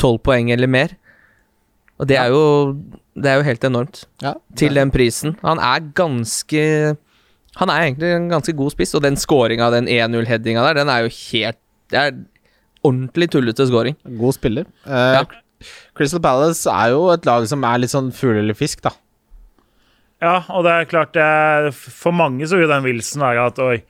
[0.00, 0.94] tolv poeng eller mer.
[2.00, 2.40] Og det er jo
[3.20, 4.04] Det er jo helt enormt.
[4.24, 5.36] Ja, Til den prisen.
[5.44, 6.96] Han er ganske
[7.60, 11.04] Han er egentlig en ganske god spiss, og den scoringa, den 1-0-headinga der, den er
[11.04, 11.58] jo helt
[11.90, 12.12] Det er
[12.86, 13.96] ordentlig tullete scoring.
[14.18, 14.64] God spiller.
[14.86, 15.24] Eh, Ja.
[15.94, 18.90] Crystal Palace er jo et lag som er litt sånn fugl eller fisk, da.
[20.22, 23.82] Ja, og det er klart det, For mange så vil den Wilson være at oi,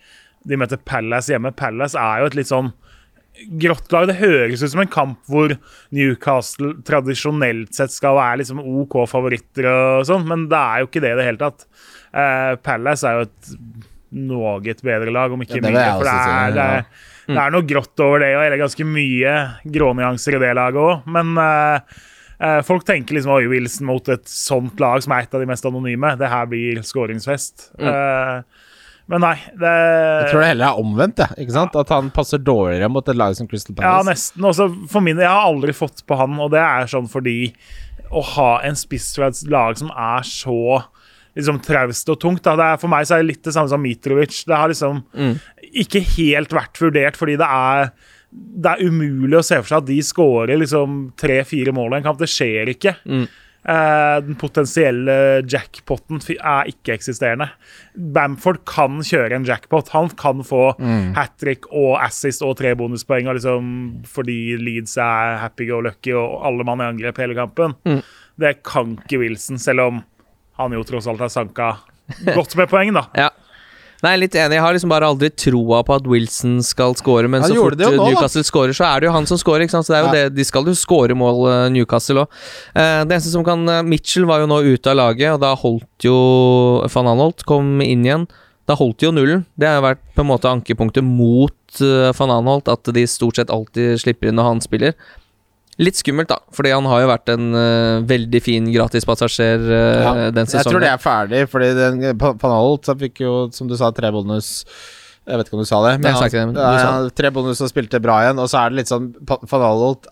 [0.47, 1.53] de møter Palace hjemme.
[1.55, 2.73] Palace er jo et litt sånn
[3.61, 4.09] grått lag.
[4.11, 5.55] Det høres ut som en kamp hvor
[5.95, 11.05] Newcastle tradisjonelt sett skal være liksom OK favoritter og sånn, men det er jo ikke
[11.05, 11.67] det i det hele tatt.
[12.11, 13.55] Eh, Palace er jo et
[14.11, 17.67] noe bedre lag, om ikke Ja, jeg For det er, det, er, det er noe
[17.67, 19.35] grått over det, og det er ganske mye
[19.77, 21.07] grånyanser i det laget òg.
[21.15, 22.01] Men eh,
[22.41, 25.51] eh, folk tenker liksom Oi, Wilson mot et sånt lag som er et av de
[25.51, 26.17] mest anonyme.
[26.19, 27.71] Det her blir skåringsfest.
[27.79, 28.60] Eh,
[29.11, 31.45] men nei, det Jeg tror det heller er omvendt, jeg.
[31.45, 31.77] Ikke sant?
[31.81, 33.91] At han passer dårligere mot et lag som Crystal Palace.
[33.91, 34.47] Ja, nesten.
[34.47, 37.53] Også for min, jeg har aldri fått på han, og det er sånn fordi
[38.11, 40.61] å ha en spiss fra et lag som er så
[41.39, 44.41] liksom traust og tungt er, For meg så er det litt det samme som Mitrovic.
[44.47, 45.05] Det har liksom
[45.71, 47.93] ikke helt vært vurdert, fordi det er
[48.31, 52.05] det er umulig å se for seg at de skårer liksom tre-fire mål i en
[52.07, 52.21] kamp.
[52.21, 52.93] Det skjer ikke.
[53.03, 53.25] Eh,
[53.61, 57.51] den potensielle jackpoten er ikke-eksisterende.
[57.93, 59.91] Bamford kan kjøre en jackpot.
[59.93, 60.71] Han kan få
[61.17, 63.69] hat trick og assist og tre bonuspoeng liksom,
[64.09, 67.77] fordi Leeds er happy go lucky og alle mann i angrep hele kampen.
[68.41, 70.03] Det kan ikke Wilson, selv om
[70.61, 71.75] han jo tross alt har sanka
[72.33, 73.05] godt med poeng, da.
[73.27, 73.29] Ja.
[74.03, 74.57] Nei, litt enig.
[74.57, 77.77] Jeg har liksom bare aldri troa på at Wilson skal score, men Han så fort
[77.77, 77.91] nå.
[78.09, 79.85] Newcastle scorer, så er det jo han som scorer, ikke sant.
[79.89, 80.15] Så det er jo Ja.
[80.31, 82.29] det, de skal jo score mål, eh, Newcastle òg.
[82.75, 86.07] det eneste som kan eh, Mitchell var jo nå ute av laget, og da holdt
[86.09, 88.27] jo Van Anholt kom inn igjen.
[88.67, 89.45] Da holdt jo nullen.
[89.59, 93.51] Det har jo vært på en måte ankepunktet mot van Anholt, at de stort sett
[93.51, 94.95] alltid slipper inn når han spiller.
[95.81, 100.15] Litt skummelt, da, fordi han har jo vært en uh, veldig fin gratispassasjer uh, Ja,
[100.37, 104.13] den Jeg tror det er ferdig, fordi den, Panalt fikk jo, som du sa, tre
[104.13, 104.67] bonus.
[105.25, 107.61] Jeg vet ikke om du sa det, men han, det, men ja, ja, tre bonus
[107.65, 108.41] og spilte bra igjen.
[108.43, 110.11] Og så er det litt sånn Van Holt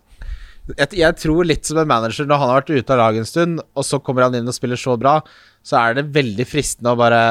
[0.76, 3.28] jeg, jeg tror litt som en manager når han har vært ute av laget en
[3.28, 5.18] stund, og så kommer han inn og spiller så bra,
[5.64, 7.22] så er det veldig fristende å bare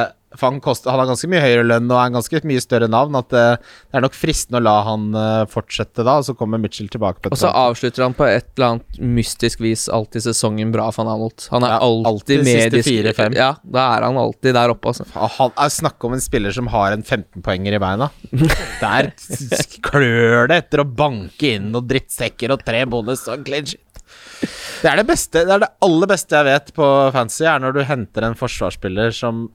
[0.43, 3.15] han, koster, han har ganske mye høyere lønn og er en ganske mye større navn.
[3.19, 3.45] At det,
[3.89, 7.31] det er nok fristende å la han eh, fortsette da, og så kommer Mitchell tilbake.
[7.31, 11.47] Og så avslutter han på et eller annet mystisk vis alltid sesongen bra for Arnold.
[11.53, 13.37] Han er Ja, alltid, alltid med siste fire-fem.
[13.37, 15.07] Ja, da er han alltid der oppe, altså.
[15.39, 18.07] Han er Snakk om en spiller som har en 15-poenger i beina.
[18.81, 19.11] Der
[19.85, 23.75] klør det etter å banke inn noen drittsekker og tre bonus og clinch.
[24.81, 27.73] Det er det beste Det er det aller beste jeg vet på fancy, er når
[27.77, 29.47] du henter en forsvarsspiller som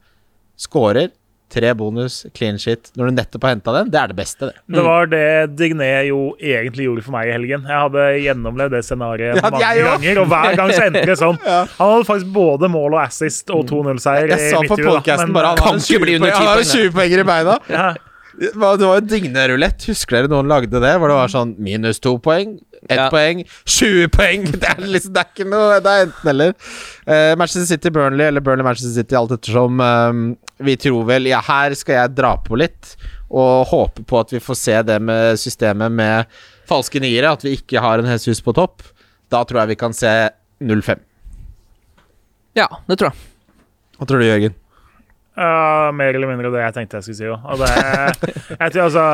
[0.62, 1.10] scorer.
[1.52, 2.88] Tre bonus, clean shit.
[2.96, 4.54] Når du nettopp har henta den, det er det beste, det.
[4.72, 5.24] Det var det
[5.58, 7.66] Digné jo egentlig gjorde for meg i helgen.
[7.68, 11.36] Jeg hadde gjennomlevd det scenarioet Ja, mange ganger, og hver gang så endte det sånn.
[11.76, 14.32] Han hadde faktisk både mål og assist og 2-0-seier.
[14.32, 16.64] Jeg sa på podcasten bare han har Kan ikke 20 bli under poeng- han har
[16.64, 17.58] 10 en 20 poenger i beina.
[17.68, 17.90] ja.
[18.32, 19.84] Det var jo dignerulett.
[19.90, 20.92] Husker dere noen lagde det?
[20.96, 22.54] Hvor det var sånn minus to poeng,
[22.89, 23.09] ett Ja.
[23.12, 24.45] poeng, 20 poeng.
[24.62, 26.55] Det er liksom Det er ikke noe Det er enten eller.
[27.07, 29.80] Uh, Manchester City Burnley eller Burnley Manchester City, alt ettersom.
[29.80, 32.97] eh, vi tror vel Ja, her skal jeg dra på litt,
[33.30, 36.26] og håpe på at vi får se det med systemet med
[36.68, 37.33] falske niere.
[37.33, 38.83] At vi ikke har en Jesus på topp.
[39.33, 40.12] Da tror jeg vi kan se
[40.62, 41.01] 0-5.
[42.59, 43.18] Ja, det tror jeg.
[43.99, 44.55] Hva tror du, Jørgen?
[45.33, 47.41] Uh, mer eller mindre det jeg tenkte jeg skulle si òg.
[47.49, 47.70] Og det
[48.61, 49.07] Jeg tror altså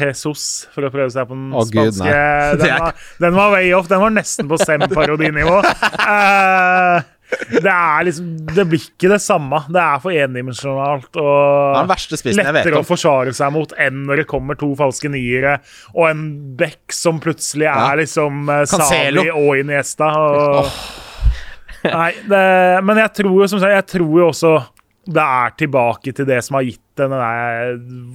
[0.00, 0.44] Jesus,
[0.74, 3.90] for å prøve seg på den oh, spanske Gud, den, var, den var way off.
[3.90, 5.58] Den var nesten på Sem-parodinivå.
[5.64, 7.02] uh,
[7.64, 9.62] det er liksom Det blir ikke det samme.
[9.72, 11.94] Det er for endimensjonalt og
[12.36, 15.56] lettere å forsvare seg mot enn når det kommer to falske niere
[15.94, 16.26] og en
[16.58, 17.78] bekk som plutselig Ja.
[17.90, 20.10] er liksom uh, Sali og Iniesta.
[20.20, 20.68] Og,
[21.84, 22.44] Nei, det,
[22.86, 24.54] men jeg tror jo som sagt, jeg tror jo også
[25.04, 27.12] det er tilbake til det som har gitt den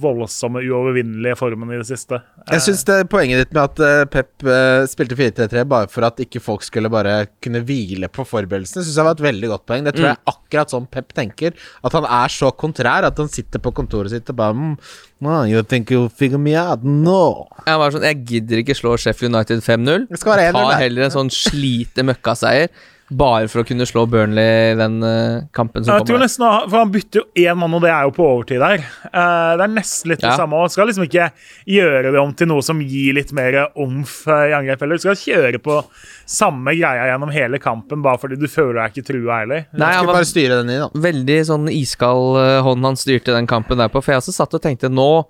[0.00, 2.16] voldsomme, uovervinnelige formen i det siste.
[2.48, 6.40] Jeg syns poenget ditt med at eh, Pep eh, spilte 4-3-3 bare for at ikke
[6.42, 9.84] folk skulle bare kunne hvile på forberedelsene, syns jeg var et veldig godt poeng.
[9.84, 11.56] Det tror jeg er akkurat sånn Pep tenker.
[11.84, 14.76] At han er så kontrær at han sitter på kontoret sitt og bare mm,
[15.20, 16.80] You think you'll figure me out?
[16.80, 17.50] No.
[17.66, 20.08] Jeg, var sånn, jeg gidder ikke slå Sheffield United 5-0.
[20.08, 22.72] Det skal være 1-0 Ta heller en sånn slite møkkaseier.
[23.10, 26.24] Bare for å kunne slå Burnley i den eh, kampen som Jeg tror kommer.
[26.26, 28.84] nesten, for Han bytter jo én mann, og det er jo på overtid der.
[29.10, 30.36] Eh, det er nesten litt det Ja.
[30.38, 30.54] samme.
[30.60, 31.30] og skal liksom ikke
[31.66, 34.80] gjøre det om til noe som gir litt mer omf eh, i angrep.
[34.80, 34.96] heller.
[34.96, 35.80] Du skal kjøre på
[36.26, 39.66] samme greia gjennom hele kampen, bare fordi du føler deg ikke trua heller.
[39.74, 40.88] Nei, han var bare styre den da.
[40.94, 44.02] veldig sånn iskald hånd han styrte den kampen der på.
[44.02, 45.24] For jeg også satt og tenkte nå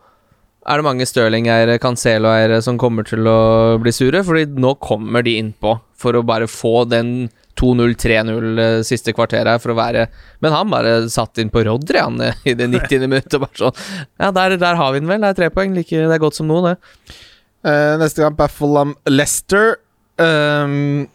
[0.69, 5.39] er det mange Stirling-eiere, Cancelo-eiere som kommer til å bli sure, fordi nå kommer de
[5.41, 10.07] innpå for å bare få den 2-0-3-0 eh, siste kvarteret her for å være
[10.43, 13.07] Men han bare satt inn på Rodry han eh, i det 90.
[13.11, 13.85] minuttet og bare sånn
[14.21, 15.23] Ja, der, der har vi den vel.
[15.23, 15.77] Det er tre poeng.
[15.77, 17.17] Like, det er godt som noe, det.
[17.61, 19.75] Uh, neste kamp er Fulham Leicester.
[20.21, 21.09] Um,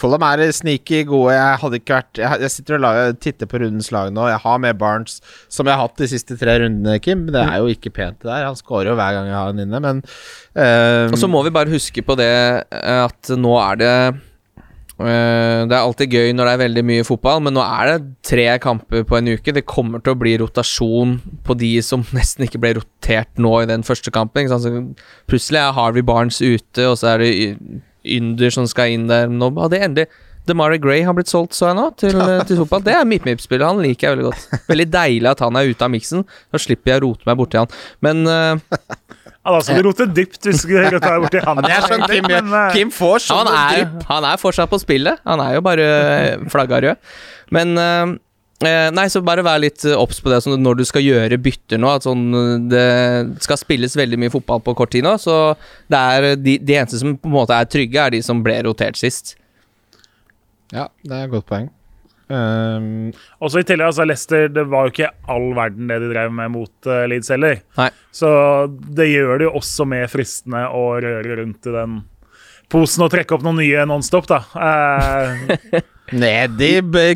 [0.00, 1.34] Fulham er sneaky gode.
[1.34, 4.28] Jeg hadde ikke vært Jeg, jeg sitter og lager, titter på rundens lag nå.
[4.30, 5.18] Jeg har med Barnes,
[5.52, 7.26] som jeg har hatt de siste tre rundene, Kim.
[7.34, 8.46] Det er jo ikke pent, det der.
[8.46, 11.54] Han scorer jo hver gang jeg har han inne, men um, Og så må vi
[11.54, 12.30] bare huske på det
[12.70, 13.96] at nå er det
[14.94, 18.44] Det er alltid gøy når det er veldig mye fotball, men nå er det tre
[18.62, 19.54] kamper på en uke.
[19.56, 21.16] Det kommer til å bli rotasjon
[21.46, 24.46] på de som nesten ikke ble rotert nå i den første kampen.
[24.50, 24.70] Så
[25.30, 27.34] plutselig er Harvey Barnes ute, og så er det
[28.04, 29.30] Ynder som skal inn der.
[29.32, 30.10] Nå hadde endelig
[30.44, 32.82] DeMarie Gray har blitt solgt, så jeg nå, til, til fotball.
[32.84, 33.64] Det er Mip-Mip-spiller.
[33.64, 34.64] Han liker jeg veldig godt.
[34.68, 36.24] Veldig deilig at han er ute av miksen.
[36.52, 37.78] Da slipper jeg å rote meg borti han.
[38.04, 38.76] Men eh,
[39.44, 41.58] Ja, da skal du rote dypt hvis du skal ta borti han.
[41.68, 45.20] Ja, sånn Kim, Men, eh, Kim får sånn han, er, han er fortsatt på spillet.
[45.28, 45.88] Han er jo bare
[46.52, 47.10] flagga rød.
[47.52, 48.14] Men eh,
[48.64, 51.36] eh, Nei, så bare vær litt eh, obs på det sånn, når du skal gjøre
[51.44, 51.92] bytter nå.
[51.92, 55.18] At sånn, eh, det skal spilles veldig mye fotball på kort tid nå.
[55.20, 55.36] Så
[55.92, 58.56] det er de, de eneste som på en måte er trygge, er de som ble
[58.64, 59.36] rotert sist.
[60.72, 61.68] Ja, det er et godt poeng.
[62.24, 63.10] Um,
[63.44, 66.54] Også i tillegg, altså Leicester, det var jo ikke all verden det de drev med
[66.54, 67.60] mot uh, Leeds heller.
[67.78, 67.90] Nei.
[68.14, 68.30] Så
[68.96, 71.98] det gjør det jo også mer fristende å røre rundt i den
[72.72, 74.40] posen og trekke opp noen nye nonstop, da.
[74.56, 75.80] Uh,
[76.24, 76.74] ned i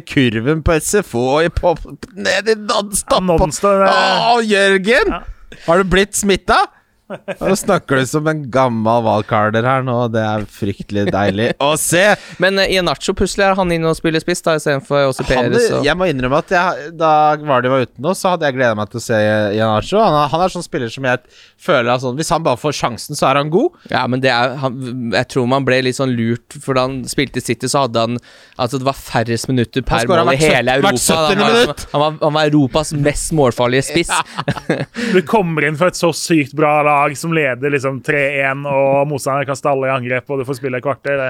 [0.09, 1.81] kurven på SFO i pop,
[2.17, 3.25] Ned i nonstop!
[3.25, 5.13] nonstop eh, Å, Jørgen!
[5.17, 5.25] Ja.
[5.65, 6.61] Har du blitt smitta?
[7.41, 12.05] Nå snakker du som en gammel valgkarder her nå, det er fryktelig deilig å se.
[12.43, 15.69] Men uh, Ianacho plutselig er han inne og spiller spiss da istedenfor Åse Han, Perez.
[15.79, 15.87] Og...
[15.87, 17.13] jeg må innrømme at jeg, da
[17.49, 19.21] Vardy var ute nå, så hadde jeg gleda meg til å se
[19.57, 20.03] Ianacho.
[20.03, 21.23] Han, han er sånn spiller som jeg
[21.69, 23.79] føler at sånn, Hvis han bare får sjansen, så er han god.
[23.93, 24.79] Ja, men det er han,
[25.17, 28.21] Jeg tror man ble litt sånn lurt, for da han spilte City, så hadde han
[28.59, 30.99] Altså, det var færrest minutter per mål i hele Europa.
[30.99, 31.39] 70.
[31.39, 34.13] Han var, han, var, han var Europas mest målfarlige spiss.
[35.15, 39.49] Du kommer inn for et så sykt bra lag som leder liksom 3-1, og motstanderen
[39.49, 41.19] kaster alle i angrep, og du får spille et kvarter.
[41.21, 41.29] Det,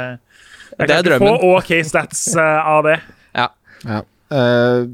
[0.78, 1.38] jeg Det er drømmen.
[1.40, 2.96] få OK stats uh, av det.
[3.38, 3.48] Ja.
[3.84, 4.00] Ja.
[4.28, 4.84] Uh,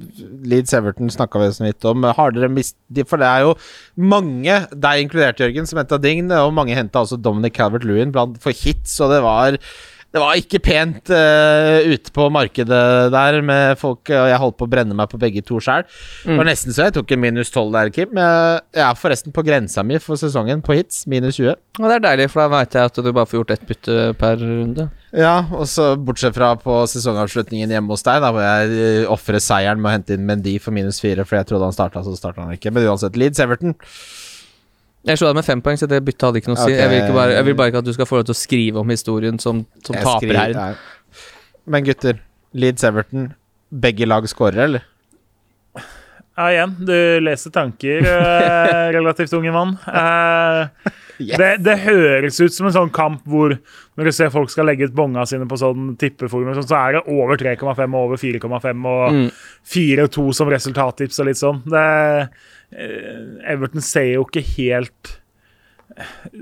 [0.47, 2.05] Leeds Everton snakka vi så vidt om.
[2.15, 2.77] Har dere mist
[3.11, 3.57] For det er jo
[3.99, 8.55] mange, deg inkludert, Jørgen, som henta Dign, og mange henta også Dominic Calvert-Lewin blant- for
[8.55, 9.59] hits, og det var
[10.15, 14.69] det var ikke pent uh, ute på markedet der med folk Og jeg holdt på
[14.69, 15.83] å brenne meg på begge to sjøl.
[16.23, 18.15] Det var nesten så jeg tok en minus 12 der, Kim.
[18.15, 21.05] Jeg jeg er forresten på grensa mi for sesongen på hits.
[21.11, 21.57] Minus 20.
[21.81, 23.99] Og det er deilig, for da veit jeg at du bare får gjort ett bytte
[24.21, 24.89] per runde.
[25.15, 29.43] Ja, og så bortsett fra på sesongavslutningen hjemme hos deg, da hvor jeg uh, ofrer
[29.43, 32.15] seieren med å hente inn Mendy for minus 4 fordi jeg trodde han starta, så
[32.19, 32.75] starta han ikke.
[32.75, 33.75] Men uansett, Leeds Everton.
[35.05, 36.71] Jeg slo deg med fem poeng, så det byttet hadde ikke noe å si.
[36.73, 36.81] Okay.
[36.81, 38.41] Jeg, vil ikke bare, jeg vil bare ikke at du skal få lov til å
[38.41, 40.79] skrive om historien som, som Jeg taper her.
[41.69, 42.23] Men gutter,
[42.57, 43.31] Leeds Everton.
[43.85, 44.85] Begge lag skårer, eller?
[46.35, 49.77] Ja, igjen, du leser tanker, eh, relativt unge mann.
[49.87, 51.37] Eh, Yes.
[51.39, 53.53] det, det høres ut som en sånn kamp hvor
[53.95, 56.97] når du ser folk skal legge ut bonga sine på sånn tippeforum, sånn, så er
[56.97, 59.29] det over 3,5 og over 4,5 og Mm.
[59.71, 61.61] 4-2 som resultattips og litt sånn.
[61.71, 61.85] Det,
[62.75, 65.17] Everton ser jo ikke helt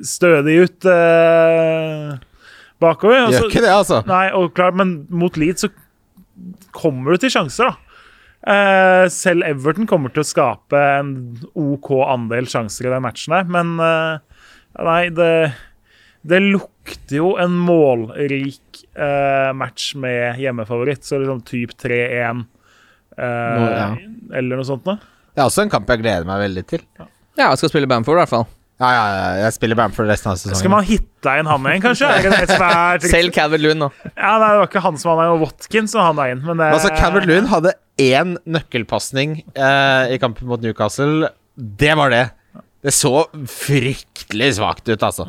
[0.07, 2.13] stødig ut eh,
[2.83, 3.31] bakover.
[3.33, 4.03] Gjør ikke det, altså.
[4.09, 4.27] Nei,
[4.57, 5.73] klart, men mot Leeds så
[6.75, 7.99] kommer du til sjanser, da.
[8.43, 11.13] Eh, selv Everton kommer til å skape en
[11.55, 14.43] OK andel sjanser i den matchen her, men eh,
[14.73, 15.53] Nei, det,
[16.25, 22.41] det lukter jo en målrik eh, match med hjemmefavoritt, så liksom typ 3-1
[23.21, 23.91] eh, ja.
[24.41, 25.12] eller noe sånt noe.
[25.33, 26.83] Det er også en kamp jeg gleder meg veldig til.
[27.39, 28.45] Ja, jeg skal spille Bamford, i hvert fall.
[28.83, 30.59] Ja, ja, ja, jeg spiller Bamford resten av sesongen.
[30.59, 32.09] Skal man hitte inn han igjen, kanskje?
[32.25, 33.07] Triks?
[33.15, 33.89] Selv Cavert Lund nå.
[34.11, 36.59] Ja, nei, det var ikke han som hadde inn, og Watkins som han inn, men
[36.59, 41.31] det altså, Cavert Lewin hadde én nøkkelpasning eh, i kampen mot Newcastle.
[41.55, 42.25] Det var det.
[42.83, 45.29] Det så fryktelig svakt ut, altså.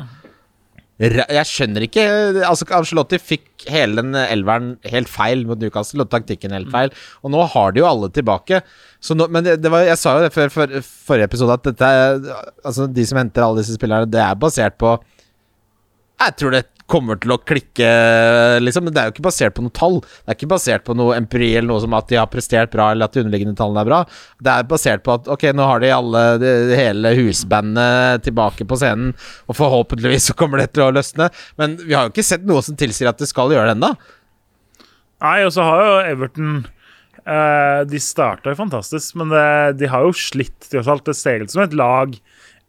[1.02, 2.02] Jeg skjønner ikke
[2.46, 6.92] Altså, Ancelotti fikk hele den elveren helt feil mot Newcastle, og taktikken helt feil.
[7.26, 8.60] Og nå har de jo alle tilbake.
[9.02, 10.76] Så nå, men det, det var, jeg sa jo det før for,
[11.08, 11.90] forrige episode, at dette
[12.64, 14.94] Altså, de som henter alle disse spillerne, det er basert på
[16.22, 17.88] Jeg tror det kommer til å klikke,
[18.60, 18.90] liksom.
[18.92, 20.00] Det er jo ikke basert på noe tall.
[20.04, 22.90] Det er ikke basert på noe empiri eller noe som at de har prestert bra,
[22.92, 24.00] eller at de underliggende tallene er bra.
[24.44, 28.78] Det er basert på at ok, nå har de alle de, hele husbandet tilbake på
[28.80, 29.14] scenen,
[29.48, 31.30] og forhåpentligvis så kommer det til å løsne.
[31.60, 33.94] Men vi har jo ikke sett noe som tilsier at det skal gjøre det ennå.
[35.24, 36.48] Nei, og så har jo Everton
[37.24, 39.46] eh, De starta jo fantastisk, men det,
[39.80, 41.06] de har jo slitt, tross alt.
[41.08, 42.12] Det ser ut som et lag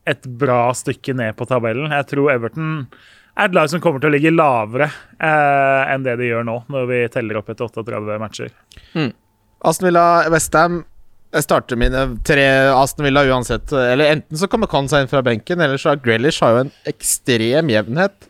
[0.05, 1.93] et bra stykke ned på tabellen.
[1.93, 2.71] Jeg tror Everton
[3.35, 6.57] er et lag som kommer til å ligge lavere eh, enn det de gjør nå,
[6.71, 8.51] når vi teller opp etter 38 matcher.
[9.65, 10.83] Aston Villa, Westham
[11.35, 13.73] Jeg starter mine tre Aston Villa uansett.
[13.75, 16.65] Eller enten så kommer Con seg inn fra benken, eller så har Grealish har jo
[16.65, 18.29] en ekstrem jevnhet.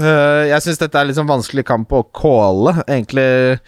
[0.00, 3.60] Uh, jeg syns dette er litt sånn vanskelig kamp å calle, egentlig.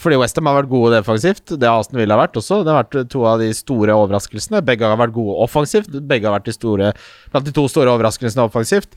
[0.00, 1.52] Fordi Westham har vært gode defensivt.
[1.60, 2.62] Det har Aston Villa vært også.
[2.64, 4.62] Det har vært to av de store overraskelsene.
[4.64, 5.92] Begge har vært gode offensivt.
[6.08, 6.94] Begge har vært de store,
[7.34, 8.96] blant de to store overraskelsene offensivt.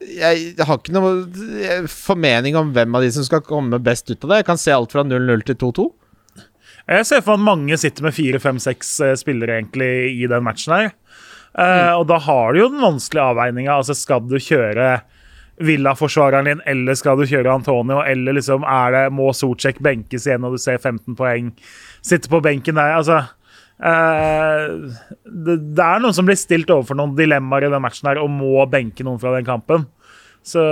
[0.00, 4.30] Jeg har ikke noe formening om hvem av de som skal komme best ut av
[4.32, 4.38] det.
[4.40, 5.86] Jeg kan se alt fra 0-0 til 2-2.
[6.90, 9.90] Jeg ser for meg at mange sitter med fire, fem, seks eh, spillere egentlig
[10.24, 10.88] i den matchen her.
[11.52, 13.76] Eh, Og da har du jo den vanskelige avveininga.
[13.76, 15.02] Altså, skal du kjøre
[15.60, 20.46] Villa-forsvareren din, eller skal du kjøre Antonio, eller liksom er det må Socek benkes igjen
[20.48, 21.50] og du ser 15 poeng
[22.00, 22.94] sitte på benken der?
[22.96, 23.18] Altså
[23.82, 24.66] eh,
[25.24, 28.30] det, det er noen som blir stilt overfor noen dilemmaer i den matchen her og
[28.32, 29.88] må benke noen fra den kampen.
[30.42, 30.62] Så,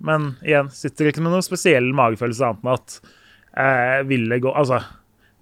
[0.00, 2.94] men igjen, sitter ikke med noen spesiell magefølelse annet enn at
[3.52, 4.80] uh, ville gå Altså,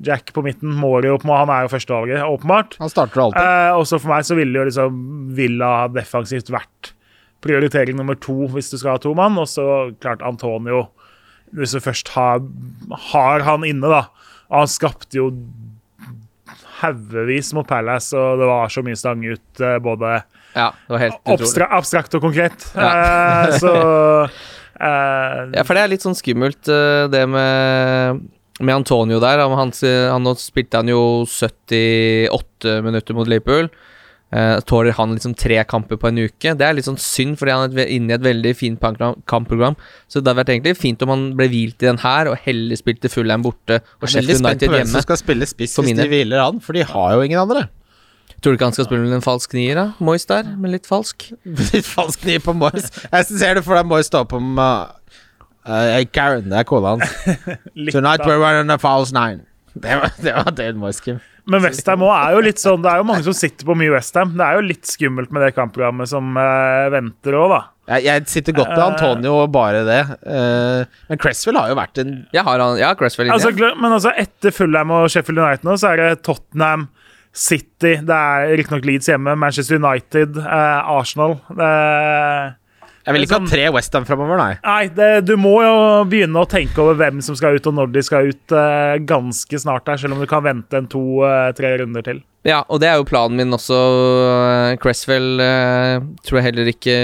[0.02, 2.76] Jack på midten må jo på Han er jo førstevalget, åpenbart.
[2.82, 3.40] Han starter alltid.
[3.40, 4.98] Eh, også for meg så ville jo liksom
[5.36, 6.90] Villa defensivt vært
[7.44, 9.38] prioritering nummer to hvis du skal ha to mann.
[9.38, 9.66] Og så
[10.02, 10.88] klart Antonio,
[11.54, 12.42] hvis du først har,
[13.12, 14.02] har han inne, da.
[14.50, 15.30] Og han skapte jo
[16.85, 20.19] haugevis mot Palace, og det var så mye stang ut, eh, både
[20.55, 20.70] Ja,
[21.27, 22.69] abstra abstrakt og konkret.
[22.74, 22.93] Ja.
[22.93, 28.23] Eh, så eh, Ja, for det er litt sånn skummelt, eh, det med,
[28.61, 29.43] med Antonio der.
[29.44, 33.73] Han, han, spilte han jo 78 minutter mot Liverpool.
[34.35, 36.55] Uh, tåler han liksom tre kamper på en uke?
[36.59, 38.82] Det er litt sånn synd, fordi han er inne i et veldig fint
[39.31, 39.77] kampprogram.
[40.11, 42.81] Så det hadde vært egentlig fint om han ble hvilt i den her, og heller
[42.81, 45.05] spilte Fullheim borte og Jeg er veldig spent på hvem som hjemme.
[45.06, 47.69] skal spille spiss For hvis de hviler han, for de har jo ingen andre.
[48.43, 49.86] Tror du ikke han skal spille med en falsk nier, da?
[50.02, 51.31] Moyes der, med litt falsk?
[51.70, 52.90] Litt falsk nier på Moyes.
[53.06, 54.90] Jeg ser det for deg Moyes stå på med
[55.65, 57.15] uh, Hey Karen, det er kona hans.
[57.94, 59.47] Tonight we're running a false nine.
[59.74, 61.20] Det var, det var Dale Moyes, Kim.
[61.51, 64.32] Men Westham er jo litt sånn Det er jo mange som sitter på mye Westham.
[64.38, 67.60] Det er jo litt skummelt med det kampprogrammet som uh, venter òg, da.
[67.90, 70.01] Jeg, jeg sitter godt med Antonio og bare det.
[70.24, 73.36] Uh, men Cresswell har jo vært en Jeg har han, ja, Cresswell inne.
[73.36, 76.88] Altså, men altså, etter Fulham og Sheffield United nå, så er det Tottenham,
[77.34, 81.70] City Det er riktignok Leeds hjemme, Manchester United, uh, Arsenal det,
[83.05, 84.52] Jeg vil ikke sånn- ha tre Westham framover, nei.
[84.64, 85.74] Nei, det, du må jo
[86.09, 89.60] begynne å tenke over hvem som skal ut, og når de skal ut, uh, ganske
[89.60, 92.22] snart der, selv om du kan vente en to-tre runder til.
[92.44, 93.72] Ja, og det er jo planen min også.
[93.72, 96.97] Eh, Cresswell uh, tror jeg heller ikke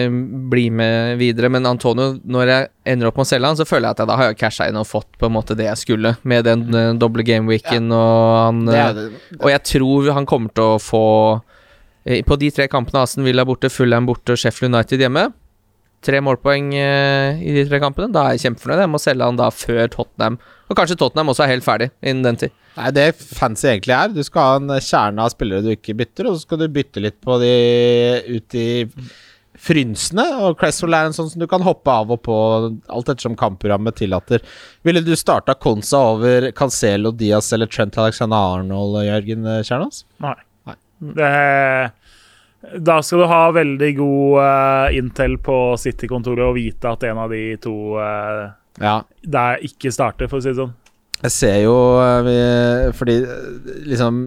[0.52, 1.48] blir med videre.
[1.48, 4.10] Men Antonio, når jeg ender opp med å selge han, så føler jeg at jeg
[4.10, 6.66] da har jeg casha inn og fått på en måte det jeg skulle, med den
[6.77, 9.06] eh, doble gameweeken og han Det eh, det.
[9.40, 11.05] Og jeg tror han kommer til å få
[12.05, 15.31] eh, På de tre kampene Aston Villa borte, Fulham borte og Sheffield United hjemme
[16.01, 18.09] Tre målpoeng eh, i de tre kampene.
[18.14, 18.85] Da er jeg kjempefornøyd.
[18.86, 20.39] Jeg må selge han da før Tottenham.
[20.70, 22.55] Og kanskje Tottenham også er helt ferdig innen den tid.
[22.78, 24.14] Nei, det fancy egentlig er.
[24.14, 27.02] Du skal ha en kjerne av spillere du ikke bytter, og så skal du bytte
[27.05, 27.52] litt på de
[28.31, 28.68] ut i
[29.60, 30.24] frynsene.
[30.47, 33.98] Og Cresswell er en sånn som du kan hoppe av og på alt ettersom kampprogrammet
[34.01, 34.44] tillater.
[34.86, 40.05] Ville du starta Konsa over Cancelo, Diaz eller Trent Alexander Arnold, Jørgen Kjernås?
[40.24, 40.39] Nei.
[40.70, 40.78] Nei.
[41.18, 41.32] Det,
[42.61, 47.32] da skal du ha veldig god uh, intel på City-kontoret og vite at en av
[47.32, 48.51] de to uh,
[48.81, 48.99] Ja.
[49.24, 50.74] der ikke starter, for å si det sånn.
[51.20, 52.37] Jeg ser jo eh, vi,
[52.97, 53.16] Fordi
[53.91, 54.23] liksom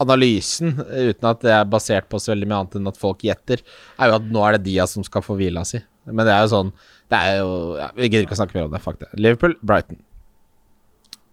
[0.00, 3.60] Analysen, uten at det er basert på så veldig mye annet enn at folk gjetter,
[4.00, 5.80] er jo at nå er det Dia som skal få hvila si.
[6.08, 6.70] Men det er jo sånn
[7.12, 8.80] Det er jo ja, Vi gidder ikke å snakke mer om det.
[8.84, 9.10] Fuck det.
[9.20, 10.00] Liverpool, Brighton.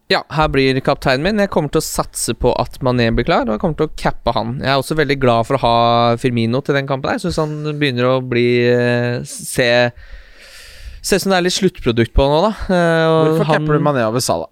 [0.08, 1.40] Ja, her blir kapteinen min.
[1.44, 3.96] Jeg kommer til å satse på at Mané blir klar, og jeg kommer til å
[4.00, 4.54] cappe han.
[4.64, 5.80] Jeg er også veldig glad for å ha
[6.22, 7.12] Firmino til den kampen.
[7.18, 9.68] Jeg syns han begynner å bli eh, Se
[11.08, 12.54] Ser ut som det er litt sluttprodukt på nå, da.
[12.72, 14.48] Eh, og Hvorfor han- capper du Mané over Sala?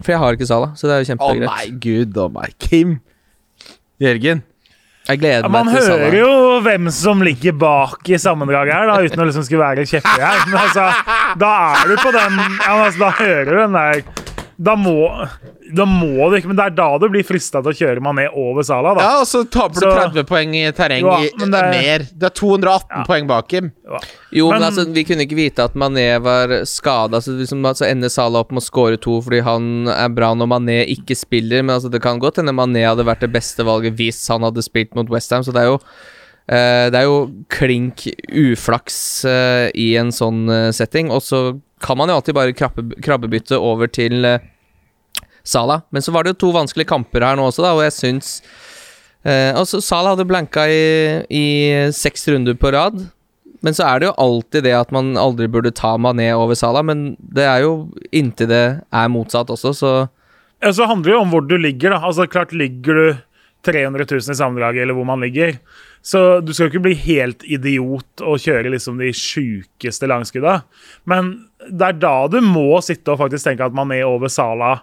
[0.00, 1.44] For jeg har ikke Sala, så det er jo kjempegreit.
[1.44, 2.56] Å oh, nei, gud oh, meg.
[2.60, 2.98] Kim.
[4.00, 4.42] Jørgen.
[5.08, 5.96] jeg gleder Ja, meg til Sala.
[5.96, 9.64] Man hører jo hvem som ligger bak i sammendraget her, da, uten å liksom skulle
[9.64, 10.44] være kjepphøy her.
[10.50, 10.88] Men altså,
[11.40, 14.94] da er du på den ja, men altså, Da hører du den der Da må,
[15.76, 18.24] da må du ikke Men det er da du blir frista til å kjøre Mané
[18.32, 19.02] over Sala, da.
[19.04, 21.70] Ja, og så taper du Så- 30 poeng i terreng Ja, i, men det er-
[21.74, 22.06] mer.
[22.16, 23.72] Du er 218 poeng bak Kim.
[24.32, 27.20] Jo, men, Men- altså, vi kunne ikke vite at Mané var skada.
[27.20, 30.48] så liksom, altså, ender Sala opp med å score to fordi han er bra når
[30.48, 31.62] Mané ikke spiller.
[31.62, 34.62] Men altså, det kan godt hende Mané hadde vært det beste valget hvis han hadde
[34.64, 35.42] spilt mot Westham.
[35.42, 35.80] Så det er jo
[36.48, 41.10] eh, Det er jo klink uflaks eh, i en sånn eh, setting.
[41.10, 44.44] Og så kan man jo alltid bare krabbe, krabbebytte over til eh,
[45.46, 45.84] Salah.
[45.90, 48.30] Men så var det jo to vanskelige kamper her nå også, da, og jeg syns
[49.24, 50.80] eh, altså Salah hadde blanka i,
[51.30, 51.44] i
[51.94, 53.04] seks runder på rad.
[53.64, 56.84] Men så er det jo alltid det at man aldri burde ta Mané over Salah,
[56.86, 59.94] men det er jo inntil det er motsatt også, så
[60.62, 62.00] Ja, så handler det jo om hvor du ligger, da.
[62.08, 63.06] Altså, klart ligger du
[63.66, 65.58] 300 000 i sammendraget, eller hvor man ligger.
[66.06, 70.60] Så du skal jo ikke bli helt idiot og kjøre liksom de sjukeste langskudda.
[71.10, 71.32] Men
[71.66, 74.76] det er da du må sitte og faktisk tenke at man er over Sala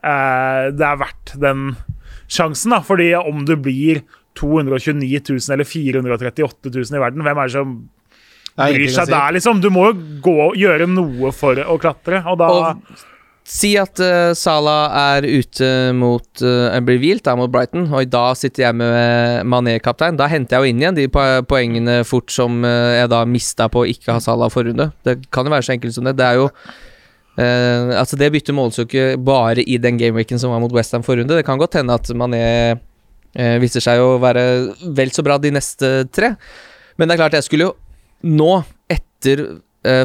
[0.00, 1.74] eh, Det er verdt den
[2.32, 2.80] sjansen, da.
[2.84, 4.00] Fordi om du blir
[4.40, 7.76] 229 000 eller 438 000 i verden, hvem er det som
[8.56, 9.12] bryr seg si.
[9.12, 9.60] der, liksom?
[9.60, 13.04] Du må jo gå, gjøre noe for å klatre, og da Og
[13.46, 18.34] si at uh, Salah er ute mot uh, blir hvilt mot Brighton, og i dag
[18.38, 20.18] sitter jeg med Mané-kaptein.
[20.18, 21.06] Da henter jeg jo inn igjen de
[21.46, 24.90] poengene fort som uh, jeg da mista på å ikke ha Salah forrunde.
[25.06, 26.16] Det kan jo være så enkelt som det.
[26.18, 30.54] Det er jo uh, Altså Det byttet måles jo ikke bare i den gameweeken som
[30.54, 31.38] var mot Westham forrunde.
[31.38, 32.44] Det kan godt hende at Mané
[33.60, 34.42] viser seg å være
[34.96, 36.30] vel så bra de neste tre.
[36.96, 37.74] Men det er klart, jeg skulle jo
[38.24, 39.42] nå, etter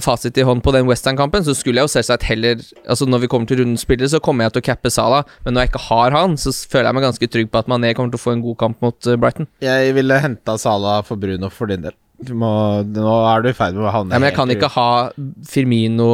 [0.04, 3.30] fasit i hånd på den Western-kampen, så skulle jeg jo selvsagt heller Altså Når vi
[3.32, 5.84] kommer til rundens spillere, så kommer jeg til å cappe Salah, men når jeg ikke
[5.88, 8.36] har han, så føler jeg meg ganske trygg på at Mané kommer til å få
[8.36, 9.48] en god kamp mot eh, Brighton.
[9.64, 11.96] Jeg ville henta Salah for Bruno for din del.
[12.38, 12.52] Må,
[12.86, 14.90] nå er du i ferd med å havne Ja, men jeg kan ikke ha
[15.50, 16.12] Firmino,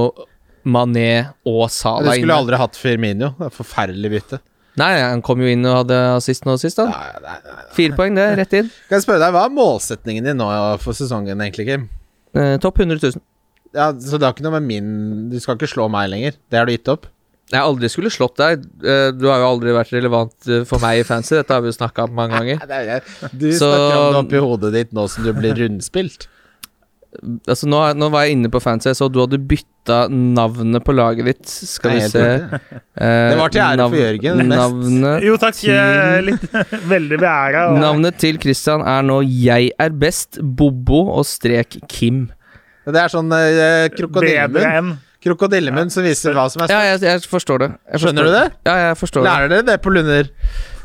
[0.68, 2.38] Mané og Du skulle inne.
[2.38, 3.34] aldri hatt Firmino.
[3.40, 4.40] Det er Forferdelig bytte.
[4.78, 6.86] Nei, han kom jo inn og hadde assist nå sist, da.
[6.92, 7.64] Nei, nei, nei.
[7.74, 8.28] Fire poeng, det.
[8.38, 8.68] Rett inn.
[8.90, 10.50] Kan jeg spørre deg, Hva er målsetningen din nå
[10.84, 11.88] for sesongen, egentlig, Kim?
[12.38, 13.24] Eh, Topp 100 000.
[13.76, 16.36] Ja, Så det har ikke noe med min Du skal ikke slå meg lenger?
[16.50, 17.08] Det har du gitt opp?
[17.52, 18.64] Jeg aldri skulle slått deg.
[18.84, 21.36] Eh, Du har jo aldri vært relevant eh, for meg i fancy.
[21.38, 22.60] Dette har vi jo snakka om mange ganger.
[22.70, 23.04] Er.
[23.32, 26.28] Du Så- snakker om det oppi hodet ditt nå som du blir rundspilt.
[27.48, 30.94] Altså nå, nå var jeg inne på fancy, jeg så du hadde bytta navnet på
[30.94, 31.48] laget ditt.
[31.50, 34.42] Skal vi se eh, Det var til ære for Jørgen.
[34.52, 35.56] Navnet, Jo, takk.
[35.56, 36.44] til- Litt
[36.94, 37.64] veldig beæra.
[37.80, 42.28] navnet til Christian er nå 'Jeg er best', Bobo og strek Kim.
[42.88, 44.94] Det er sånn eh, krokodillemunn.
[45.24, 47.70] Krokodillemunn som viser hva som er Ja, jeg, jeg forstår det.
[47.90, 48.46] Jeg forstår Skjønner du det?
[48.70, 49.32] Ja, jeg forstår det.
[49.32, 50.30] Lærer dere det på Lunder?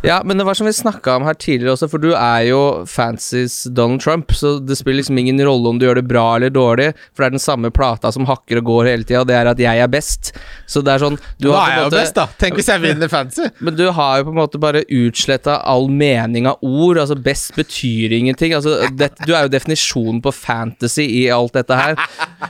[0.03, 2.59] Ja, men det var som vi snakka om her tidligere også, for du er jo
[2.91, 6.51] fancies Donald Trump, så det spiller liksom ingen rolle om du gjør det bra eller
[6.51, 9.37] dårlig, for det er den samme plata som hakker og går hele tida, og det
[9.39, 10.33] er at jeg er best.
[10.67, 12.25] Så det er sånn du Nå har er jeg jo best, da.
[12.41, 13.47] Tenk hvis jeg vinner fancy.
[13.63, 16.99] Men du har jo på en måte bare utsletta all mening av ord.
[16.99, 18.57] Altså Best betyr ingenting.
[18.57, 21.95] Altså det, Du er jo definisjonen på fantasy i alt dette her.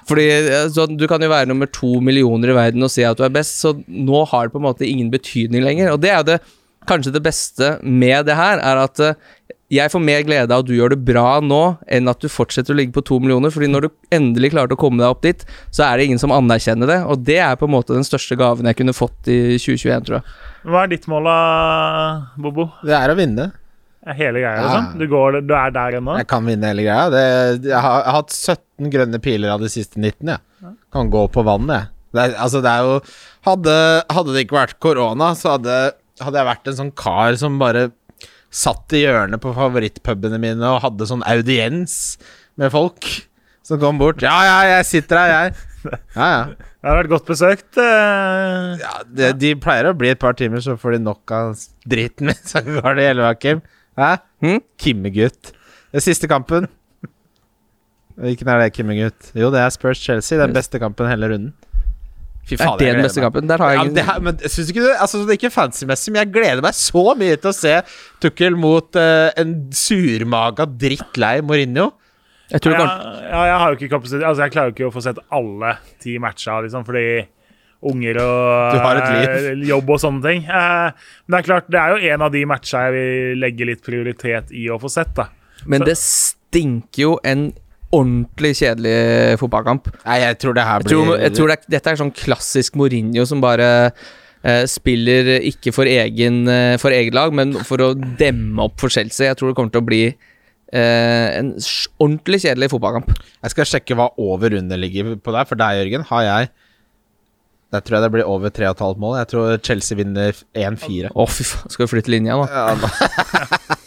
[0.09, 0.27] Fordi
[0.73, 3.35] så Du kan jo være nummer to millioner i verden og si at du er
[3.35, 5.93] best, så nå har det på en måte ingen betydning lenger.
[5.93, 6.41] Og det er jo det
[6.89, 9.15] kanskje det beste med det her, er at eh,
[9.73, 12.75] jeg får mer glede av at du gjør det bra nå, enn at du fortsetter
[12.75, 13.49] å ligge på to millioner.
[13.55, 16.35] Fordi når du endelig klarte å komme deg opp dit, så er det ingen som
[16.37, 16.99] anerkjenner det.
[17.09, 20.19] Og det er på en måte den største gaven jeg kunne fått i 2021, tror
[20.19, 20.37] jeg.
[20.69, 21.39] Hva er ditt mål, da,
[22.45, 22.69] Bobo?
[22.85, 23.49] Det er å vinne.
[24.03, 24.67] Er Hele greia, Ja.
[24.67, 24.99] liksom?
[24.99, 26.19] Du, går, du er der ennå?
[26.19, 27.09] Jeg kan vinne hele greia.
[27.15, 27.25] Det,
[27.71, 30.75] jeg, har, jeg har hatt 17 grønne piler av de siste 19, jeg.
[30.93, 31.89] Kan gå på vannet, jeg.
[32.13, 32.97] Det er, altså, det er jo
[33.49, 33.75] hadde,
[34.13, 35.77] hadde det ikke vært korona, så hadde,
[36.21, 37.89] hadde jeg vært en sånn kar som bare
[38.53, 42.19] satt i hjørnet på favorittpubene mine og hadde sånn audiens
[42.61, 43.09] med folk
[43.65, 44.21] som kom bort.
[44.25, 45.69] Ja, ja, jeg sitter her, jeg.
[46.15, 46.43] Ja, ja.
[46.83, 47.79] Det har vært godt besøkt.
[47.79, 48.75] Uh...
[48.79, 51.57] ja de, de pleier å bli et par timer, så får de nok av
[51.89, 52.39] driten min.
[52.51, 53.65] Så går det hele veien, Kim.
[53.99, 54.13] Hæ?
[54.43, 54.63] Hm?
[54.83, 55.53] Kimmegutt.
[55.95, 56.67] Den siste kampen.
[58.19, 59.31] Hvilken er det, Kimmegutt?
[59.39, 60.41] Jo, det er Spurs-Chelsea.
[60.43, 61.55] Den beste kampen hele runden.
[62.43, 63.47] Fy faen, det er den beste kampen?
[63.47, 66.11] Der har jeg Ja, det her, men synes ikke du Altså, det er ikke fancy-messig,
[66.13, 67.75] men jeg gleder meg så mye til å se
[68.25, 71.93] Tukkel mot uh, en surmaga drittlei Mourinho.
[72.53, 72.89] Jeg tror ja,
[73.31, 75.77] ja, jeg har jo ikke kapasitet Altså, jeg klarer jo ikke å få sett alle
[76.03, 77.07] ti matcha, liksom, fordi
[77.83, 79.31] unger og Du har et liv.
[79.53, 80.45] eh, jobb og sånne ting.
[80.47, 83.67] Eh, men det er klart, det er jo en av de matcha jeg vil legge
[83.67, 85.29] litt prioritet i å få sett, da.
[85.67, 87.49] Men det stinker jo en
[87.93, 89.91] ordentlig kjedelig fotballkamp.
[90.07, 92.77] Nei, jeg tror det her Jeg blir tror, jeg tror det dette er sånn klassisk
[92.81, 93.69] Mourinho som bare
[94.43, 98.89] eh, spiller ikke for, egen, eh, for eget lag, men for å demme opp for
[98.93, 99.29] Chelsea.
[99.29, 101.53] Jeg tror det kommer til å bli eh, en
[102.01, 103.13] ordentlig kjedelig fotballkamp.
[103.45, 105.49] Jeg skal sjekke hva over under ligger på der.
[105.51, 106.53] For deg, Jørgen, har jeg
[107.73, 109.15] Der tror jeg det blir over 3,5 mål.
[109.23, 111.09] Jeg tror Chelsea vinner 1-4.
[111.17, 111.71] Å, fy faen.
[111.73, 112.45] Skal vi flytte linja nå?
[112.53, 113.77] Ja, da-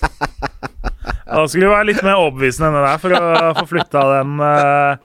[1.26, 4.34] Da skulle du være litt mer overbevisende enn det der for å få flytta den.
[4.46, 4.98] eh,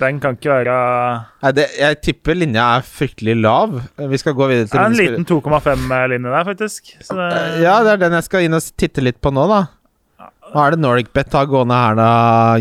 [0.00, 0.74] Den kan ikke være
[1.42, 3.72] Nei, det, jeg tipper linja er fryktelig lav.
[3.98, 6.92] Vi skal gå videre til Det er en liten 2,5-linje der, faktisk.
[7.02, 7.28] Så det,
[7.64, 9.60] Ja, det er den jeg skal inn og titte litt på nå, da.
[10.50, 12.10] Hva er det Nordic Bet har gående her, da,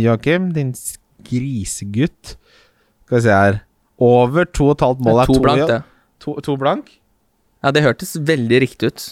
[0.01, 0.51] Joakim?
[0.53, 0.73] Din
[1.29, 2.35] grisegutt.
[3.05, 3.61] Skal vi se her.
[3.99, 5.67] Over 2,5 mål er to blank, ja.
[5.67, 5.79] det.
[6.23, 6.91] To, to blank?
[7.63, 9.07] Ja, det hørtes veldig riktig ut.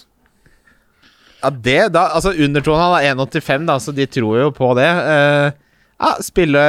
[1.42, 4.90] Ja, det da Altså, undertonen han er 1,85, da, så de tror jo på det.
[4.90, 5.50] Uh,
[5.98, 6.64] ja, spille,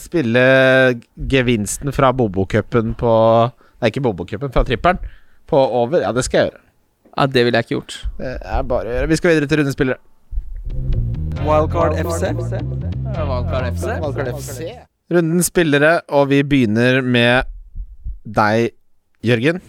[0.00, 0.42] spille
[1.32, 3.14] gevinsten fra Bobo-cupen på
[3.76, 5.00] Nei, ikke Bobo-cupen, fra trippelen.
[5.46, 6.00] På over.
[6.00, 6.62] Ja, det skal jeg gjøre.
[7.12, 7.96] Ja, det ville jeg ikke gjort.
[8.18, 9.10] Det er bare å gjøre.
[9.12, 10.00] Vi skal videre til rundespillere.
[11.44, 12.32] Wildcard FC.
[13.16, 14.70] Wildcard FC.
[15.12, 17.52] Rundens spillere, og vi begynner med
[18.26, 18.72] deg,
[19.24, 19.60] Jørgen.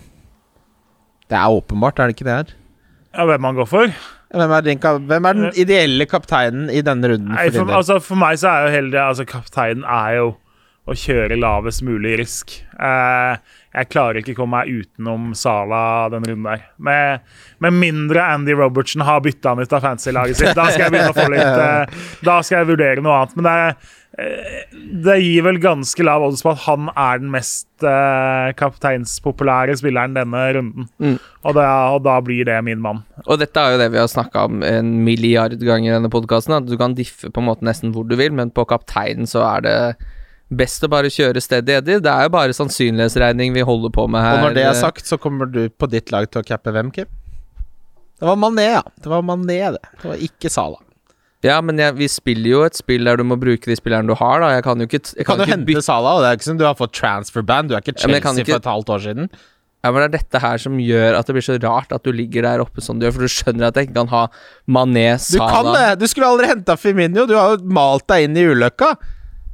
[1.27, 2.55] Det er åpenbart, er det ikke det her?
[3.17, 3.93] ja, hvem han går for?
[4.35, 7.31] Hvem er, din, hvem er den ideelle kapteinen i denne runden?
[7.31, 10.33] Nei, For altså, for meg så er jo hele det altså, Kapteinen er jo
[10.87, 12.53] å kjøre lavest mulig risk.
[12.79, 13.35] Eh,
[13.77, 16.63] jeg klarer ikke å komme meg utenom Sala den runden der.
[16.79, 17.27] Med,
[17.63, 20.55] med mindre Andy Robertson har bytta han ut av fantasy-laget sitt.
[20.57, 23.35] Da skal jeg begynne å få litt eh, Da skal jeg vurdere noe annet.
[23.35, 23.57] Men det,
[24.23, 24.65] eh,
[25.03, 27.65] det gir vel ganske lav odds på at han er den mest
[28.57, 30.87] kapteinspopulære spilleren denne runden.
[31.03, 31.17] Mm.
[31.43, 33.03] Og, da, og da blir det min mann.
[33.27, 36.55] Og dette er jo det vi har snakka om en milliard ganger i denne podkasten.
[36.57, 39.43] At du kan diffe på en måte nesten hvor du vil, men på kapteinen så
[39.51, 39.79] er det
[40.49, 41.99] best å bare kjøre steady Eddie.
[42.03, 44.39] Det er jo bare sannsynlighetsregning vi holder på med her.
[44.39, 46.91] Og når det er sagt, så kommer du på ditt lag til å cappe hvem,
[46.95, 47.09] Kim?
[48.17, 48.83] Det var Mané, ja.
[49.03, 49.83] Det var Mané, det.
[50.01, 50.79] Det var ikke Sala.
[51.45, 54.15] Ja, men jeg, vi spiller jo et spill der du må bruke de spillerne du
[54.17, 54.55] har, da.
[54.55, 56.57] Jeg kan jo ikke, jeg Kan kan du hente Sala, og det er ikke som
[56.57, 57.69] du har fått transfer band.
[57.69, 59.29] Du er ikke Chelsea ja, ikke- for et halvt år siden.
[59.85, 62.11] Ja, men Det er dette her som gjør at det blir så rart at du
[62.11, 64.23] ligger der oppe som du gjør, for du skjønner at jeg ikke kan ha
[64.67, 65.99] Mané, Sala Du kan det!
[66.01, 67.27] Du skulle aldri henta Firminio.
[67.29, 68.95] Du har jo malt deg inn i ulykka.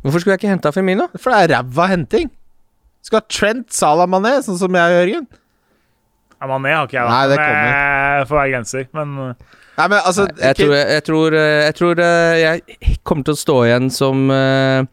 [0.03, 1.07] Hvorfor skulle jeg ikke henta Firmino?
[1.15, 2.27] For det er ræva henting.
[2.27, 5.27] Du skal ha Trent Salah Mané, sånn som jeg og Jørgen.
[6.43, 7.11] Ja, Mané har ikke jeg, da.
[7.11, 7.69] Nei, det kommer.
[7.75, 8.89] eh, får være grenser.
[8.99, 13.25] Men eh, Nei, men altså Jeg tror, jeg, jeg, tror, eh, jeg tror jeg kommer
[13.25, 14.83] til å stå igjen som uh,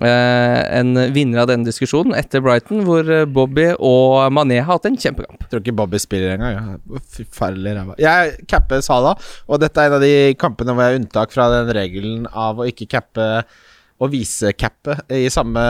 [0.00, 4.98] eh, en vinner av denne diskusjonen etter Brighton, hvor Bobby og Mané har hatt en
[4.98, 5.44] kjempekamp.
[5.44, 6.56] Jeg tror ikke Bobby spiller engang.
[6.56, 6.98] Ja.
[7.20, 7.96] Forferdelig ræva.
[8.02, 11.48] Jeg capper Salah, og dette er en av de kampene hvor jeg har unntak fra
[11.54, 13.30] den regelen av å ikke cappe
[14.00, 15.62] og vise cappet i samme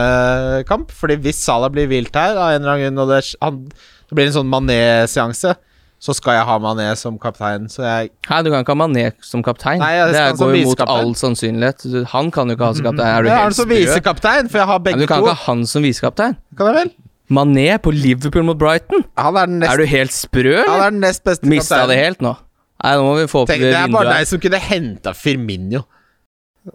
[0.69, 0.91] kamp.
[0.93, 3.63] Fordi hvis Salah blir vilt her av en eller annen grunn, og det, han,
[4.11, 5.55] det blir en sånn Mané-seanse,
[5.99, 7.65] så skal jeg ha Mané som kaptein.
[7.73, 9.81] Så jeg Hei, du kan ikke ha Mané som kaptein.
[9.83, 11.83] Nei, det er- går jo mot all sannsynlighet.
[12.13, 13.09] Han kan jo ikke ha som kaptein.
[13.17, 15.27] Er du jeg har han som visekaptein, for jeg har begge men du kan to.
[15.27, 16.37] ikke ha han som visekaptein.
[16.57, 16.93] Kan jeg vel?
[17.31, 19.03] Mané på Liverpool mot Brighton?
[19.19, 21.89] Han er den nest, Er du helt sprø, han er den nest beste Mista kaptein.
[21.89, 22.37] det helt nå?
[22.85, 24.19] Nei, nå må vi få opp Tenk, det det er bare vinduet.
[24.21, 25.83] deg som kunne henta Firminio.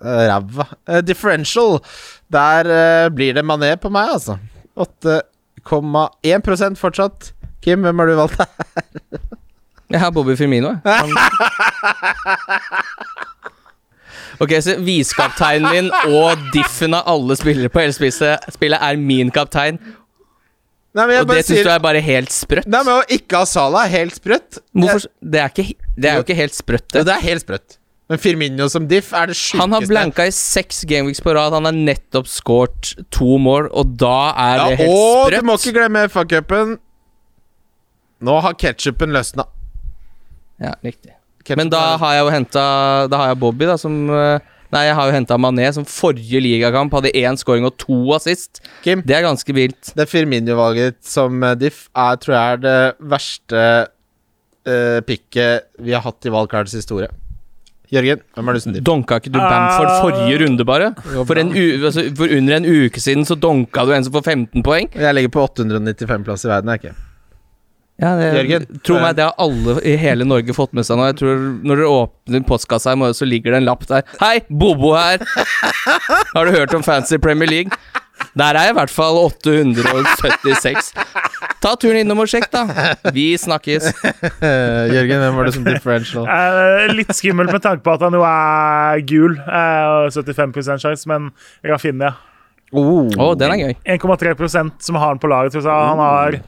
[0.01, 0.65] Eh, Ræva.
[0.87, 1.79] Eh, differential.
[2.33, 4.37] Der eh, blir det Mané på meg, altså.
[4.77, 7.33] 8,1% fortsatt.
[7.63, 8.37] Kim, hvem har du valgt?
[8.41, 8.47] her?
[9.93, 10.79] Jeg har Bobby Firmino, jeg.
[10.85, 11.09] Han...
[14.41, 19.77] Ok, så viskapteinen din og diffen av alle spillere på hele spillet, er min kaptein,
[20.93, 22.67] Nei, og det syns sier du er bare helt sprøtt?
[22.69, 24.59] Nei, men å ikke ha Salah er helt sprøtt.
[24.77, 27.01] Hvorfor Det er, ikke, det er jo ikke helt sprøtt, det.
[27.01, 27.77] Jo, det er helt sprøtt.
[28.13, 29.59] Men Firmino som diff er det sjukeste.
[29.63, 33.95] Han har blanka i seks gameweeks på rad, han har nettopp scoret to mål, og
[33.97, 35.39] da er Ja, det helt og sprøtt.
[35.41, 36.75] du må ikke glemme FA-cupen.
[38.23, 39.47] Nå har ketsjupen løsna.
[40.61, 41.15] Ja, riktig.
[41.57, 42.61] Men da har jeg jo henta
[43.11, 44.39] Da har jeg Bobby, da, som eh,
[44.73, 48.61] Nei, jeg har jo henta Mané, som forrige ligakamp hadde én scoring og to assist.
[48.81, 49.91] Kim, Det er ganske vilt.
[49.97, 52.77] det Firmino-valget som eh, diff er, tror jeg er det
[53.11, 53.65] verste
[54.69, 57.09] uh, pikket vi har hatt i valgkartets historie.
[57.91, 58.73] Jørgen, hvem er du som?
[58.87, 60.01] Donka ikke du Bamford Ah.
[60.01, 60.93] forrige runde, bare?
[61.27, 64.23] For, en u altså, for under en uke siden så donka du en som får
[64.23, 64.87] 15 poeng.
[64.95, 66.95] Jeg ligger på 895 plass i verden, jeg ikke.
[68.01, 71.05] Ja, det, Jørgen, Tro meg, det har alle i hele Norge fått med seg nå.
[71.11, 74.01] Jeg tror Når dere åpner postkassa i morgen, så ligger det en lapp der.
[74.19, 75.21] Hei, Bobo her!
[76.33, 77.77] Har du hørt om Fancy Premier League?
[78.33, 80.91] Der er jeg i hvert fall 876.
[81.63, 82.63] Ta turen innom og sjekk, da.
[83.15, 83.89] Vi snakkes.
[84.43, 86.25] Eh, Jørgen, hvem var det som differential?
[86.27, 89.37] eh, litt skummelt med tanke på at han jo er gul.
[89.37, 91.31] eh, og 75% sjanse, men
[92.03, 92.13] det.
[92.73, 93.35] Oh.
[93.37, 93.75] Den er gøy.
[93.85, 95.53] 1,3% som har han på laget.
[95.59, 96.39] Jeg, han har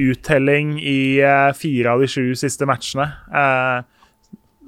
[0.00, 3.08] uttelling i eh, fire av de sju siste matchene.
[3.32, 3.80] Eh,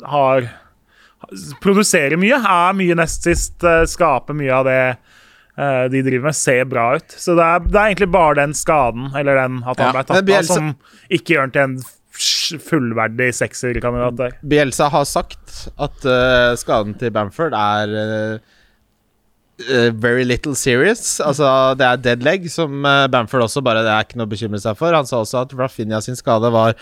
[0.08, 0.50] har
[1.62, 4.96] Produserer mye, er mye nest sist, eh, skaper mye av det eh,
[5.52, 7.12] de driver med, ser bra ut.
[7.12, 10.30] Så det er, det er egentlig bare den skaden, eller den at han ble tatt
[10.32, 10.70] av, som
[11.12, 11.74] ikke gjør han til en
[12.60, 14.34] fullverdig sekserkandidat der.
[14.44, 18.34] Bielsa har sagt at uh, skaden til Bamford er eh,
[19.68, 21.20] eh, very little serious.
[21.20, 21.46] Altså,
[21.78, 24.60] det er dead leg, som uh, Bamford også bare Det er ikke noe å bekymre
[24.62, 24.94] seg for.
[24.96, 26.76] Han sa også at Rafinha sin skade var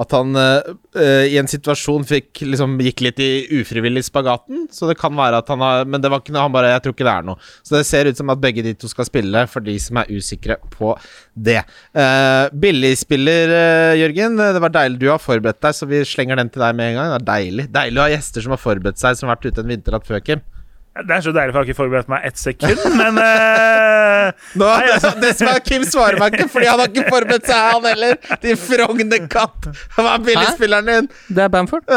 [0.00, 4.66] at han eh, eh, i en situasjon fikk liksom gikk litt i ufrivillig spagaten.
[4.72, 6.84] Så det kan være at han har Men det var ikke noe Han bare Jeg
[6.84, 7.50] tror ikke det er noe.
[7.62, 10.10] Så det ser ut som at begge de to skal spille, for de som er
[10.12, 10.94] usikre på
[11.34, 11.60] det.
[11.96, 14.38] Uh, Billigspiller, uh, Jørgen.
[14.40, 16.98] Det var deilig du har forberedt deg, så vi slenger den til deg med en
[17.00, 17.12] gang.
[17.12, 19.64] Det er deilig Deilig å ha gjester som har forberedt seg, som har vært ute
[19.64, 20.44] en vinternatt før, Kim.
[20.92, 24.28] Det er så deilig, for jeg har ikke forberedt meg ett sekund, men uh,
[24.60, 27.62] Nå, det, det som er Kim svarer meg ikke, fordi han har ikke forberedt seg,
[27.72, 28.18] han heller.
[28.42, 29.70] Din frogne katt.
[29.96, 31.08] Hva er billigspilleren din?
[31.32, 31.88] Det er Bamford.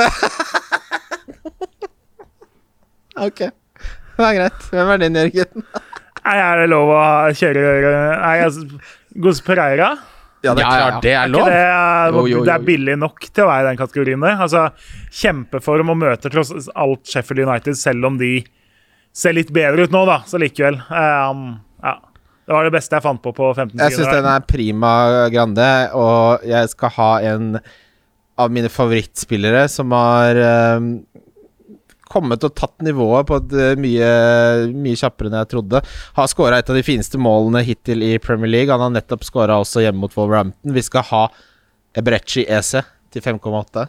[3.16, 4.66] Ok, det er greit.
[4.74, 5.64] Hvem er din, Jørgen?
[6.26, 7.04] Nei, er det lov å
[7.38, 7.62] kjøre
[8.18, 8.66] Nei, altså
[9.24, 9.92] Gos Pereira?
[10.44, 11.46] Ja, det er klart det er Er lov.
[11.48, 14.26] det, er- Jo, jo, jo, det er billig nok til å være i den kategorien
[14.26, 14.36] der.
[14.46, 14.66] Altså,
[15.22, 18.34] Kjempeform og møter tross alt Sheffield United, selv om de
[19.16, 20.20] ser litt bedre ut nå, da.
[20.28, 20.78] Så likevel.
[20.90, 21.48] Um,
[21.84, 21.98] ja.
[22.46, 24.92] Det var det beste jeg fant på på 15 Jeg syns den er prima
[25.34, 27.56] grande, og jeg skal ha en
[28.36, 30.38] av mine favorittspillere som har
[30.78, 30.90] um,
[32.12, 34.10] kommet og tatt nivået på et eh, mye,
[34.76, 35.82] mye kjappere enn jeg trodde.
[36.20, 38.72] Har skåra et av de fineste målene hittil i Premier League.
[38.72, 40.76] Han har nettopp skåra også hjemme mot Wolverhampton.
[40.76, 41.24] Vi skal ha
[41.98, 42.84] Ebrechi Ese
[43.16, 43.88] til 5,8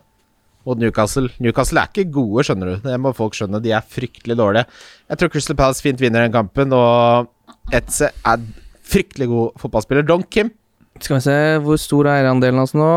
[0.66, 1.30] mot Newcastle.
[1.43, 2.76] Newcastle er ikke gode, skjønner du.
[2.84, 3.62] Det må folk skjønne.
[3.62, 4.66] De er fryktelig dårlige.
[5.10, 7.30] Jeg tror Crystal Palace fint vinner den kampen, og
[7.74, 8.43] Etze er
[8.86, 10.06] fryktelig god fotballspiller.
[10.06, 10.52] Don Kim.
[11.01, 12.90] Skal vi se, hvor stor er eierandelen hans nå?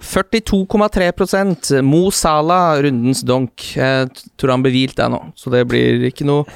[0.00, 3.76] 42,3 Mo Salah, rundens donk.
[3.76, 4.08] Jeg
[4.40, 6.46] tror han bevilt det nå, så det blir ikke noe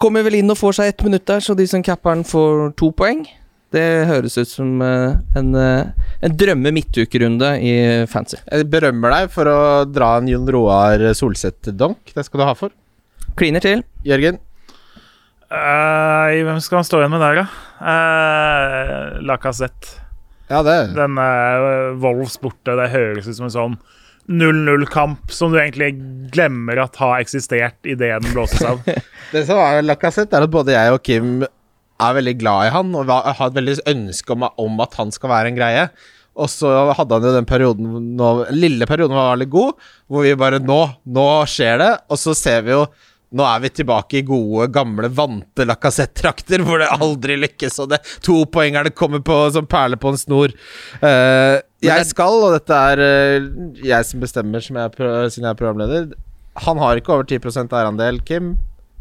[0.00, 2.88] Kommer vel inn og får seg ett minutt der, så de som capper får to
[2.96, 3.18] poeng.
[3.70, 7.72] Det høres ut som eh, en, eh, en drømme midtukerunde i
[8.10, 8.40] fancy.
[8.50, 12.10] Jeg berømmer deg for å dra en Jon Roar Solseth-donk.
[12.16, 12.74] Det skal du ha for.
[13.38, 13.84] Kliner til.
[14.06, 14.40] Jørgen.
[15.50, 17.46] Uh, hvem skal han stå igjen med der, da?
[17.82, 19.96] Uh, Lacassette.
[20.50, 23.78] Ja, det Den uh, Wolfs borte, det høres ut som en sånn
[24.30, 25.92] 0-0-kamp som du egentlig
[26.30, 28.82] glemmer at har eksistert idet den blåses av.
[29.32, 31.42] Det som er Lacassette, er at både jeg og Kim
[32.00, 35.32] er veldig glad i han, og har et veldig ønske om, om at han skal
[35.32, 35.84] være en greie.
[36.40, 40.36] Og så hadde han jo den perioden nå, lille perioden var veldig god, hvor vi
[40.38, 41.92] bare Nå, nå skjer det.
[42.10, 42.84] Og så ser vi jo
[43.30, 48.00] Nå er vi tilbake i gode, gamle, vante Lacassette-trakter, hvor det aldri lykkes, og det
[48.26, 50.54] to poengerne kommer på som perler på en snor.
[50.98, 53.46] Uh, jeg skal, og dette er eh,
[53.86, 56.10] jeg som bestemmer, som jeg, siden jeg er programleder
[56.66, 58.56] Han har ikke over 10% eierandel, Kim,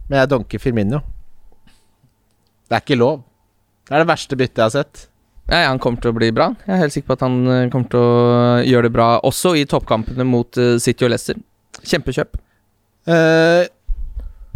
[0.05, 1.01] men jeg donker Firmino.
[2.69, 3.23] Det er ikke lov.
[3.89, 5.07] Det er det verste byttet jeg har sett.
[5.49, 6.51] Ja, han kommer til å bli bra.
[6.67, 9.55] Jeg er helt sikker på at han eh, kommer til å gjøre det bra også
[9.57, 11.39] i toppkampene mot eh, City og Leicester.
[11.81, 12.37] Kjempekjøp.
[13.09, 13.63] Eh,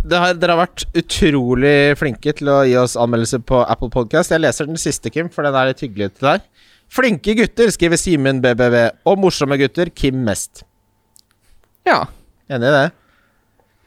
[0.04, 4.36] det har, dere har vært utrolig flinke til å gi oss anmeldelser på Apple Podcast.
[4.36, 6.46] Jeg leser den siste, Kim, for den er litt hyggelig til deg.
[6.94, 8.78] Flinke gutter, skriver Simen BBV.
[9.10, 10.62] Og morsomme gutter, Kim mest.
[11.90, 12.04] Ja.
[12.54, 12.86] Enig i det?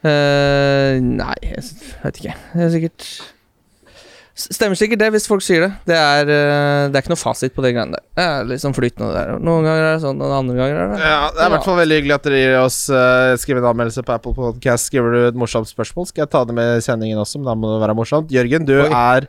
[0.07, 1.63] Eh, nei, jeg
[2.03, 2.37] vet ikke.
[2.51, 3.09] Det er sikkert
[4.37, 5.69] Stemmer sikkert det, hvis folk sier det.
[5.89, 8.03] Det er, eh, det er ikke noe fasit på de greiene der.
[8.13, 9.31] Det er liksom flytende der.
[9.41, 11.65] Noen ganger er det sånn, og andre ganger er det Ja, Det er i hvert
[11.65, 14.91] fall veldig hyggelig at dere gir oss uh, skriver en anmeldelse på Apple Podcast.
[14.91, 17.57] Skriver du et morsomt spørsmål, skal jeg ta det med i sendingen også, men da
[17.57, 18.29] må det være morsomt.
[18.29, 18.87] Jørgen, du Oi.
[18.93, 19.27] er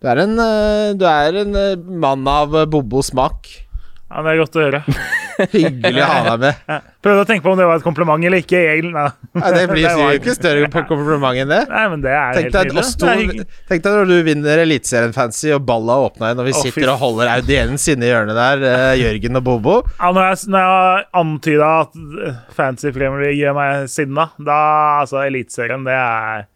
[0.00, 1.54] Du er en, eh, du er en
[2.00, 3.52] mann av eh, bobo smak.
[4.08, 4.84] Ja, Det er godt å høre.
[5.52, 6.84] Hyggelig å ha deg med.
[7.04, 8.60] Prøvde å tenke på om det var et kompliment eller ikke.
[8.86, 9.02] Nei,
[9.36, 11.60] Nei, det blir var- jo ikke større kompliment enn det.
[11.70, 15.14] Nei, men det er Tenk helt deg, Det er tenk deg når du vinner Eliteserien
[15.16, 18.66] Fancy og balla åpna igjen, og vi sitter og holder audiens inne i hjørnet der,
[18.72, 19.76] eh, Jørgen og Bobo.
[20.00, 22.00] Ja, når, jeg, når jeg antyda at
[22.30, 24.60] eh, Fancy Premier League gjør meg sinna, da
[25.04, 26.46] altså Eliteserien, det er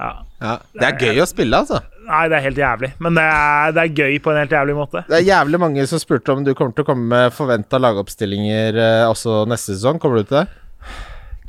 [0.00, 0.10] ja.
[0.40, 1.82] Ja, det er gøy å spille, altså.
[2.10, 2.90] Nei, det er helt jævlig.
[3.04, 5.04] Men det er, det er gøy på en helt jævlig måte.
[5.06, 8.80] Det er jævlig mange som spurte om du kommer til å komme med forventa lagoppstillinger
[8.82, 10.00] eh, også neste sesong.
[10.02, 10.46] Kommer du til det?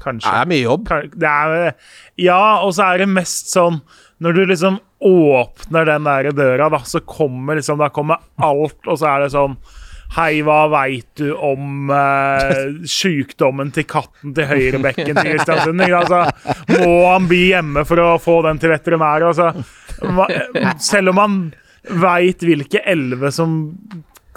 [0.01, 0.29] Kanskje.
[0.29, 0.93] Det er mye jobb.
[1.13, 1.73] Det er,
[2.21, 3.77] ja, og så er det mest sånn
[4.21, 8.97] Når du liksom åpner den der døra, da, så kommer liksom Da kommer alt, og
[8.97, 9.57] så er det sånn
[10.11, 15.83] Hei, hva veit du om uh, sykdommen til katten til høyrebekken til Kristiansund?
[15.87, 16.25] Altså,
[16.81, 19.23] må han bli hjemme for å få den til veterinær?
[19.29, 19.53] Altså,
[20.83, 21.37] selv om han
[22.03, 23.55] veit hvilke elleve som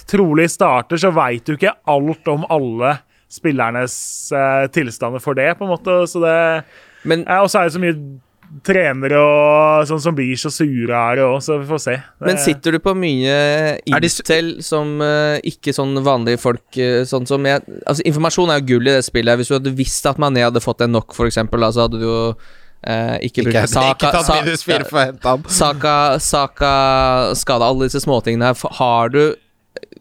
[0.06, 2.94] trolig starter, så veit du ikke alt om alle
[3.34, 3.96] spillernes
[4.30, 5.98] uh, tilstander for det, på en måte.
[6.06, 6.38] Så det
[7.02, 7.98] Men Og så er det så mye
[8.62, 11.94] trenere og sånn som blir så sure her òg, så vi får se.
[11.96, 17.26] Det- Men sitter du på mye intel som uh, ikke sånn vanlige folk uh, Sånn
[17.26, 19.36] som jeg Altså, informasjon er jo gull i det spillet.
[19.40, 21.98] Hvis du hadde visst at Mané hadde fått en nok, for eksempel, da, så hadde
[21.98, 22.18] du jo
[22.86, 23.74] eh, ikke Ikke, brukt
[24.04, 25.44] ikke tatt minus fire for å hente han.
[25.48, 26.72] Saka, Saka
[27.34, 28.54] skada, alle disse småtingene her.
[28.78, 29.34] Har du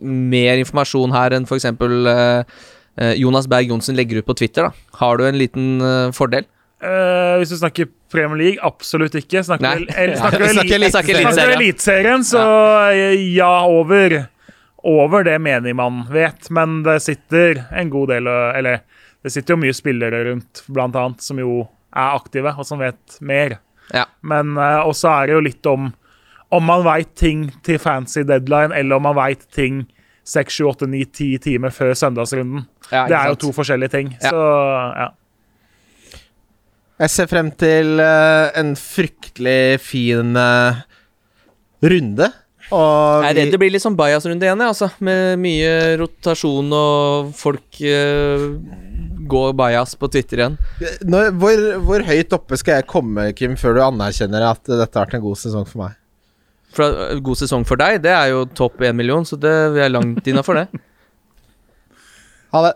[0.04, 1.66] mer informasjon her enn f.eks.
[1.66, 4.68] Eh, Jonas Berg Johnsen legger ut på Twitter?
[4.70, 6.46] da Har du en liten eh, fordel?
[6.84, 9.44] Eh, hvis du snakker Premier League, absolutt ikke.
[9.46, 10.08] Snakker Nei.
[10.20, 12.26] snakker snakker snakker Eliteserien.
[12.28, 12.44] så
[12.92, 14.24] eh, ja, over.
[14.84, 18.82] Over det mener man vet, men det sitter en god del Eller
[19.24, 21.62] det sitter jo mye spillere rundt, blant annet, som jo
[21.96, 23.62] er aktive, og som vet mer.
[23.96, 24.04] Ja.
[24.28, 25.94] Men uh, også er det jo litt om
[26.54, 29.88] om man veit ting til fancy deadline, eller om man veit ting
[30.30, 32.68] 6, 7, 8, 9, 10 timer før søndagsrunden.
[32.92, 34.12] Ja, det er jo to forskjellige ting.
[34.20, 34.30] Ja.
[34.30, 34.44] Så
[35.00, 35.08] ja.
[37.04, 40.84] Jeg ser frem til eh, en fryktelig fin eh,
[41.84, 42.30] runde.
[42.72, 44.88] Og Jeg er redd det blir litt sånn bajas-runde igjen, altså.
[45.04, 48.46] Med mye rotasjon og folk uh,
[49.30, 50.56] går bajas på Twitter igjen.
[51.04, 55.10] Når, hvor, hvor høyt oppe skal jeg komme, Kim, før du anerkjenner at dette har
[55.10, 56.00] vært en god sesong for meg?
[56.74, 59.94] For God sesong for deg, det er jo topp én million, så det, vi er
[59.94, 60.68] langt innafor det.
[62.54, 62.76] Ha det.